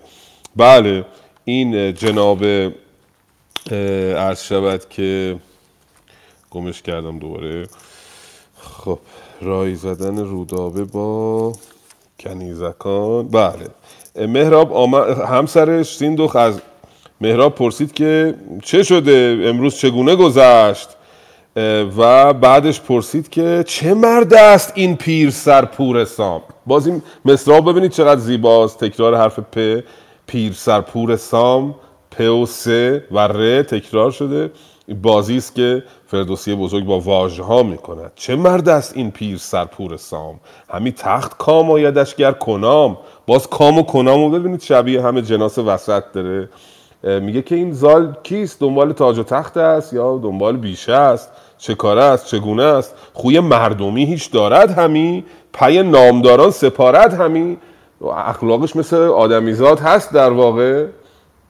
[0.57, 1.05] بله
[1.45, 2.45] این جناب
[4.17, 5.37] عرض شود که
[6.51, 7.69] گمش کردم دوباره.
[8.61, 8.99] خب
[9.41, 11.53] رای زدن رودابه با
[12.21, 13.29] کنیزکان.
[13.29, 13.67] بله
[14.17, 16.61] مهراب آمد همسرش سیندوخ از
[17.21, 20.89] مهراب پرسید که چه شده؟ امروز چگونه گذشت؟
[21.97, 27.91] و بعدش پرسید که چه مرد است این پیر سرپور سام؟ باز این مصرع ببینید
[27.91, 28.85] چقدر زیباست.
[28.85, 29.85] تکرار حرف پ.
[30.27, 31.75] پیر سرپور سام
[32.11, 32.67] پ و س
[33.11, 34.51] و ر تکرار شده.
[35.03, 39.39] بازی است که فردوسی بزرگ با واژه ها می کند چه مرد است این پیر
[39.39, 40.41] سرپور سام؟
[40.71, 42.99] همی تخت کام آیدش گر کنام.
[43.27, 46.49] باز کام و کنام رو ببینید شبیه همه جناس وسط داره.
[47.03, 51.75] میگه که این زال کیست؟ دنبال تاج و تخت است یا دنبال بیشه است؟ چه
[51.75, 57.57] کاره است چگونه است؟ خوی مردمی هیچ دارد همی؟ پی نامداران سپارد همی؟
[58.17, 60.87] اخلاقش مثل آدمیزاد هست در واقع.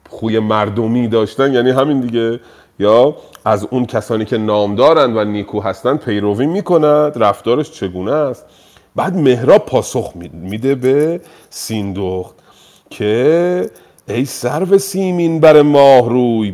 [0.08, 2.40] خوی مردمی داشتن یعنی همین دیگه.
[2.78, 7.22] یا از اون کسانی که نامدارند و نیکو هستند پیروی می‌کند.
[7.22, 8.44] رفتارش چگونه است؟
[8.96, 11.20] بعد مهراب پاسخ میده به
[11.50, 12.34] سیندخت
[12.90, 13.70] که
[14.08, 16.50] ای سرو سیمین بر ماه روی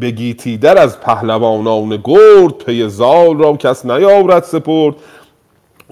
[0.00, 4.94] بگی در از پهلوانان گرد پی زال را کس نیاورد سپرد.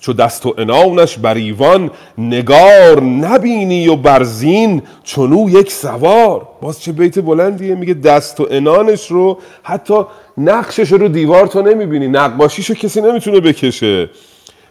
[0.00, 6.48] چو دست و انانش بر ایوان نگار نبینی و برزین چونو یک سوار.
[6.62, 10.02] باز چه بیت بلندیه؟ میگه دست و انانش رو حتی
[10.38, 12.08] نقشش رو دیوار تو نمی‌بینی.
[12.08, 14.10] نقباشیشو کسی نمی‌تونه بکشه.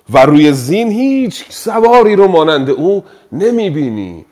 [0.09, 4.25] و روی زین هیچ سواری رو مانند او نمی‌بینی.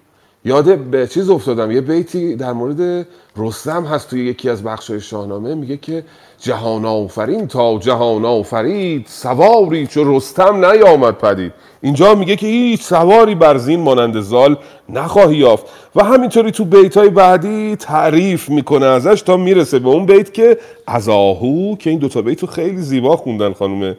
[0.46, 1.72] یاد به چیز افتادم.
[1.72, 3.08] یه بیتی در مورد
[3.38, 5.56] رستم هست توی یکی از بخشای شاهنامه.
[5.56, 6.04] میگه که
[6.40, 11.54] جهان آفرین تا جهان آفرید سواری چو رستم نیامد پدید.
[11.82, 14.56] اینجا میگه که هیچ سواری بر زین مانند زال
[14.90, 15.66] نخواهی یافت.
[15.96, 20.58] و همینطوری تو بیت های بعدی تعریف می‌کنه ازش تا می‌رسه به اون بیت که
[20.88, 23.96] از آهو که این دوتا بیت رو خیلی زیبا خوندن خانم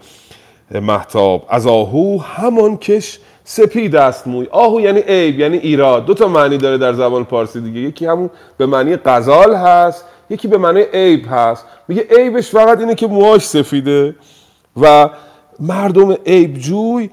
[0.74, 3.18] محتاب از آهو همان کش
[3.54, 4.46] سپید است موی.
[4.50, 6.04] آهو یعنی عیب یعنی ایراد.
[6.04, 7.80] دو تا معنی داره در زبان پارسی دیگه.
[7.80, 11.64] یکی همون به معنی غزال هست یکی به معنی عیب هست.
[11.88, 14.14] میگه عیبش فقط اینه که موهاش سفیده
[14.80, 15.08] و
[15.60, 17.10] مردم عیب جوی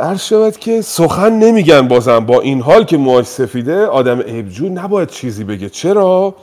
[0.00, 2.20] عرض شود که سخن نمیگن بازم.
[2.20, 5.68] با این حال که موهاش سفیده آدم عیب جوی نباید چیزی بگه.
[5.68, 6.34] چرا؟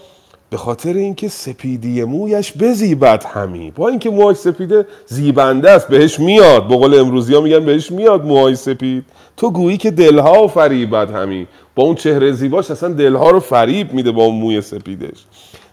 [0.50, 3.72] به خاطر اینکه سپیدی مویش بزیبد همی.
[3.72, 6.68] با اینکه موهاش سپیده زیبنده است بهش میاد.
[6.68, 9.04] به قول امروزی ها میگن بهش میاد موهای سپید.
[9.38, 11.48] تو گویی که دلها فریبد همی.
[11.76, 15.26] با اون چهره زیباش اصلا دلها رو فریب میده با اون موی سپیدش.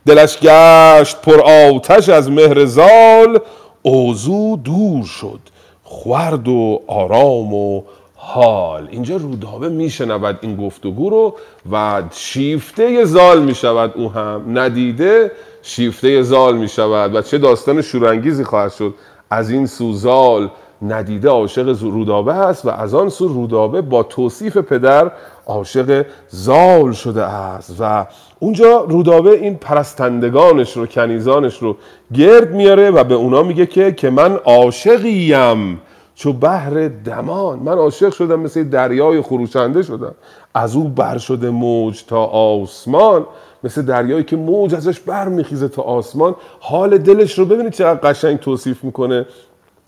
[0.07, 3.39] دلش گشت پر آتش از مهر زال.
[3.83, 5.41] اوزو دور شد.
[5.83, 7.83] خورد و آرام و
[8.25, 8.89] حال.
[8.91, 11.35] اینجا رودابه میشنود این گفتگو رو
[11.73, 13.93] و شیفته زال می‌شود.
[13.97, 15.33] او هم ندیده
[15.63, 18.95] شیفته زال می‌شود و چه داستان شورانگیزی خواهد شد.
[19.31, 20.51] از این سو زال
[20.83, 25.11] ندیده عاشق رودابه است و از آن سو رودابه با توصیف پدر
[25.47, 27.77] عاشق زال شده است.
[27.81, 28.07] و
[28.39, 31.77] اونجا رودابه این پرستندگانش رو کنیزانش رو
[32.15, 35.81] گرد میاره و به اونا میگه که که من عاشقیم.
[36.15, 37.59] چو بحر دمان.
[37.59, 40.15] من عاشق شدم مثل دریای خروشنده شدم.
[40.55, 43.27] از او بر شده موج تا آسمان.
[43.65, 46.35] مثل دریایی که موج ازش بر میخیزه تا آسمان.
[46.61, 49.27] حال دلش رو ببینید چقدر قشنگ توصیف می‌کنه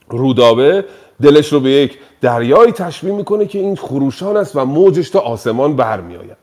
[0.09, 0.84] رودابه.
[1.22, 5.76] دلش رو به یک دریایی تشبیه می‌کنه که این خروشان است و موجش تا آسمان
[5.76, 6.36] برمیآید.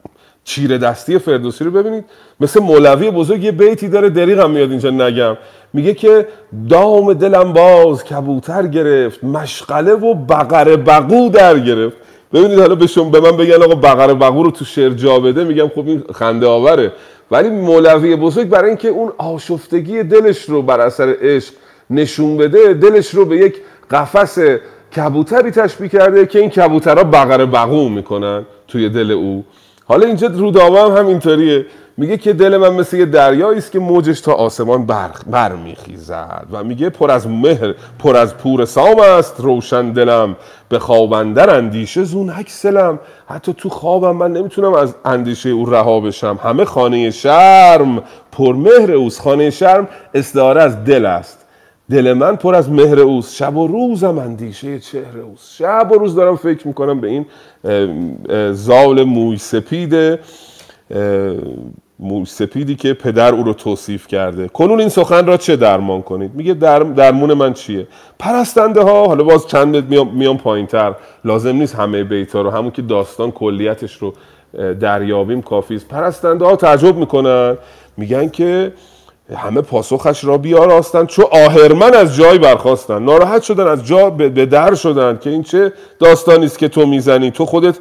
[0.43, 2.05] چیره دستی فردوسی رو ببینید.
[2.39, 5.38] مثل مولوی بزرگ یه بیتی داره دریغم میاد اینجا نگم.
[5.73, 6.27] میگه که
[6.69, 11.97] دام دلم باز کبوتر گرفت مشغله و بقر بقو در گرفت.
[12.34, 15.43] ببینید حالا به شما به من بگن آقا بقر بقو رو تو شعر جا بده
[15.43, 16.91] میگم خب این خنده آوره.
[17.31, 21.53] ولی مولوی بزرگ برای اینکه اون آشفتگی دلش رو بر اثر عشق
[21.89, 23.55] نشون بده دلش رو به یک
[23.91, 24.39] قفس
[24.95, 29.43] کبوتری تشبیه کرده که این کبوترها بقر بقو می‌کنن توی دل او.
[29.85, 31.65] حالا اینجا رودابه هم همینطوریه.
[31.97, 36.47] میگه که دل من مثل یه دریایی است که موجش تا آسمان بر, بر میخیزد
[36.51, 40.35] و میگه پر از مهر پر از پور سام است روشن دلم.
[40.69, 45.99] به خواب اندر اندیشه زون اکسلم حتی تو خوابم من نمی‌تونم از اندیشه او رها
[45.99, 46.39] بشم.
[46.43, 49.21] همه خانه شرم پر مهر اوست.
[49.21, 51.40] خانه شرم استعاره از دل است.
[51.91, 53.35] دل من پر از مهر اوست.
[53.35, 55.55] شب و روزم اندیشه چهره اوست.
[55.55, 57.26] شب و روز دارم فکر می‌کنم به این
[58.53, 60.19] زال موی سپید
[61.99, 64.47] موی سپیدی که پدر او رو توصیف کرده.
[64.47, 67.88] کنون این سخن را چه درمان کنید؟ میگه در درمون من چیه؟
[68.19, 69.05] پرستنده ها.
[69.07, 70.95] حالا باز چند میام, میام پایین تر
[71.26, 74.13] لازم نیست همه بیتا رو همون که داستان کلیتش رو
[74.73, 75.88] دریابیم کافی است.
[75.88, 77.57] پرستنده ها تعجب می‌کنن.
[77.97, 78.73] میگن که
[79.37, 81.07] همه پاسخش را بیاراستند.
[81.07, 85.73] چو آهرمن از جای برخاستند ناراحت شدن از جا به در شدند که این چه
[85.99, 87.31] داستانی است که تو می‌زنی.
[87.31, 87.75] تو خودت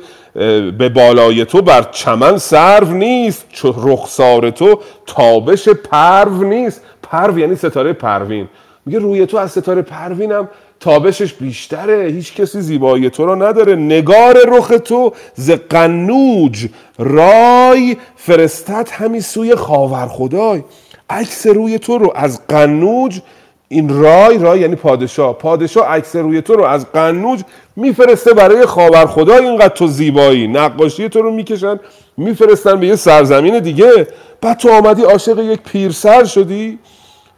[0.79, 3.45] به بالای تو بر چمن سرو نیست.
[3.53, 6.83] چو رخسار تو تابش پرو نیست.
[7.03, 8.49] پرو یعنی ستاره پروین.
[8.87, 10.49] میگه روی تو از ستاره پروینم
[10.81, 12.05] تابشش بیشتره.
[12.05, 13.77] هیچ کسی زیبایی تو را نداره.
[13.77, 16.69] نگار رخ تو ز قنوج.
[16.99, 20.63] رای فرستد همی سوی خاور خدای
[21.11, 23.21] عکس روی تو رو از قنوج
[23.69, 25.39] این رای رای یعنی پادشاه.
[25.39, 27.41] پادشاه عکس روی تو رو از قنوج
[27.77, 30.49] میفرسته برای خاور خدا اینقدر تو زیبایی.
[30.49, 31.81] نقاشی تو رو می‌کشن
[32.17, 34.07] میفرستن به یه سرزمین دیگه.
[34.41, 36.79] بعد تو آمدی عاشق یک پیرسر شدی.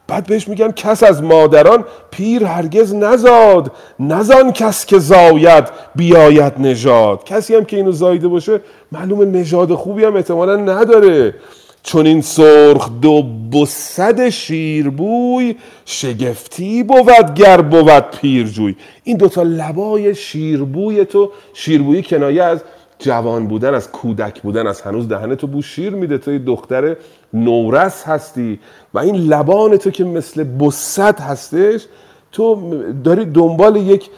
[0.09, 1.85] بعد بهش میگن کس از مادران.
[2.11, 3.73] پیر هرگز نزاد.
[4.01, 7.24] نزان کس که زاید بیاید نژاد.
[7.24, 8.61] کسی هم که اینو زایده باشه
[8.93, 11.35] معلوم نژاد خوبی هم احتمالا نداره.
[11.82, 13.22] چون این سرخ دو
[13.52, 18.76] بسد شیربوی شگفتی بود گر بود پیرجوی.
[19.04, 22.64] این دوتا لبای شیربوی تو شیربویی کنایه از
[22.98, 26.18] جوان بودن از کودک بودن از هنوز دهن تو بو شیر میده.
[26.18, 26.96] تو دختر
[27.32, 28.60] نورس هستی
[28.94, 31.86] و این لبان تو که مثل بسد هستش
[32.32, 32.72] تو
[33.04, 34.10] داری دنبال یک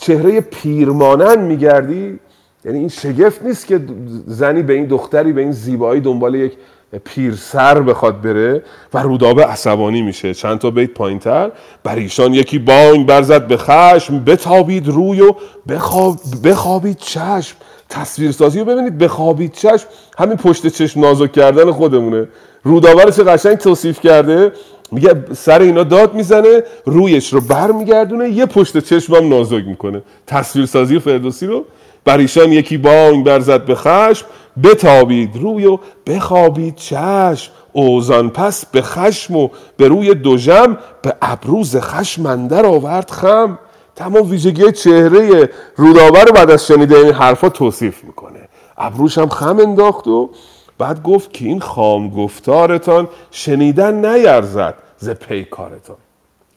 [0.00, 2.18] چهره پیرمانن میگردی؟
[2.64, 3.80] یعنی این شگفت نیست که
[4.26, 6.52] زنی به این دختری به این زیبایی دنبال یک
[6.98, 8.62] پیرسر بخواد بره
[8.94, 10.34] و رودابه عصبانی میشه.
[10.34, 11.50] چند تا بیت پایینتر.
[11.84, 14.24] بر ایشان یکی بانگ برزد به خشم.
[14.24, 15.34] بتابید روی و
[15.68, 17.56] بخواب بخوابید چشم.
[17.88, 18.98] تصویرسازی رو ببینید.
[18.98, 19.86] بخوابید چشم.
[20.18, 22.28] همین پشت چشم نازک کردن خودمونه.
[22.62, 24.52] روداور چه قشنگ توصیف کرده.
[24.92, 30.02] میگه سر اینا داد می‌زنه رویش رو بر میگردونه یه پشت چشم هم نازک می‌کنه.
[30.26, 31.64] تصویرسازی فردوسی رو
[32.04, 34.26] بر ایشان یکی بانگ برزد به خشم
[34.64, 37.52] بتابید روی و بخوابید چشم.
[37.72, 43.58] اوزان پس به خشم و به روی دوژم به ابروز خشم اندر آورد خم.
[43.96, 48.48] تمام ویژگی چهره رودابر رو بعد از شنیده این حرفا توصیف می‌کنه.
[48.78, 50.30] ابروش هم خم انداخت و
[50.78, 55.96] بعد گفت که این خام گفتارتان شنیدن نیرزد ز پیکارتان.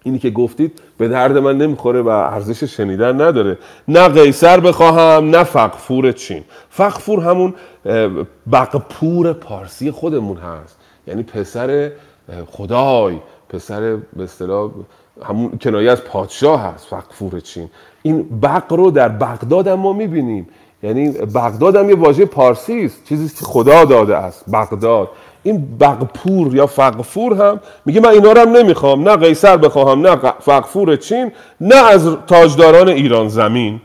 [0.08, 3.58] اینی که گفتید به درد من نمی‌خوره و ارزش شنیدن نداره.
[3.88, 6.44] نه قیصر بخواهم نه فقفور چین.
[6.70, 7.54] فقفور همون
[8.52, 10.78] بقپور پارسی خودمون هست.
[11.08, 11.92] یعنی پسر
[12.52, 13.18] خدای.
[13.50, 14.72] پسر به اصطلاح
[15.24, 17.70] همون کنایه از پادشاه هست فقفور چین.
[18.02, 20.48] این بق رو در بغداد هم ما می‌بینیم.
[20.84, 25.10] یعنی بغداد هم یه واژه پارسی است چیزی که خدا داده است بغداد.
[25.44, 30.16] این بغپور یا فقفور هم میگه من اینا رو هم نمی‌خوام نه قیصر بخواهم نه
[30.40, 31.32] فقفور چین
[31.62, 33.82] نه از تاجداران ایران زمین.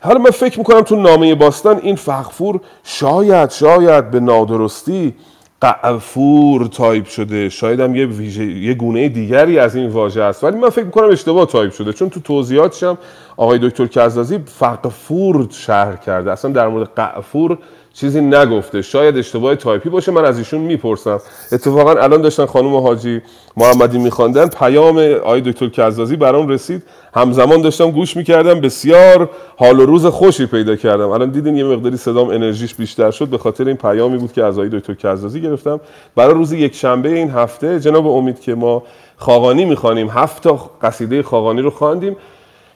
[0.00, 5.14] حالا من فکر می‌کنم تو نامه باستان این فقفور شاید شاید به نادرستی
[5.60, 7.48] قعفور تایپ شده.
[7.48, 10.44] شاید هم یه, ویژه، یه گونه دیگری از این واژه است.
[10.44, 11.92] ولی من فکر می‌کنم اشتباه تایپ شده.
[11.92, 12.98] چون تو توضیحاتش هم
[13.36, 16.32] آقای دکتر کزازی فغفور شرح کرده.
[16.32, 17.58] اصلا در مورد قعفور
[18.00, 18.82] چیزی نگفته.
[18.82, 21.20] شاید اشتباه تایپی باشه من از ایشون می‌پرسم.
[21.52, 23.22] اتفاقا الان داشتن خانم حاجی
[23.56, 24.46] محمدی میخواندن.
[24.48, 26.82] پیام آقای دکتر کزازی برام رسید.
[27.14, 28.60] همزمان داشتم گوش می‌کردم.
[28.60, 31.08] بسیار حال و روز خوشی پیدا کردم.
[31.08, 33.28] الان دیدین یه مقداری صدام انرژیش بیشتر شد.
[33.28, 35.80] به خاطر این پیامی بود که از آقای دکتر کزازی گرفتم.
[36.16, 38.82] برای روز یک شنبه این هفته جناب امید که ما
[39.16, 42.16] خاقانی می‌خوانیم هفت تا قصیده خاقانی رو خواندیم.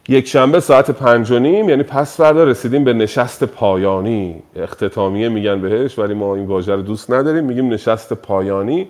[0.09, 4.43] یک شنبه ساعت پنج و نیم یعنی پس فردا رسیدیم به نشست پایانی.
[4.56, 7.44] اختتامیه میگن بهش ولی ما این واژه رو دوست نداریم.
[7.44, 8.89] میگیم نشست پایانی.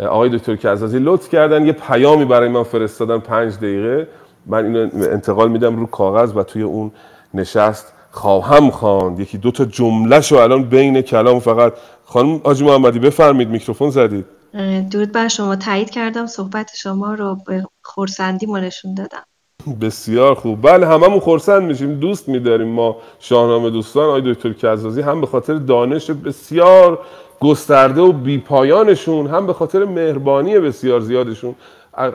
[0.00, 1.66] آقای دکتر کزازی لطف کردن.
[1.66, 4.08] یه پیامی برای من فرستادن پنج دقیقه.
[4.46, 6.92] من اینو انتقال میدم رو کاغذ و توی اون
[7.34, 9.20] نشست خواهم خواند.
[9.20, 11.74] یکی دو تا جمله شو الان بین کلام فقط.
[12.04, 14.24] خانم آجی محمدی بفرمید میکروفون زدید.
[14.90, 15.56] درود بر شما.
[15.56, 19.24] تایید کردم صحبت شما رو به خورسندی نشون دادم.
[19.74, 20.62] بسیار خوب.
[20.62, 24.08] بله هممون خرسند میشیم دوست میداریم ما شاهنامه دوستان.
[24.08, 26.98] آقای دکتر کزازی هم به خاطر دانش بسیار
[27.40, 31.54] گسترده و بیپایانشون هم به خاطر مهربانی بسیار زیادشون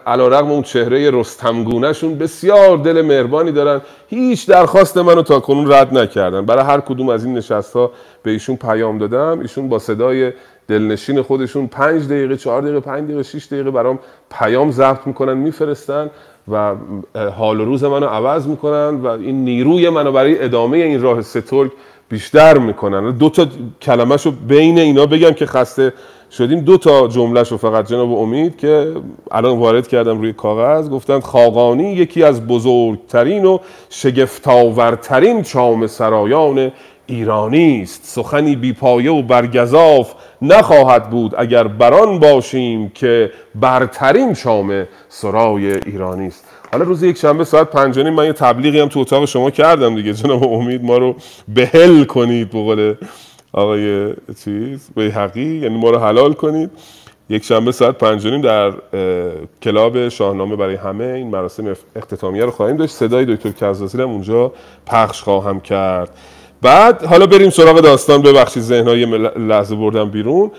[0.07, 3.81] علا رقم اون چهره رستمگونه شون بسیار دل مهربانی دارن.
[4.07, 6.45] هیچ درخواست منو تا کنون رد نکردن.
[6.45, 7.91] برای هر کدوم از این نشست ها
[8.23, 9.39] به ایشون پیام دادم.
[9.39, 10.33] ایشون با صدای
[10.67, 13.99] دلنشین خودشون پنج دقیقه چهار دقیقه پنج دقیقه شیش دقیقه برام
[14.31, 16.09] پیام ضبط می‌کنن میفرستن.
[16.51, 16.75] و
[17.37, 21.71] حال و روز منو عوض می‌کنن و این نیروی منو برای ادامه این راه سترگ
[22.09, 23.11] بیشتر می‌کنن.
[23.11, 23.45] دو تا
[23.81, 24.17] کلمه
[24.47, 25.93] بین اینا بگم که خسته
[26.31, 26.59] شدیم.
[26.59, 28.91] دو تا جمله شو فقط جناب امید که
[29.31, 30.89] الان وارد کردم روی کاغذ.
[30.89, 33.57] گفتن خاقانی یکی از بزرگترین و
[33.89, 36.71] شگفتاورترین چام سرایان
[37.05, 38.05] ایرانی است.
[38.05, 46.45] سخنی بیپایه و برگزاف نخواهد بود اگر بران باشیم که برترین شام سرای ایرانی است.
[46.71, 50.13] حالا روز یک شنبه ساعت پنج من یه تبلیغی هم تو اتاق شما کردم دیگه.
[50.13, 51.15] جناب امید ما رو
[51.47, 52.95] بهل کنید به قول
[53.53, 54.13] آقای
[54.43, 56.71] چیز بیحقی یعنی ما رو حلال کنید.
[57.29, 58.73] یک شنبه ساعت پنج در
[59.61, 62.95] کلاب شاهنامه برای همه این مراسم اختتامیه رو خواهیم داشت.
[62.95, 64.53] صدای دکتر کزازی هم اونجا
[64.85, 66.09] پخش خواهم کرد.
[66.61, 69.05] بعد حالا بریم سراغ داستان ببخشید ذهنهای
[69.37, 70.51] لحظه بردم بیرون.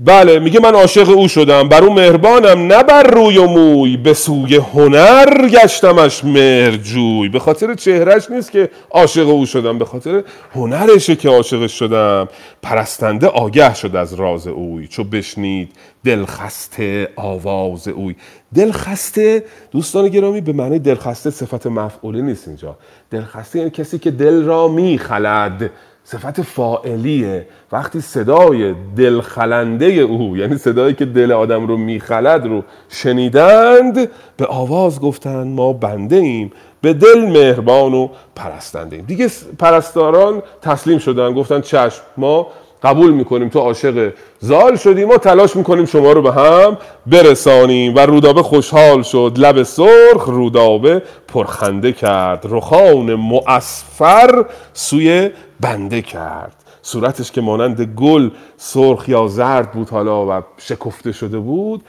[0.00, 1.68] بله میگه من عاشق او شدم.
[1.68, 2.66] بر او مهربانم.
[2.66, 7.28] نه بر روی و موی به سوی هنر گشتمش مهرجوی.
[7.28, 9.78] به خاطر چهرش نیست که عاشق او شدم.
[9.78, 10.22] به خاطر
[10.54, 12.28] هنرشه که عاشق شدم.
[12.62, 14.88] پرستنده آگه شد از راز اوی.
[14.88, 15.72] چو بشنید
[16.04, 18.16] دلخسته آواز اوی.
[18.54, 22.76] دلخسته دوستان گرامی به معنی دلخسته صفت مفعوله نیست اینجا.
[23.10, 25.70] دلخسته یعنی کسی که دل را میخلد.
[26.08, 34.10] صفت فائلیه وقتی صدای دلخلنده او یعنی صدایی که دل آدم رو میخلد رو شنیدند
[34.36, 36.52] به آواز گفتند ما بنده ایم.
[36.80, 39.04] به دل مهربان و پرستنده ایم.
[39.04, 42.46] دیگه پرستاران تسلیم شدن گفتن چشم ما
[42.86, 47.94] قبول می‌کنیم تو عاشق زال شدی ما تلاش می‌کنیم شما رو به هم برسانیم.
[47.94, 49.32] و رودابه خوشحال شد.
[49.36, 52.46] لب سرخ رودابه پرخنده کرد.
[52.50, 55.30] رخان مؤسفر سوی
[55.60, 56.52] بنده کرد.
[56.82, 61.82] صورتش که مانند گل سرخ یا زرد بود حالا و شکفته شده بود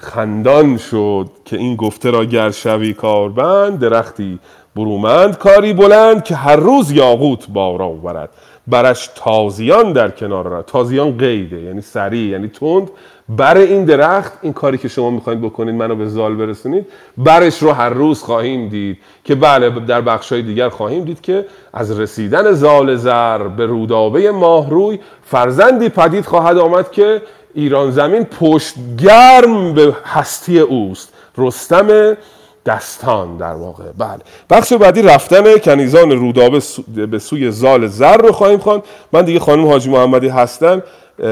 [0.00, 4.38] خندان شد که این گفته را گر شوی کاربند درختی
[4.76, 8.30] برومند کاری بلند که هر روز یاقوت بار آورد.
[8.66, 10.62] برش تازیان در کنار را.
[10.62, 12.90] تازیان قیده یعنی سریع یعنی تند.
[13.28, 16.86] بر این درخت این کاری که شما می‌خواید بکنید منو به زال برسونید
[17.18, 22.00] برش رو هر روز خواهیم دید که بله در بخشای دیگر خواهیم دید که از
[22.00, 27.22] رسیدن زال زر به رودابه ماهروی فرزندی پدید خواهد آمد که
[27.54, 31.12] ایران زمین پشت گرم به هستی اوست.
[31.38, 32.16] رستم
[32.66, 33.92] دستان در واقع.
[33.98, 34.20] بله.
[34.50, 36.62] بخش بعدی رفتن کنیزان رودابه
[37.06, 38.82] به سوی زال زر رو خواهیم خواند.
[39.12, 40.82] من دیگه خانم حاجی محمدی هستن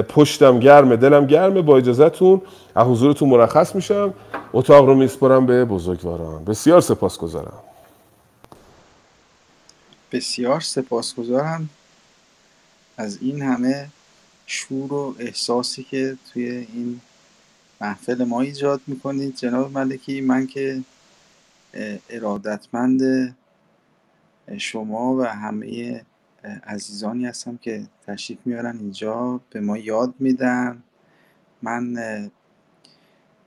[0.09, 1.63] پشتم گرمه دلم گرمه.
[1.63, 2.43] با اجازهتون
[2.75, 4.15] از حضورتون مرخص میشم.
[4.53, 6.45] اتاق رو میسپرم به بزرگواران.
[6.45, 7.59] بسیار سپاسگزارم.
[10.13, 11.69] بسیار سپاسگزارم.
[12.97, 13.89] از این همه
[14.47, 17.01] شور و احساسی که توی این
[17.81, 19.37] محفل ما ایجاد می‌کنید.
[19.37, 20.81] جناب ملکی من که
[22.11, 23.03] ارادتمند
[24.59, 26.03] شما و همه
[26.65, 30.82] عزیزانی هستم که تشریف میارن اینجا به ما یاد میدن.
[31.62, 31.97] من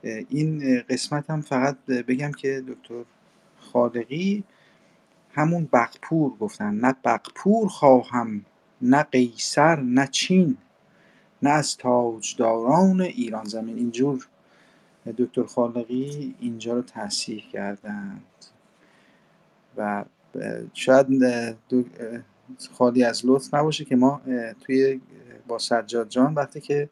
[0.02, 3.04] این قسمت هم فقط بگم که دکتر
[3.60, 4.44] خالقی
[5.32, 6.74] همون بقپور گفتن.
[6.74, 8.44] نه بقپور خواهم
[8.82, 10.56] نه قیصر نه چین
[11.42, 13.76] نه از تاجداران ایران زمین.
[13.76, 14.28] اینجور
[15.12, 18.22] دکتر خالقی اینجا رو تصحیح کردند.
[19.76, 20.04] و
[20.74, 21.06] شاید
[22.72, 24.20] خالی از لطف نباشه که ما
[24.60, 25.00] توی
[25.48, 26.88] با سجاد جان وقتی که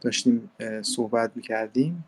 [0.00, 0.50] داشتیم
[0.82, 2.04] صحبت می‌کردیم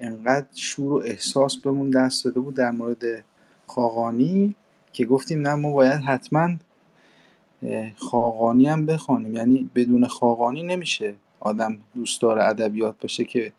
[0.00, 3.24] انقدر شور و احساس بهمون دست داده بود در مورد
[3.66, 4.54] خاقانی
[4.92, 6.56] که گفتیم نه ما باید حتما
[7.96, 9.34] خاقانی هم بخوانیم.
[9.34, 13.52] یعنی بدون خاقانی نمیشه آدم دوستدار ادبیات باشه که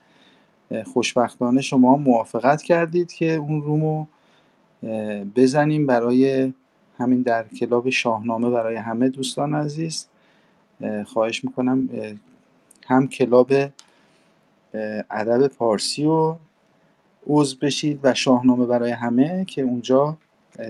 [0.86, 4.06] خوشبختانه شما موافقت کردید که اون رومو
[5.36, 6.54] بزنیم برای
[6.98, 10.08] همین در کلاب شاهنامه برای همه دوستان عزیز.
[11.06, 11.90] خواهش می‌کنم
[12.88, 13.52] هم کلاب
[15.12, 16.36] ادب پارسی و
[17.28, 20.18] عضو بشید و شاهنامه برای همه که اونجا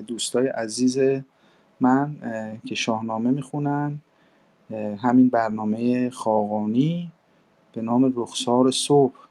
[0.07, 0.99] دوستای عزیز
[1.79, 2.15] من
[2.65, 3.99] که شاهنامه می‌خونن.
[4.97, 7.11] همین برنامه خاقانی
[7.73, 9.28] به نام رخسار صبح.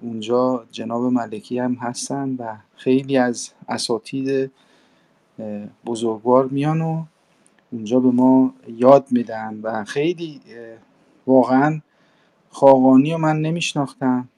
[0.00, 4.50] اونجا جناب ملکی هم هستن و خیلی از اساتید
[5.86, 7.04] بزرگوار میان و
[7.72, 10.40] اونجا به ما یاد میدن و خیلی
[11.26, 11.80] واقعا
[12.50, 14.28] خاقانی رو من نمیشناختم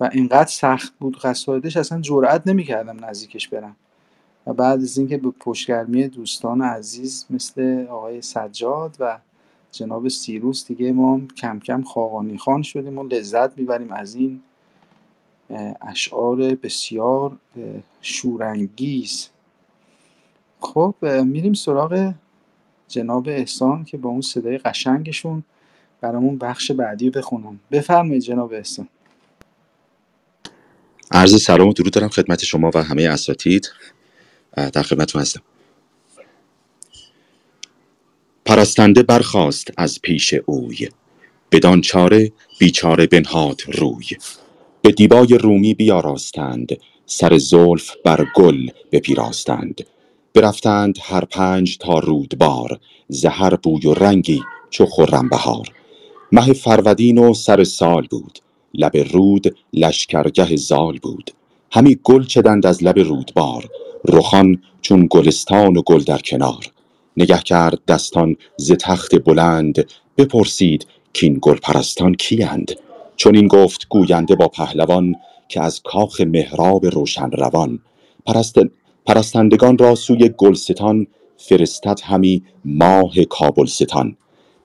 [0.00, 3.76] و اینقدر سخت بود قصایدش اصلا جرئت نمی‌کردم نزدیکش برم.
[4.46, 9.18] و بعد از اینکه به پشتگرمی دوستان عزیز مثل آقای سجاد و
[9.72, 14.42] جناب سیروس دیگه ما کم کم خاقانی خان شدیم و لذت می‌بریم از این
[15.80, 17.36] اشعار بسیار
[18.00, 19.28] شورانگیز.
[20.60, 20.94] خب
[21.24, 22.14] میریم سراغ
[22.88, 25.44] جناب احسان که با اون صدای قشنگشون
[26.00, 28.88] برامون بخش بعدی رو بخونم بفرمایید جناب احسان.
[31.10, 33.70] عرض سلام و درود دارم خدمت شما و همه اساتید.
[34.72, 35.42] در خدمتتون هستم.
[38.44, 40.88] پرستنده برخاست از پیش اوی.
[41.52, 44.06] بدان چاره بیچاره بنهاد روی.
[44.82, 46.76] به دیبای رومی بیاراستند
[47.06, 49.86] سر زلف بر گل بپیراستند.
[50.34, 52.78] برفتند هر پنج تا رودبار
[53.08, 55.66] زهر بوی و رنگی چو خرم بهار
[56.32, 58.38] مه فرودین و سر سال بود
[58.74, 61.30] لب رود لشکرگه زال بود.
[61.72, 63.68] همی گل چدند از لب رودبار
[64.04, 66.64] رخان چون گلستان و گل در کنار.
[67.16, 72.72] نگه کرد دستان ز تخت بلند بپرسید کین گل پرستان کیند
[73.18, 75.14] چون این گفت گوینده با پهلوان
[75.48, 77.78] که از کاخ مهراب روشن روان.
[78.26, 78.56] پرست...
[79.06, 84.16] پرستندگان را سوی گلستان فرستد همی ماه کابلستان.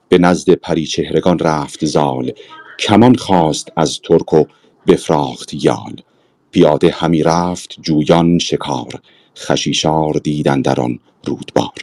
[0.09, 2.31] به نزد پریچهرگان رفت زال.
[2.79, 4.43] کمان خواست از ترک و
[4.87, 5.95] بفراخت یال.
[6.51, 9.01] پیاده همی رفت جویان شکار.
[9.37, 10.75] خشیشار دید اندر
[11.25, 11.73] رودبار.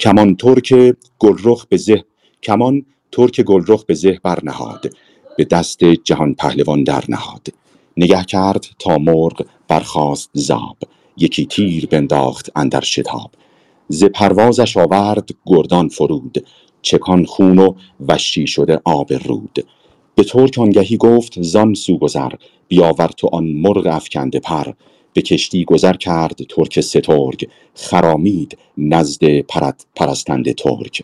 [0.00, 2.04] کمان ترک گلرخ به زه
[2.42, 4.92] کمان ترک گلرخ به زه برنهاد.
[5.36, 7.48] به دست جهان پهلوان در نهاد.
[7.96, 10.76] نگه کرد تا مرغ برخاست زاب.
[11.16, 13.30] یکی تیر بنداخت اندر شتاب.
[13.88, 16.46] ز پروازش آورد گردان فرود.
[16.82, 17.74] چکان خون و
[18.08, 19.66] وشی شده آب رود.
[20.14, 22.32] به ترک آنگهی گفت زان سو گذر.
[22.68, 24.72] بیاور تو آن مرغ افکنده پر.
[25.12, 27.48] به کشتی گذر کرد ترک سترگ.
[27.74, 29.40] خرامید نزد
[29.94, 31.02] پرستنده ترک.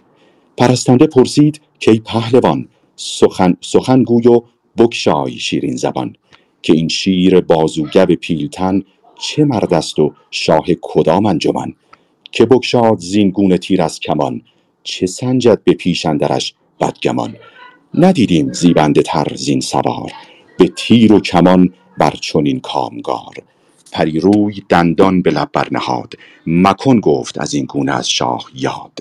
[0.57, 4.43] پرستنده پرسید کی پهلوان؟ سخن, سخن گوی و
[4.79, 6.17] بگشای شیرین زبان
[6.63, 8.83] که این شیر بازوگب پیلتن
[9.19, 11.73] چه مرد است و شاه کدام انجمن
[12.33, 14.43] که بگشاد زین گونه تیر از کمان
[14.83, 17.37] چه سنجد به پیش اندرش بدگمان.
[17.95, 20.13] ندیدیم زیبنده تر زین سوار
[20.59, 23.35] به تیر و کمان بر چنین کامگار.
[23.93, 26.15] پریروی دندان به لب برنهاد
[26.47, 28.99] مکن گفت از این گونه از شاه یاد.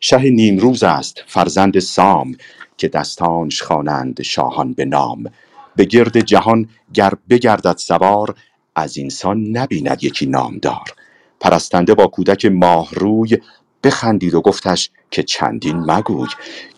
[0.00, 2.36] شه نیمروز است فرزند سام
[2.76, 5.24] که دستانش خوانند شاهان به نام.
[5.76, 8.34] به گرد جهان گر بگردد سوار
[8.76, 10.94] از اینسان نبیند یکی نامدار.
[11.40, 13.38] پرستنده با کودک ماه روی
[13.84, 16.28] بخندید و گفتش که چندین مگوی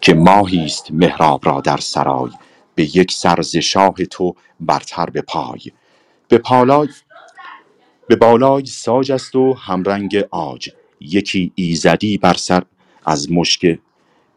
[0.01, 2.31] که ماهی است مهراب را در سرای.
[2.74, 5.60] به یک سر شاه تو برتر به پای.
[6.28, 6.89] به پالای
[8.09, 10.70] به بالای ساج است و همرنگ عاج.
[11.01, 12.62] یکی ایزدی بر سر
[13.06, 13.78] از مشک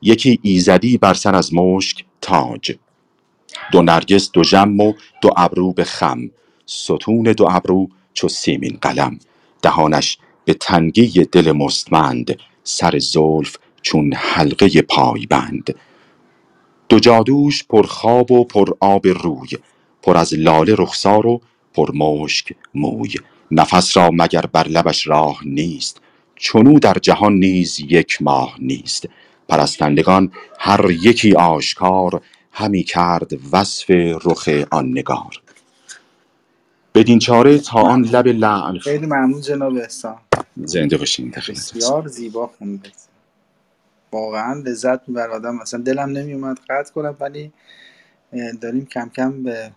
[0.02, 2.76] یکی ایزدی بر سر از مشک تاج.
[3.72, 6.30] دو نرگس دو ژم و دو ابرو به خم.
[6.66, 9.20] ستون دو ابرو چو سیمین قلم.
[9.62, 12.40] دهانش به تنگی دل مستمند.
[12.64, 15.76] سر زلف چون حلقه پای بند
[16.90, 19.50] دو جادوش پر خواب و پر آب روی.
[20.02, 21.42] پر از لاله رخسار و
[21.74, 23.14] پر مشک موی.
[23.52, 26.02] نفس را مگر بر لبش راه نیست؟
[26.36, 29.10] چنو در جهان نیز یک ماه نیست.
[29.50, 32.22] پرستندگان هر یکی آشکار
[32.52, 33.90] همی کرد وصف
[34.26, 35.42] رخ آن نگار.
[36.96, 40.18] بدین چاره تا آن لب لعل خیلی ممنون جناب احسان.
[40.56, 42.96] زنده باشین بسیار زیبا خوندید.
[44.12, 45.56] واقعا لذت میبر آدم.
[45.56, 47.52] مثلا دلم نمیومد قطع کنم ولی
[48.62, 49.72] داریم کم کم به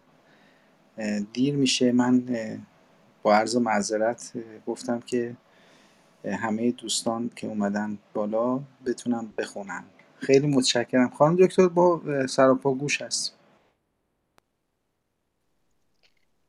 [1.33, 1.93] دیر میشه.
[1.93, 2.23] من
[3.23, 4.33] با عرض معذرت
[4.67, 5.37] گفتم که
[6.25, 9.85] همه دوستان که اومدن بالا بتونم بخونن.
[10.17, 11.11] خیلی متشکرم.
[11.11, 13.35] خانم دکتر با اه، سراپا گوش هست.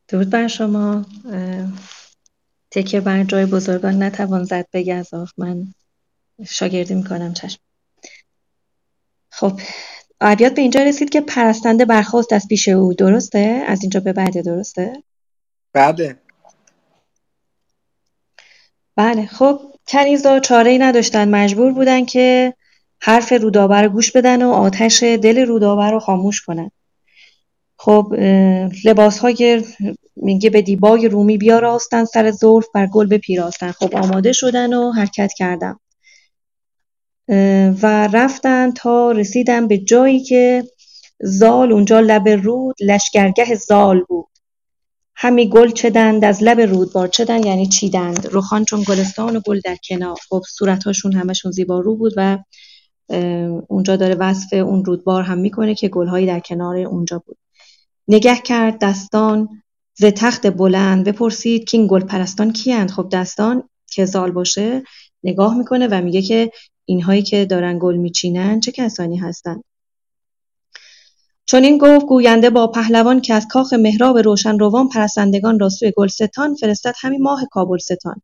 [0.08, 1.06] درود بر شما.
[2.72, 4.68] تکیه بر جای بزرگان نتوان زد.
[4.72, 5.74] به گزاف من
[6.48, 7.60] شاگردی می‌کنم چشم.
[9.30, 9.60] خب
[10.22, 12.94] ابیات به اینجا رسید که پرستنده برخواست از پیش او.
[12.94, 15.04] درسته؟ از اینجا به بعد درسته؟
[15.74, 16.23] بله.
[18.96, 22.54] بله خب کنیزا چاره ای نداشتن مجبور بودن که
[23.02, 26.72] حرف رودابه رو گوش بدن و آتش دل رودابه رو خاموش کنن.
[27.78, 28.14] خب
[28.86, 29.64] لباس های
[30.16, 33.72] میگه به دیبای رومی بیاراستن سر زلف بر گل بپیراستن.
[33.72, 35.76] خب آماده شدن و حرکت کردن.
[37.82, 40.64] و رفتن تا رسیدن به جایی که
[41.20, 44.33] زال اونجا لب رود لشگرگه زال بود.
[45.24, 48.28] همی گل چدند از لب رودبار چدن یعنی چیدند.
[48.32, 50.18] رخان چون گلستان و گل در کنار.
[50.30, 52.38] خب صورتهاشون همشون زیبا رو بود و
[53.68, 57.38] اونجا داره وصف اون رودبار هم می‌کنه که گلهایی در کنار اونجا بود.
[58.08, 59.50] نگه کرد دستان
[59.94, 64.84] ز تخت بلند بپرسید که این گل پرستان کیند خب دستان که زال باشه
[65.24, 66.52] نگاه می‌کنه و میگه که
[66.86, 69.64] اینهایی که دارن گل میچینن چه کسانی هستند
[71.46, 75.94] چون این گفت گوینده با پهلوان که از کاخ مهراب روشن روان پرستندگان را سوی
[75.98, 78.22] گلستان فرستد همین ماه کابلستان.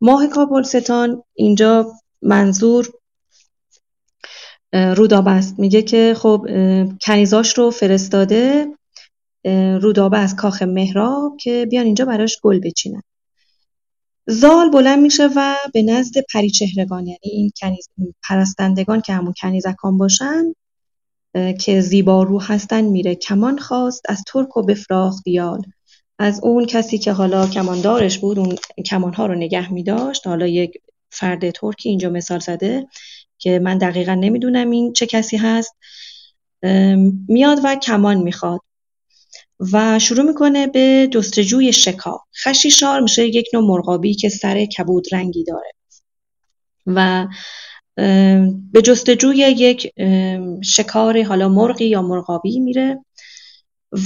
[0.00, 1.92] ماه کابلستان اینجا
[2.22, 2.88] منظور
[4.72, 6.46] رودابه است میگه که خب
[7.06, 8.66] کنیزاش رو فرستاده
[9.80, 13.02] رودابه از کاخ مهراب که بیان اینجا براش گل بچینن.
[14.26, 17.52] زال بلند میشه و به نزد پریچهرگان یعنی این
[18.28, 20.44] پرستندگان که همون کنیزکان باشن
[21.60, 23.14] که زیبارو هستن میره.
[23.14, 25.62] کمان خواست از ترک و بفراخت یال
[26.18, 30.26] از اون کسی که حالا کماندارش بود اون کمانها رو نگه میداشت.
[30.26, 30.72] حالا یک
[31.10, 32.86] فرد ترکی اینجا مثال زده
[33.38, 35.74] که من دقیقا نمی‌دونم این چه کسی هست.
[37.28, 38.60] میاد و کمان می‌خواد
[39.72, 45.44] و شروع می‌کنه به جستجوی شکار خشیشار میشه یک نوع مرغابی که سر کبود رنگی
[45.44, 45.72] داره.
[46.86, 47.26] و
[48.72, 49.92] به جستجوی یک
[50.64, 53.04] شکار حالا مرغی یا مرغابی میره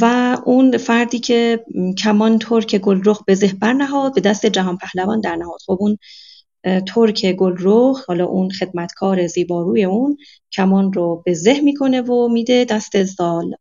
[0.01, 1.65] و اون فردی که
[1.99, 5.59] کمان ترک گلرخ به زه نهاد به دست جهان پهلوان در نهاد.
[5.67, 5.99] خب اون
[6.87, 10.17] ترک گلرخ حالا اون خدمتکار زیباروی اون
[10.53, 13.55] کمان رو به زه می‌کنه و میده دست زال.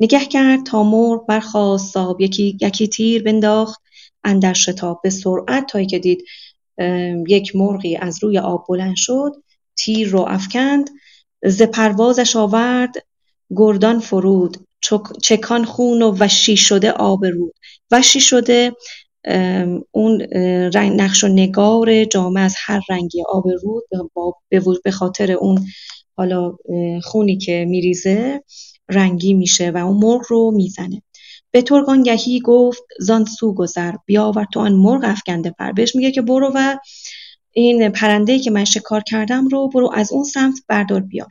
[0.00, 3.82] نگه کرد تا مرغ برخاست صاحب یکی, یکی تیر بنداخت
[4.24, 6.24] اندر شتاب به سرعت تا که دید
[7.28, 9.32] یک مرغی از روی آب بلند شد.
[9.76, 10.90] تیر رو افکند
[11.44, 12.94] ز پروازش آورد
[13.56, 14.56] گردان فرود
[15.22, 17.54] چکان خون و وشی شده آب رود.
[17.90, 18.72] وشی شده
[19.90, 20.20] اون
[20.74, 25.66] رنگ نقش و نگار جامعه از هر رنگی آب رود به خاطر اون
[26.16, 26.56] حالا
[27.02, 28.42] خونی که میریزه
[28.88, 31.02] رنگی میشه و اون مرغ رو می‌زنه.
[31.50, 35.72] به ترک آنگهی گفت زان سو گذر بیاور تو آن مرغ افکنده پر.
[35.72, 36.76] بهش میگه که برو و
[37.58, 41.28] این پرنده که من شکار کردم رو برو از اون سمت بردار بیار.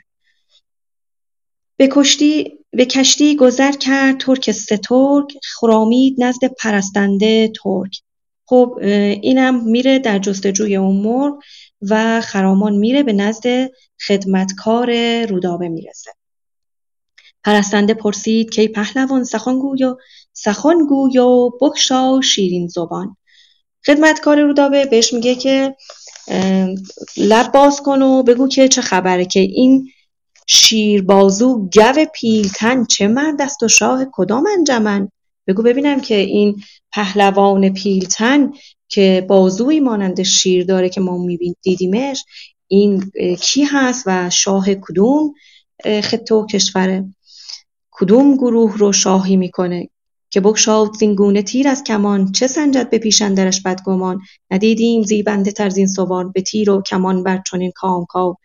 [1.77, 8.01] به, کشتی، به کشتی گذر کرد ترک سترگ خرامید نزد پرستنده ترک.
[8.45, 8.79] خب
[9.21, 11.33] اینم میره در جستجوی اون مرغ
[11.81, 13.71] و خرامان میره به نزد
[14.07, 14.91] خدمتکار
[15.25, 16.11] رودابه می‌رسه.
[17.43, 19.95] پرستنده پرسید کی پهلوان سخن گوی و
[20.89, 23.17] گوی و بگشا شیرین زبان.
[23.85, 25.75] خدمتکار رودابه بهش میگه که
[27.17, 29.89] لب باز کن و بگو که چه خبره که این
[30.47, 35.09] شیربازو گو پیلتن چه مرد است و شاه کدام انجمن؟
[35.47, 36.55] بگو ببینم که این
[36.91, 38.51] پهلوان پیلتن
[38.89, 42.25] که بازوی مانند شیر داره که ما میبین دیدیمش
[42.67, 43.11] این
[43.41, 45.33] کی هست و شاه کدوم
[46.03, 47.05] خطه و کشوره
[47.91, 49.89] کدوم گروه رو شاهی می‌کنه؟
[50.35, 54.21] که بگشاد زین تیر از کمان چه سنجد به پیش اندرش بدگمان؟
[54.51, 58.35] ندیدیم زیبنده تر زین سوار به تیر و کمان بر چنین کامکاو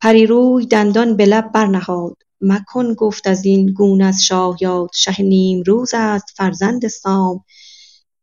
[0.00, 5.90] پریروی دندان به لب برنهاد مکن گفت از این گونه از شاه یاد شه نیمروز
[5.94, 7.44] است فرزند سام.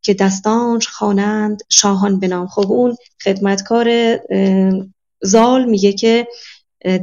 [0.01, 2.47] که دستانش خوانند شاهان به نام.
[2.47, 4.17] خب اون خدمتکار
[5.21, 6.27] زال میگه که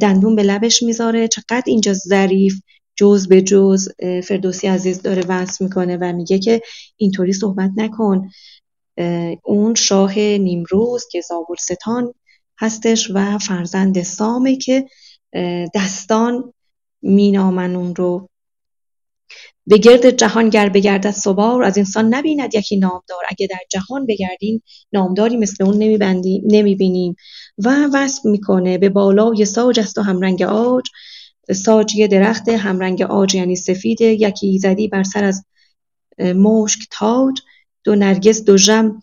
[0.00, 1.28] دندون به لبش می‌ذاره.
[1.28, 2.60] چقدر اینجا ظریف.
[3.00, 3.88] جز به جز
[4.24, 6.60] فردوسی عزیز داره وصف می‌کنه و میگه که
[6.96, 8.28] اینطوری صحبت نکن.
[9.44, 12.14] اون شاه نیمروز که زابلستان
[12.58, 14.86] هستش و فرزند سامه که
[15.74, 16.52] دستان
[17.02, 18.28] مینامن اون رو.
[19.66, 23.24] به گرد جهان گر بگردد سوار از انسان نبیند یکی نامدار.
[23.28, 24.62] اگه در جهان بگردیم
[24.92, 25.76] نامداری مثل اون
[26.46, 27.16] نمی‌بینیم.
[27.58, 30.84] و وصف می‌کنه به بالای ساج است و همرنگ آج
[31.52, 35.44] ساج یه درخت همرنگ آج یعنی سفید یکی زدی بر سر از
[36.18, 37.40] مشک تاج
[37.84, 39.02] دو نرگس دو ژم.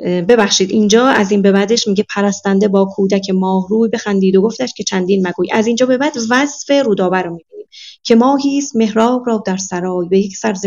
[0.00, 4.84] ببخشید اینجا از این به بعدش میگه پرستنده با کودک ماهروی بخندید و گفتش که
[4.84, 5.52] چندین مگوی.
[5.52, 7.66] از اینجا به بعد وصف رودابه رو می‌بینیم
[8.02, 10.66] که ماهی است محراب را در سرای به یک سر ز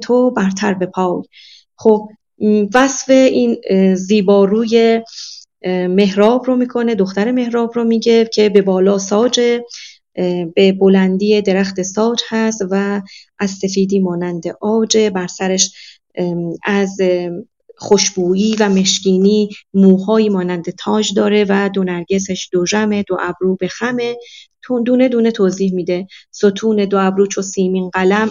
[0.00, 1.22] تو برتر به پای.
[1.76, 2.08] خب
[2.74, 3.56] وصف این
[3.94, 5.00] زیباروی
[5.68, 9.40] محراب رو می‌کنه دختر محراب رو میگه که به بالا ساج
[10.54, 13.02] به بلندی درخت ساج هست و
[13.38, 15.74] از سفیدی مانند آج بر سرش
[16.64, 16.96] از
[17.76, 23.68] خوشبویی و مشکینی موهایی مانند تاج داره و دو نرگسش دو جمه دو ابرو به
[23.68, 24.16] خمه.
[24.86, 26.06] دونه دونه توضیح میده.
[26.30, 28.30] ستون دو ابرو چو سیمین قلم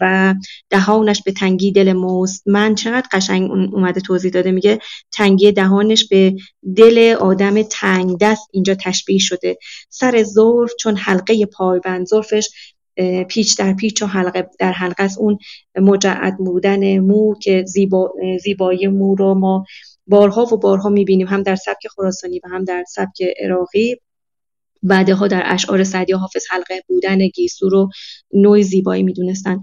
[0.00, 0.34] و
[0.70, 1.92] دهانش به تنگی دل
[2.46, 4.50] من چقدر قشنگ اومده توضیح داده.
[4.50, 4.78] میگه
[5.12, 6.36] تنگی دهانش به
[6.76, 9.58] دل آدم تنگ دست اینجا تشبیه شده.
[9.88, 12.48] سر زلف چون حلقه پایبند زلفش
[13.28, 15.18] پیچ در پیچ و حلقه در حلقه است.
[15.18, 15.38] اون
[15.76, 18.12] مجعد بودن مو که زیبا
[18.42, 19.64] زیبایی مو رو ما
[20.06, 23.96] بارها و بارها می‌بینیم هم در سبک خراسانی و هم در سبک عراقی.
[24.84, 27.88] بعدها در اشعار سعدی حافظ حلقه بودن گیسو رو
[28.34, 29.60] نوع زیبایی می‌دونستن.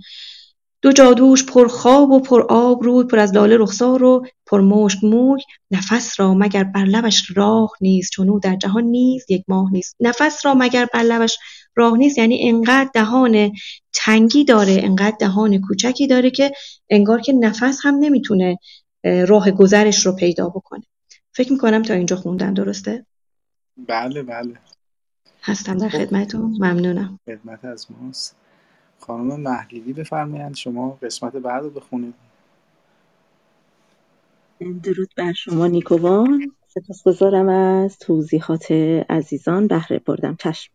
[0.82, 5.04] دو جادوش پر خواب و پر آب روی پر از لاله رخسار و پر مشک
[5.04, 5.42] موی
[5.72, 9.96] نفس را مگر بر لبش راه نیست؟ چون او در جهان نیست یک ماه نیست.
[10.00, 11.38] نفس را مگر بر لبش
[11.76, 13.52] راه نیست؟ یعنی انقدر دهان
[13.94, 16.52] تنگی داره انقدر دهان کوچکی داره که
[16.90, 18.58] انگار که نفس هم نمی‌تونه
[19.28, 20.84] راه گذرش رو پیدا بکنه.
[21.34, 23.06] فکر می‌کنم تا اینجا خوندن درسته؟
[23.88, 24.54] بله بله.
[25.42, 25.98] هستم در خب.
[25.98, 27.20] خدمتون ممنونم.
[27.26, 28.36] خدمت از ماست.
[29.00, 32.14] خانم محلیلی بفرمایند شما قسمت بعد رو بخونید.
[34.84, 36.52] درود بر شما نیکوان.
[36.68, 38.72] سپاسگزارم از توضیحات
[39.10, 39.68] عزیزان.
[39.68, 40.74] بهره بردم چشم.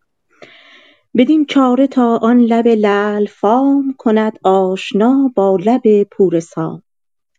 [1.16, 6.82] بدیم چاره تا آن لب لعل فام کند آشنا با لب پور سام.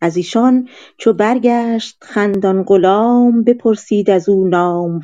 [0.02, 0.68] از ایشان
[0.98, 4.50] چو برگشت خندان غلام بپرسید از او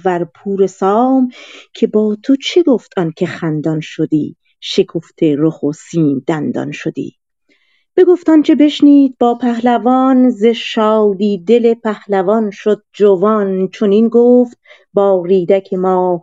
[0.05, 1.29] ور پور سام
[1.73, 7.15] که با تو چه گفت که خندان شدی؟ شکفته رخ و سیم دندان شدی.
[7.97, 13.67] بگفت آنچه بشنید با پهلوان ز شادی دل پهلوان شد جوان.
[13.67, 14.57] چنین گفت
[14.93, 15.73] با ریدک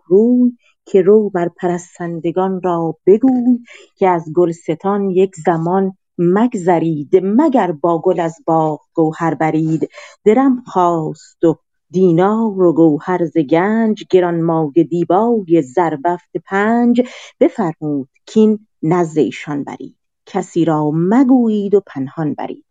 [0.06, 0.52] روی
[0.86, 3.58] که رو بر پرستندگان را بگوی
[3.96, 9.88] که از گلستان یک زمان مگذرید مگر با گل از باغ گوهر برید
[10.24, 11.58] درم خواست و
[11.90, 17.02] دینار و گوهر ز گنج گرانمایه دیبای زربفت پنج
[17.40, 19.96] بفرمود کین نزد ایشان برید.
[20.26, 22.64] کسی را مگویید و پنهان برید.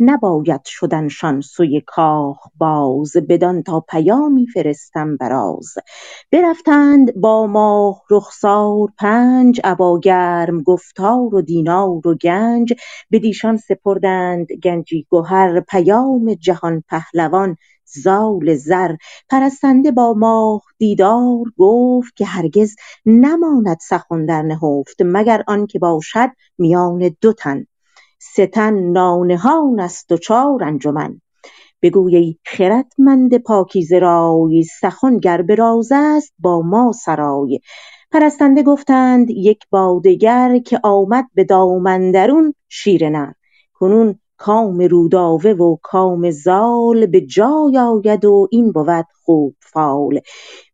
[0.00, 5.74] نباید شدنشان سوی کاخ باز بدان تا پیامی فرستم براز
[6.32, 12.72] برفتند با ماه رخسار پنج ابا گرم گفتار و دینار و گنج.
[13.12, 17.56] بدیشان سپردند گنجی گهر پیام جهان پهلوان
[17.86, 18.96] زال زر.
[19.28, 27.16] پرستنده با ماه دیدار گفت که هرگز نماند سخن در نهفت مگر آنکه باشد میان
[27.20, 27.66] دو تن.
[28.18, 31.20] سه تن نانهان است و چار انجمن.
[31.82, 37.60] بگوی ای خردمند پاکیزه رای سخن گر به راز است با ما سرای.
[38.10, 43.32] پرستنده گفتند یک با دگر که آمد به دام اندرون شیر نر.
[43.74, 50.20] کنون کام رودابه و کام زال به جای آید و این بود خوب فال.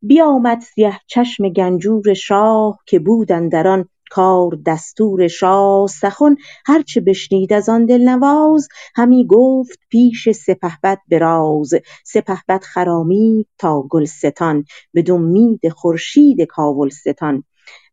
[0.03, 3.67] بیامد سیه چشم گنجور شاه که بود اندر
[4.15, 6.37] کار دستور شاه سخن
[6.67, 8.69] هر چه بشنید از آن دلنواز.
[8.97, 11.75] همی گفت پیش سپهبد به راز
[12.05, 14.65] سپهبد خرامید تا گلستان
[14.95, 17.45] بدومید خورشید کاوالستان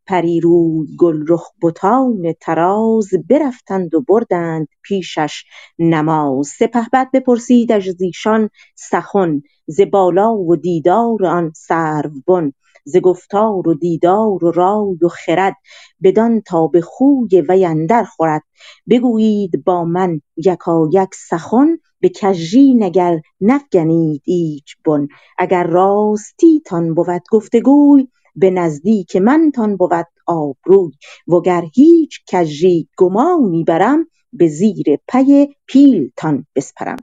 [0.07, 5.43] پری روی گلرخ بتان طراز برفتند و بردند پیشش
[5.79, 6.47] نماز.
[6.47, 12.51] سپهبد بپرسیدش زیشان سخن ز بالا و دیدار آن سروبن.
[12.85, 15.55] ز گفتار و دیدار و رای و خرد
[16.03, 18.41] بدان تا به خوی وی اندر خورد.
[18.89, 25.07] بگویید با من یکایک سخن به کژی نگر نفگنید ایچ بن.
[25.37, 30.91] اگر راستیتان بود گفت وگوی به نزدیک منتان بود آبروی.
[31.27, 36.97] وگر هیچ کژی گمانی برم به زیر پی پیلتان بسپرم.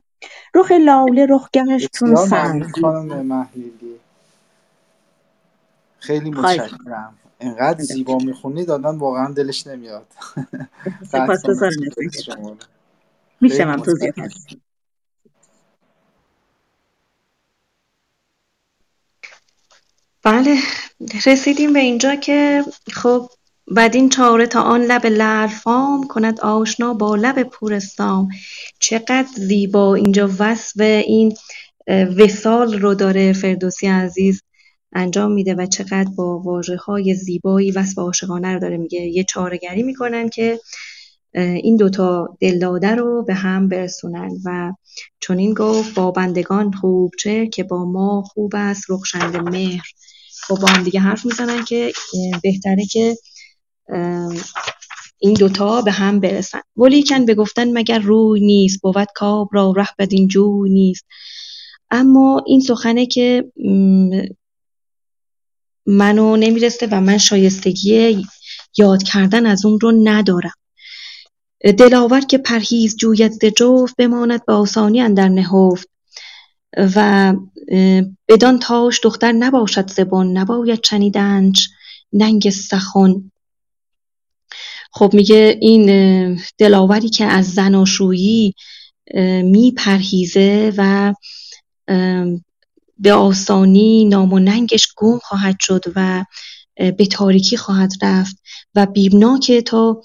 [0.54, 4.00] رخ لاله رخ گشت چون سنگ ممنون خانم محلیلی
[6.06, 7.18] خیلی متشکرم.
[7.40, 10.06] انقدر زیبا می‌خونید آدم واقعا دلش نمیاد.
[13.48, 14.28] خیلی من توضیح بدم.
[20.22, 20.56] بله
[21.26, 23.30] رسیدیم به اینجا که خب
[23.76, 28.28] بدین چاره تا آن لب لعل فام کند آشنا با لب پور سام
[28.78, 31.36] چقدر زیبا اینجا وصف این
[31.86, 34.42] اه، وصال رو داره فردوسی عزیز.
[34.96, 39.00] انجام میده و چقدر با واژه های زیبایی وصف عاشقانه رو داره میگه.
[39.00, 40.60] یه چارهگری می‌کنن که
[41.34, 44.72] این دوتا دلداده رو به هم برسونن و
[45.20, 49.84] چنین گفت با بندگان خوب چه که با ما خوب است رخشنده مهر.
[50.42, 51.92] خب با هم دیگه حرف می‌زنن که
[52.42, 53.16] بهتره که
[55.18, 56.60] این دوتا به هم برسن.
[56.76, 61.04] ولیکن به گفتن مگر روی نیست بود کاب را ره بدین جوی نیست.
[61.90, 63.52] اما این سخنه که
[65.86, 68.26] منو نمی‌رسه و من شایستگی
[68.78, 70.52] یاد کردن از اون رو ندارم.
[71.78, 75.88] دلاور که پرهیز جوید ز جفت بماند به آسانی اندر نهفت
[76.76, 77.34] و
[78.28, 81.70] بدان تاش دختر نباشد زبون نباید شنیدنش
[82.12, 83.30] ننگ سخن.
[84.92, 88.54] خب میگه این دلاوری که از زناشویی
[89.42, 91.14] میپرهیزه و
[92.98, 96.24] به آسانی نام و ننگش گم خواهد شد و
[96.76, 98.36] به تاریکی خواهد رفت
[98.74, 100.02] و بیمناکه تا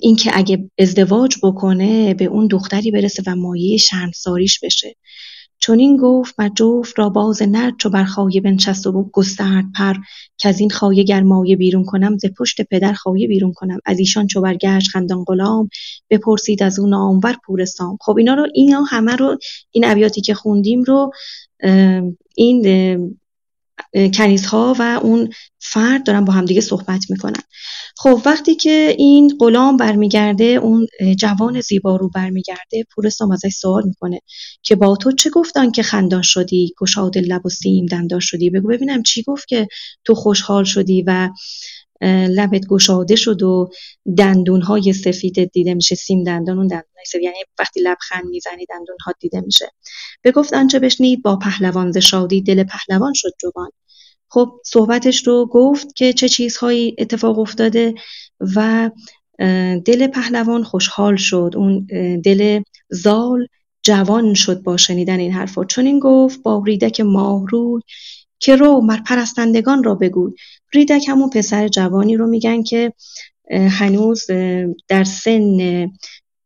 [0.00, 4.96] اینکه اگه ازدواج بکنه به اون دختری برسه و مایه شرمساریش بشه.
[5.66, 9.94] چنین گفت و جفت را باز نر چو بر خایه بنشست و گسترد پر
[10.44, 13.78] از این خایه گر مایه بیرون کنم ز پشت پدر خایه بیرون کنم.
[13.84, 15.68] از ایشان چو برگشت خندان غلام
[16.10, 19.38] بپرسید از او نامور پور سام خب اینا رو اینا همه رو
[19.70, 21.10] این ابیاتی که خوندیم رو
[22.34, 23.20] این
[24.14, 27.42] کنیزها و اون فرد دارن با همدیگه صحبت می‌کنن.
[27.96, 30.86] خب وقتی که این غلام برمیگرده اون
[31.18, 34.20] جوان زیبا رو برمیگرده پور ازش سوال می‌کنه
[34.62, 38.68] که با تو چه گفتن که خندان شدی گشاد لب و سیم دندان شدی؟ بگو
[38.68, 39.68] ببینم چی گفت که
[40.04, 41.30] تو خوشحال شدی و
[42.28, 43.70] لبت گشاده شد و
[44.18, 49.40] دندونهای سفیدت دیده میشه سیم دندان اون دندونهای سفید یعنی وقتی لبخند می‌زنی دندونها دیده
[49.40, 49.70] میشه.
[50.24, 53.70] بگفت آنچه بشنید؟ با پهلوان ز شادی دل پهلوان شد جوان
[54.34, 57.94] خب صحبتش رو گفت که چه چیزهایی اتفاق افتاده
[58.56, 58.90] و
[59.84, 61.52] دل پهلوان خوشحال شد.
[61.56, 61.86] اون
[62.24, 63.46] دل زال
[63.82, 65.64] جوان شد با شنیدن این حرفا.
[65.64, 67.82] چون این گفت با ریدک ماهروی
[68.38, 70.32] که رو مر پرستندگان را بگوی
[70.72, 72.92] ریدک همون پسر جوانی رو میگن که
[73.50, 74.26] هنوز
[74.88, 75.90] در سن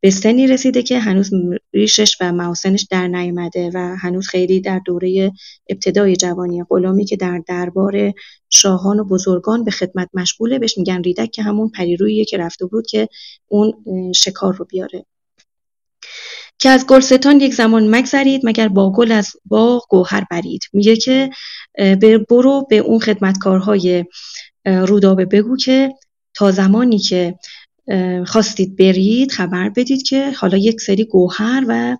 [0.01, 1.29] به سنی رسیده که هنوز
[1.73, 5.31] ریشش و محاسنش در نیامده و هنوز خیلی در دوره
[5.69, 8.13] ابتدای جوانی غلامی که در دربار
[8.49, 12.87] شاهان و بزرگان به خدمت مشغوله بهش میگن ریدک که همون پریروییه که رفته بود
[12.87, 13.09] که
[13.47, 13.73] اون
[14.15, 15.05] شکار رو بیاره.
[16.59, 20.61] که از گلستان یک زمان مگذرید مگر با گل از باغ گوهر برید.
[20.73, 21.29] میگه که
[22.29, 24.05] برو به اون خدمتکارهای
[24.65, 25.93] رودابه بگو که
[26.33, 27.35] تا زمانی که
[28.25, 31.97] خواستید برید خبر بدید که حالا یک سری گوهر و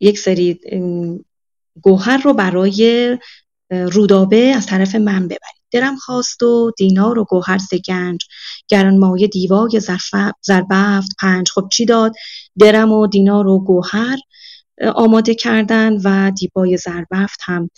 [0.00, 0.60] یک سری
[1.82, 3.18] گوهر رو برای
[3.70, 5.62] رودابه از طرف من ببرید.
[5.70, 8.24] درم خواست و دینار و گوهر ز گنج
[8.68, 9.80] گرانمایه دیوای
[10.40, 12.12] زربفت پنج خب چی داد؟
[12.58, 14.18] درم و دینار و گوهر
[14.94, 17.70] آماده کردن و دیبای زربفت هم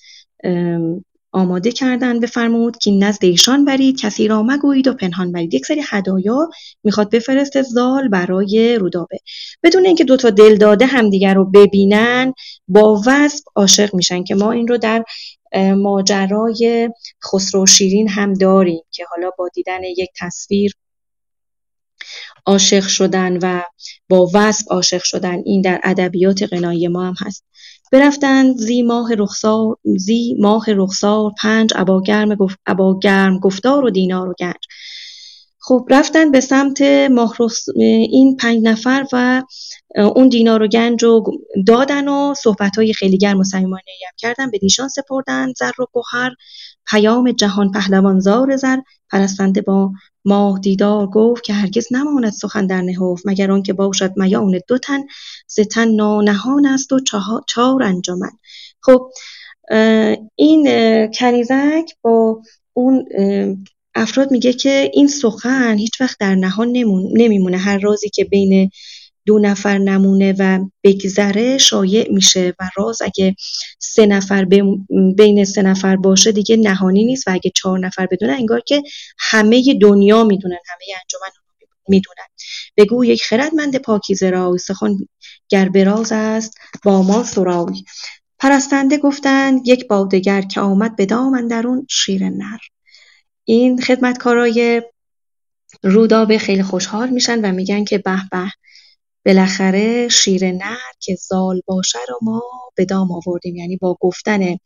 [1.35, 5.55] آماده کردن بفرمود که نزد ایشان برید کسی را مگویید و پنهان برید.
[5.55, 6.49] یک سری هدایا
[6.85, 9.19] می‌خواد بفرسته زال برای رودابه.
[9.63, 12.33] بدون اینکه دوتا دل داده همدیگر رو ببینن
[12.69, 15.05] با وصف عاشق میشن که ما این رو در
[15.77, 16.91] ماجرای
[17.33, 20.73] خسرو شیرین هم داریم که حالا با دیدن یک تصویر
[22.47, 23.63] عاشق شدن و
[24.09, 27.45] با وصف عاشق شدن این در ادبیات غنایی ما هم هست.
[27.93, 32.57] برفتند زی ماه رخسار زی ماه رخسار پنج ابا گرم, گف...
[33.03, 34.67] گرم گفتار و دینار و گنج.
[35.59, 37.53] خب رفتن به سمت ماه رخ...
[38.11, 39.43] این پنج نفر و
[39.97, 41.25] اون دینار و گنج رو
[41.67, 44.51] دادن و صحبت های خیلی گرم و صمیمانه هم کردن.
[44.51, 46.31] به دیشان سپردن زر و گوهر
[46.91, 48.77] پیام جهان پهلوان زار زر
[49.11, 49.93] پرستنده با
[50.25, 55.01] ماه دیدار گفت که هرگز نماند سخن در نهفت مگر آنکه باشد میان دو تن
[55.47, 57.01] ز تن نانهان است و
[57.47, 58.31] چهار انجمن.
[58.81, 59.11] خب
[60.37, 60.67] این
[61.13, 62.43] کنیزک با
[62.73, 63.05] اون
[63.95, 66.69] افراد میگه که این سخن هیچ وقت در نهان
[67.13, 67.57] نمیمونه.
[67.57, 68.71] هر رازی که بین
[69.27, 73.37] دو نفر نمونه و بگذره شایع میشه و راز اگه
[73.79, 74.45] سه نفر
[75.17, 78.83] بین سه نفر باشه دیگه نهانی نیست و اگه چهار نفر بدونه انگار که
[79.19, 81.31] همه دنیا می‌دونن همه انجمن
[81.89, 82.27] می‌دونن.
[82.77, 84.97] بگو یک خردمند پاکیزه رای سخن
[85.49, 87.85] گر براز است با ما سرای
[88.39, 92.59] پرستنده گفتند یک بادگر که آمد به دام اندرون شیر نر.
[93.45, 94.83] این خدمتکارای
[95.83, 98.51] رودابه خیلی خوشحال میشن و میگن که به به
[99.27, 102.43] بالاخره شیر نر که زال باشه رو ما
[102.77, 103.57] به دام آوردیم.
[103.57, 104.57] یعنی با گفتن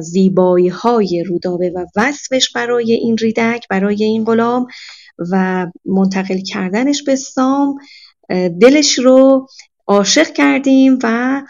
[0.00, 4.66] زیبایی های رودابه و وصفش برای این ریدک برای این غلام
[5.30, 7.78] و منتقل کردنش به سام
[8.60, 9.46] دلش رو
[9.86, 11.42] عاشق کردیم و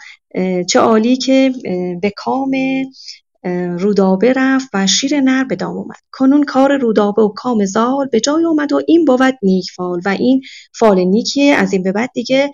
[0.69, 1.53] چه عالی که
[2.01, 2.51] به کام
[3.79, 5.97] رودابه رفت و شیر نر به دام اومد.
[6.11, 10.09] کنون کار رودابه و کام زال به جای اومد و این بود نیک فال و
[10.09, 10.41] این
[10.73, 12.51] فال نیکیه از این به بعد دیگه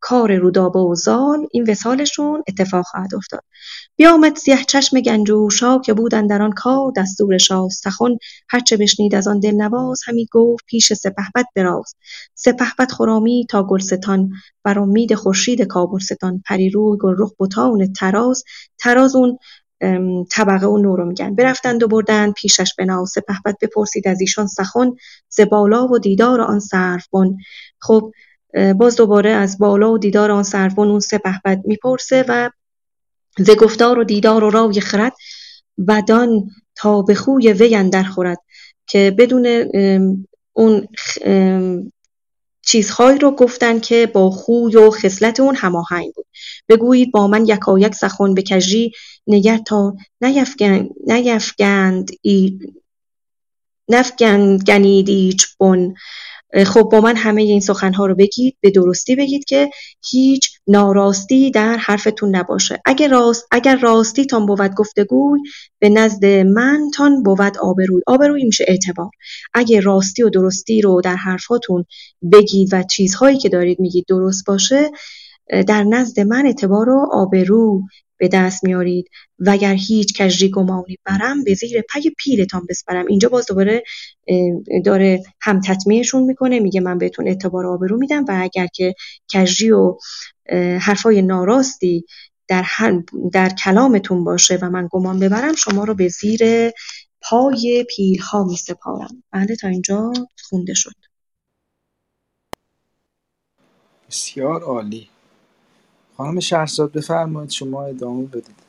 [0.00, 3.42] کار رودابه و زال این وسالشون اتفاق خواهد افتاد.
[3.96, 8.16] بیامد سیه چشم گنجوشا که بودن در آن کار دستور شاه سخن
[8.48, 11.94] هرچه بشنید از آن دلنواز همی گفت پیش سپهبد براز.
[12.34, 14.30] سپهبد خرامی تا گلستان.
[14.64, 16.42] بر امید خورشید کابلستان.
[16.46, 18.44] پریروی گلرخ بتان تراز
[18.78, 19.38] تراز اون
[20.30, 21.34] طبقه و نورو میگن.
[21.34, 24.90] برفتند و بردند پیشش بنا سپهبد بپرسید از ایشان سخن.
[25.28, 27.36] ز بالا و دیدار آن سروبن
[27.80, 28.12] خب
[28.78, 32.50] باز دوباره از بالا و دیدار آن سروبن اون سپهبد می‌پرسه و
[33.38, 35.12] ز گفتار و دیدار و رای خرد
[35.88, 38.38] بدان تا به خوی وی اندر خورد
[38.86, 39.46] که بدون
[40.52, 40.88] اون
[42.62, 46.26] چیزهایی رو گفتن که با خوی و خصلت اون هماهنگ بود.
[46.68, 48.92] بگویید با من یکایک سخن کژی
[49.26, 52.10] نگر تا نیفگند
[53.88, 55.94] نفگنید ایچ بن.
[56.66, 59.70] خب با من همه این سخنها رو بگید به درستی بگید که
[60.10, 62.80] هیچ ناراستی در حرفتون نباشه.
[62.84, 65.40] اگر راست اگر راستیتان بود گفتگوی
[65.78, 68.02] به نزد من تان بود آبروی.
[68.06, 69.10] آبروی میشه اعتبار.
[69.54, 71.84] اگه راستی و درستی رو در حرفاتون
[72.32, 74.90] بگید و چیزهایی که دارید میگید درست باشه
[75.66, 77.82] در نزد من اعتبار و آبرو
[78.18, 79.10] به دست میارید.
[79.38, 83.06] وگر هیچ کژی گمانی برم به زیر پی پیلتان بسپرم.
[83.06, 83.82] اینجا باز دوباره
[84.84, 88.94] داره هم تطمیعشون می‌کنه میگه من بهتون اعتبار آبرو میدم و اگر که
[89.32, 89.96] کژی و
[90.80, 92.04] حرفای ناراستی
[92.48, 92.66] در,
[93.32, 96.70] در کلامتون باشه و من گمان ببرم شما رو به زیر
[97.20, 100.12] پای پیل ها می سپارم بله تا اینجا
[100.48, 100.94] خونده شد.
[104.08, 105.08] بسیار عالی.
[106.18, 108.68] خانم شهرزاد بفرمایید شما ادامه بدید.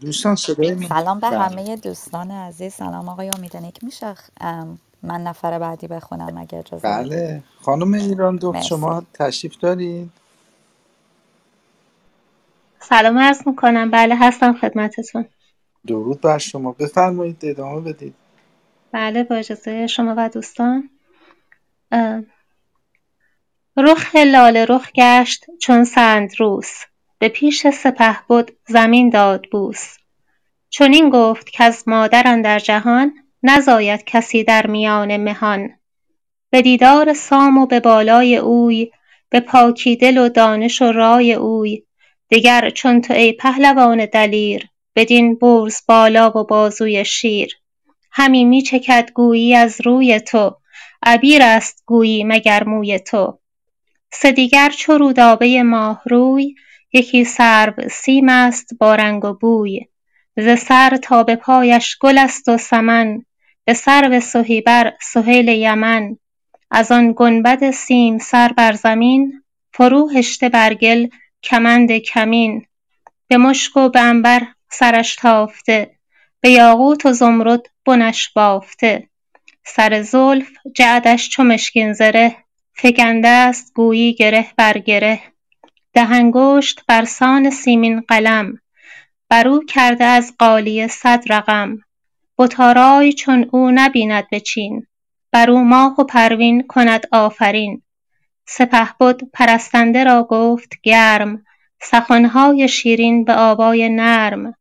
[0.00, 1.38] دوستان صدای من سلام به بله.
[1.38, 2.74] همه دوستان عزیز.
[2.74, 4.14] سلام آقای امیدنیک میشه؟
[5.02, 7.12] من نفر بعدی بخونم اگه اجازه بدید.
[7.12, 7.44] بله.
[7.62, 8.68] خانم ایران دو مرسی.
[8.68, 10.10] شما تشریف دارید؟
[12.80, 13.90] سلام عرض می‌کنم.
[13.90, 15.26] بله هستم خدمتتون.
[15.86, 16.72] درود بر شما.
[16.72, 18.14] بفرمایید ادامه بدید.
[18.92, 20.90] بله با اجازه شما و دوستان.
[23.76, 26.70] رخ لاله رخ گشت چون سندروس
[27.18, 29.96] به پیش سپهبد زمین داد بوس.
[30.70, 35.70] چنین گفت کز مادر اندر جهان نزاید کسی در میان مهان.
[36.50, 38.90] به دیدار سام و به بالای اوی
[39.30, 41.82] به پاکی دل و دانش و رای اوی.
[42.30, 47.61] دگر چون تو ای پهلوان دلیر بدین برز بالا و بازوی شیر.
[48.12, 48.64] همی می
[49.14, 50.56] گویی از روی تو.
[51.02, 53.38] عبیر است گویی مگر موی تو.
[54.12, 56.54] سه دیگر چو رودابه ماهروی
[56.92, 59.80] یکی سرو سیم است با رنگ و بوی.
[60.36, 63.24] ز سر تا به پایش گل است و سمن
[63.64, 66.16] به سرو سهی بر سهیل یمن.
[66.70, 71.06] از آن گنبد سیم سر بر زمین فرو هشته بر گل
[71.42, 72.66] کمند کمین.
[73.28, 76.01] به مشک و به عنبر سرش تافته.
[76.42, 79.08] به یاقوت و زمرد بنش بافته.
[79.64, 82.36] سر زلف جعدش چو مشکین زره
[82.74, 85.20] فکنده است گویی گره بر گره.
[85.94, 86.30] ده
[86.88, 88.58] بر سان سیمین قلم
[89.28, 91.78] بر او کرده از غالیه صد رقم.
[92.38, 94.86] بت چون او نبیند به چین
[95.32, 97.82] بر او ماه و پروین کند آفرین.
[98.46, 101.44] سپهبد پرستنده را گفت گرم
[101.82, 104.54] سخنهای شیرین به آوای نرم.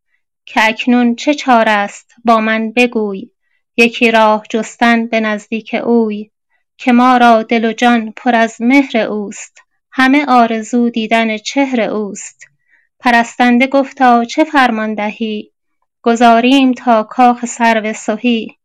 [0.54, 3.30] که اکنون چه چاره است با من بگوی.
[3.78, 6.32] یکی راه جستن به نزدیک اوی
[6.78, 9.58] که ما را دل و جان پر از مهر اوست.
[9.92, 12.46] همه آرزو دیدن چهر اوست.
[13.00, 15.52] پرستنده گفتا چه فرمان دهی؟
[16.02, 18.58] گذاریم تا کاخ سرو سهی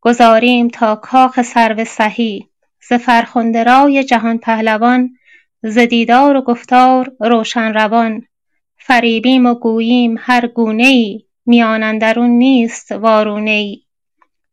[0.00, 2.48] گذاریم تا کاخ سرو سهی
[2.88, 5.10] ز فرخنده رای جهان پهلوان
[5.62, 8.26] ز دیدار و گفتار روشن روان.
[8.90, 13.82] فریبیم و گوییم هر گونه ای میان اندرون نیست وارونه ای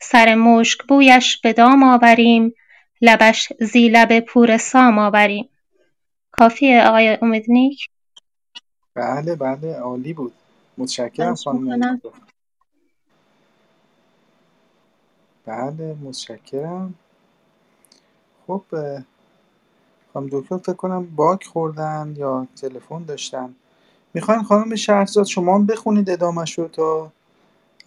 [0.01, 2.53] سر مشک بویش به دام آوریم
[3.01, 5.49] لبش زی لب پور سام آوریم.
[6.31, 7.89] کافیه آقای امیدنیک
[8.95, 10.33] بله بله عالی بود.
[10.77, 12.01] متشکرم خانم
[15.45, 16.93] بله متشکرم.
[18.47, 18.63] خب
[20.13, 23.55] خانم دکتر فکر کنم باگ خوردن یا تلفن داشتن.
[24.17, 27.11] می‌خواین خانم شهرزاد شما هم بخونید ادامه رو تا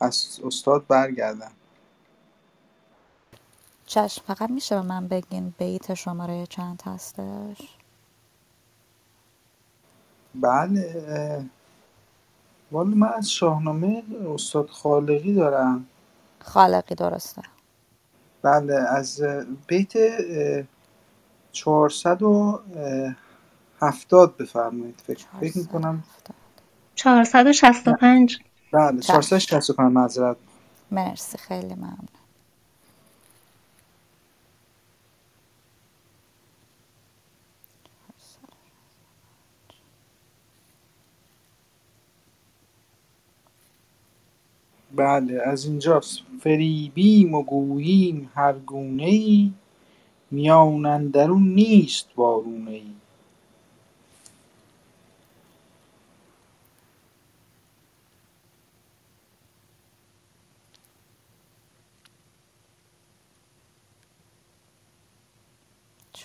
[0.01, 1.53] از استاد برگردن
[3.87, 7.77] چشم فقط میشه به من بگین بیت شماره چند هستش؟
[10.35, 11.47] بله
[12.73, 14.03] والا من از شاهنامه
[14.35, 15.87] استاد خالقی دارم.
[16.41, 17.43] خالقی درسته.
[18.43, 19.23] بله از
[19.69, 19.93] بیت
[21.53, 22.61] چهارصد و
[23.81, 25.03] هفتاد بفرمایید.
[25.07, 26.05] فکر فکر می‌کنم.
[26.95, 28.39] 465
[28.73, 30.37] بله 465 معذرت.
[30.91, 32.09] مرسی خیلی ممنون.
[44.97, 46.19] بله از اینجاست.
[46.41, 49.53] فریبیم و گوییم هر گونه ای
[50.31, 52.95] میان اندرون نیست وارونه ای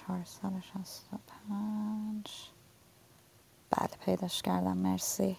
[0.08, 0.46] چهارصد
[1.14, 2.50] و پنج.
[3.72, 5.38] بله پیداش کردم مرسی.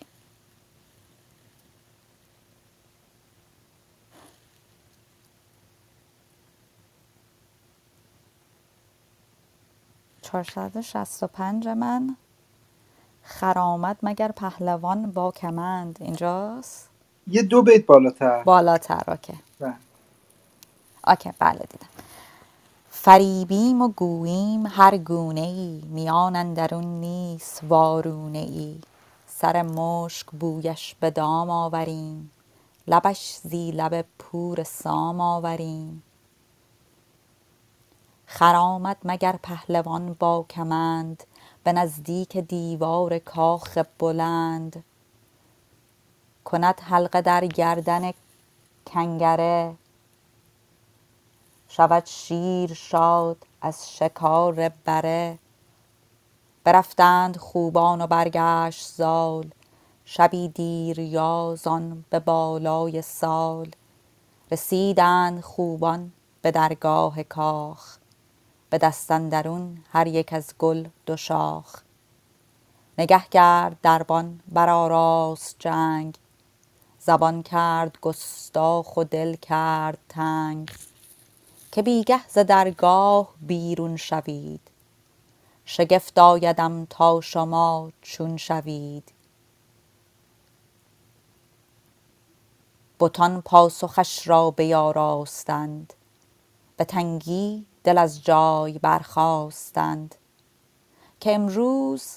[10.22, 12.16] چهارصد شست و پنج من.
[13.22, 15.98] خرامد مگر پهلوان با کمند.
[16.00, 16.90] اینجاست؟
[17.26, 18.44] یه دو بیت بالاتر.
[18.44, 19.38] بالاتر OK.
[19.60, 19.74] بله.
[21.06, 22.05] OK بله دیدم.
[23.06, 28.80] فریبیم و گوییم هر گونه ای میان اندرون نیست وارونه ای
[29.26, 32.30] سر مشک بویش به دام آوریم
[32.86, 36.02] لبش زی لب پور سام آوریم.
[38.26, 41.24] خرامد مگر پهلوان با کمند
[41.64, 44.84] به نزدیک دیوار کاخ بلند.
[46.44, 48.12] کند حلقه در گردن
[48.86, 49.74] کنگره
[51.76, 55.38] شود شیر شاد از شکار بره.
[56.64, 59.50] برفتند خوبان و برگشت زال
[60.04, 63.70] شبی دیر یازان به بالای سال.
[64.50, 66.12] رسیدند خوبان
[66.42, 67.96] به درگاه کاخ
[68.70, 71.82] به دست اندرون هر یک از گل دو شاخ.
[72.98, 76.18] نگه کرد دربان برآراست جنگ
[76.98, 80.70] زبان کرد گستاخ و دل کرد تنگ.
[81.76, 84.60] که بیگه ز درگاه بیرون شوید.
[85.64, 89.12] شگفت آیدم تا شما چون شوید.
[93.00, 95.92] بتان پاسخش را بیاراستند.
[96.76, 100.14] به تنگی دل از جای برخاستند.
[101.20, 102.16] که امروز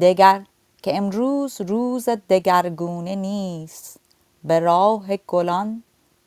[0.00, 0.46] دگر
[0.82, 4.00] که امروز روز دگرگونه نیست.
[4.44, 5.82] به راه گلان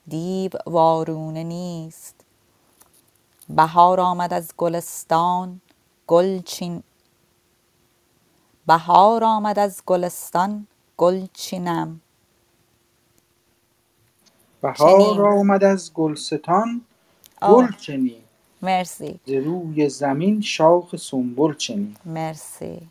[0.07, 2.22] دیو وارونه نیست.
[3.49, 5.61] بهار آمد از گلستان
[6.07, 6.83] گل چین
[8.67, 10.67] بهار آمد از گلستان
[10.97, 12.01] گل چینم.
[14.63, 16.85] بهار آمد از گلستان
[17.41, 17.69] آه.
[17.69, 18.23] گل چنین.
[18.63, 19.19] مرسی.
[19.27, 21.97] روی زمین شاخ سنبل چنین.
[22.05, 22.89] مرسی.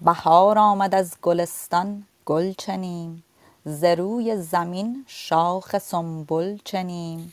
[0.00, 3.22] بهار آمد از گلستان گل چنین.
[3.64, 7.32] ز روی زمین شاخ سنبل چنین.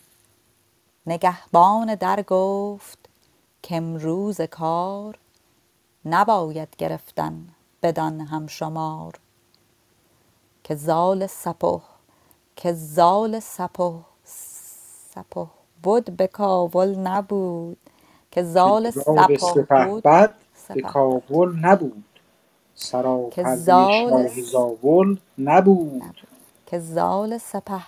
[1.07, 3.09] نگهبان در گفت
[3.69, 5.19] کامروز کار
[6.05, 7.47] نباید گرفتن
[7.83, 9.19] بدان هم شمار
[10.63, 11.81] که زال سپه
[12.55, 13.93] که زال سپه
[14.25, 15.47] سپه
[15.85, 17.77] بد به کاول نبود.
[18.31, 20.09] که زال سپه بود
[20.73, 22.05] به کابل نبود.
[23.31, 26.17] که سراپرده زال زاول نبود.
[26.65, 27.81] که زال سپه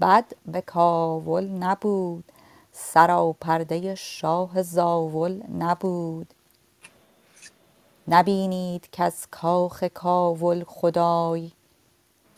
[0.00, 2.32] بد به کاول نبود.
[2.76, 6.34] سراپرده شاه زاول نبود.
[8.08, 11.52] نبینید کز کاخ کاول خدای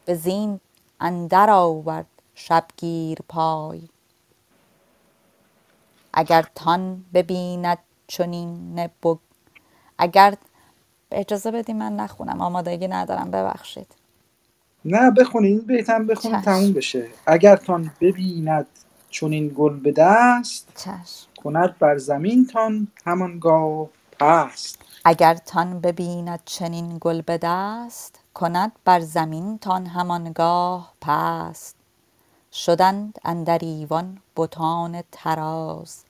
[0.06, 0.60] به زین
[1.00, 3.88] اندر آورد شبگیر پای.
[6.14, 7.78] اگر تان ببیند
[8.08, 9.18] چنین بگ
[9.98, 10.34] اگر
[11.12, 13.96] اجازه بدی من نخونم آمادگی ندارم ببخشید.
[14.86, 16.40] نه بخونی این بیتم بخونی چشم.
[16.40, 17.08] تموم بشه.
[17.26, 18.68] اگر تان ببیند
[19.10, 21.28] چنین گل به دست چشم.
[21.44, 23.88] کند بر زمین تان همانگاه
[24.20, 24.78] پست.
[25.04, 31.76] اگر تان ببیند چنین گل به دست کند بر زمین تان همانگاه پست.
[32.52, 36.04] شدند اندر ایوان بتان طراز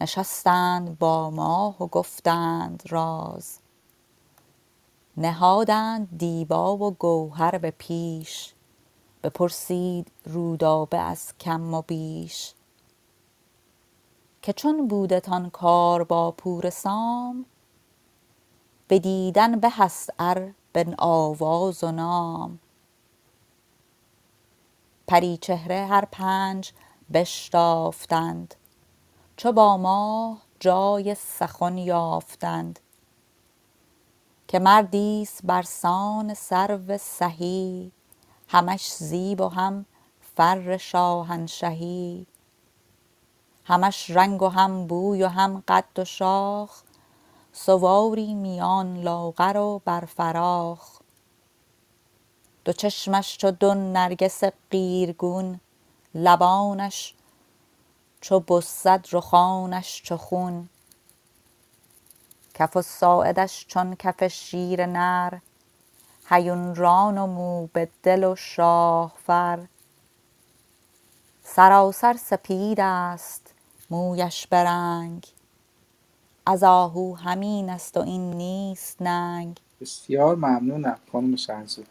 [0.00, 3.58] نشستند با ماه و گفتند راز.
[5.18, 8.54] نهادند دیبا و گوهر به پیش
[9.26, 12.54] بپرسید رودابه از کم و بیش
[14.42, 17.46] که چون بودتان کار با پور سام
[18.88, 22.58] دیدن به است ار به آواز و نام.
[25.06, 26.72] پریچهره هر پنج
[27.12, 28.54] بشتافتند
[29.36, 32.80] چو با ماه جای سخن یافتند
[34.48, 37.92] که مردیست برسان سرو سهی.
[38.48, 39.86] همش زیب و هم
[40.36, 42.26] فر شاهنشهی.
[43.64, 46.82] همش رنگ و هم بوی و هم قد و شاخ.
[47.52, 51.00] سواری میان لاغر و بر فراخ.
[52.64, 55.60] دو چشمش چو دو نرگس قیرگون
[56.14, 57.14] لبانش
[58.20, 60.68] چو بسد رخانش چو خون.
[62.54, 65.38] کف و ساعدش چون کف شیر نر
[66.28, 69.66] هیون ران و موبد دل و شاهفر.
[71.42, 73.54] سراسر سپید است
[73.90, 75.26] مویش به رنگ
[76.46, 79.60] از آهو همین است و این نیست ننگ.
[79.80, 81.86] بسیار ممنونم خانم شهرزاد.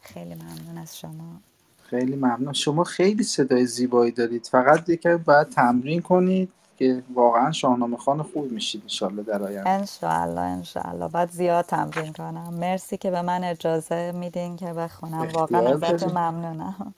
[0.00, 1.40] خیلی ممنون از شما.
[1.82, 2.52] خیلی ممنون.
[2.52, 4.46] شما خیلی صدای زیبایی دارید.
[4.46, 6.52] فقط یکم باید تمرین کنید.
[6.76, 9.70] که واقعا شاهنامه خان خوب میشید انشالله در آینده.
[9.70, 12.54] انشاءالله انشاءالله بعد زیاد تمرین کنم.
[12.60, 15.28] مرسی که به من اجازه میدین که بخونم.
[15.34, 16.18] واقعا ازتون دارید.
[16.18, 16.94] ممنونم.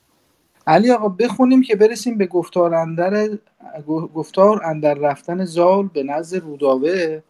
[0.67, 3.39] علی آقا بخونیم که برسیم به گفتار اندر
[4.15, 7.23] گفتار اندر رفتن زال به نزد رودابه.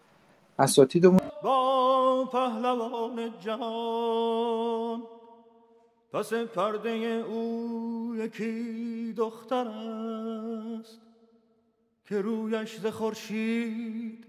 [0.59, 5.03] اساتیدمون با پهلوان جهان
[6.13, 6.91] پس پرده
[7.31, 11.01] او یکی دختر است.
[12.07, 14.27] که رویش ز خورشید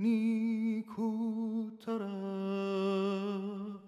[0.00, 3.84] نیکوتر است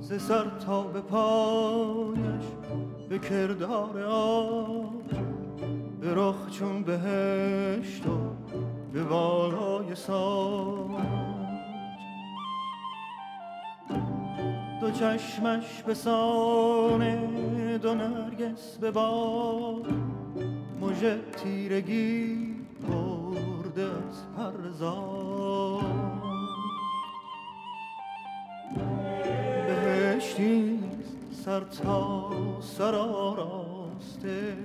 [0.00, 2.44] ز سر تا به پایش
[3.08, 5.02] به کردار آب
[6.00, 8.18] به رخ چون بهشت و
[8.92, 11.04] به بالای ساج.
[14.80, 17.16] دو چشمش به سان
[17.78, 20.13] دو نرگس به باد.
[20.84, 22.54] مژه تیرگی
[22.88, 25.84] برده از هر زاد
[29.66, 30.80] بهشتی
[31.44, 32.30] سر تا
[32.60, 34.56] سر آراسته.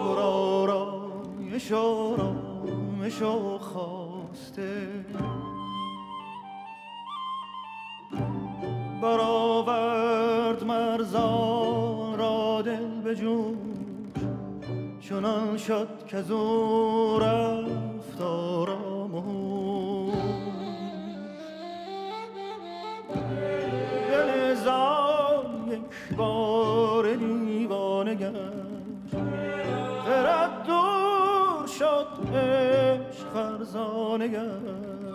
[0.00, 4.88] پر آرایش آرامش و خواسته.
[9.02, 13.65] برآورد مرزان را دل به جوش
[15.08, 20.12] چنان شد که زو رفت آرام و
[24.10, 29.16] دل زن یک بار دیوانه گشت.
[30.66, 35.06] دور شد عشق فرزانه گشت.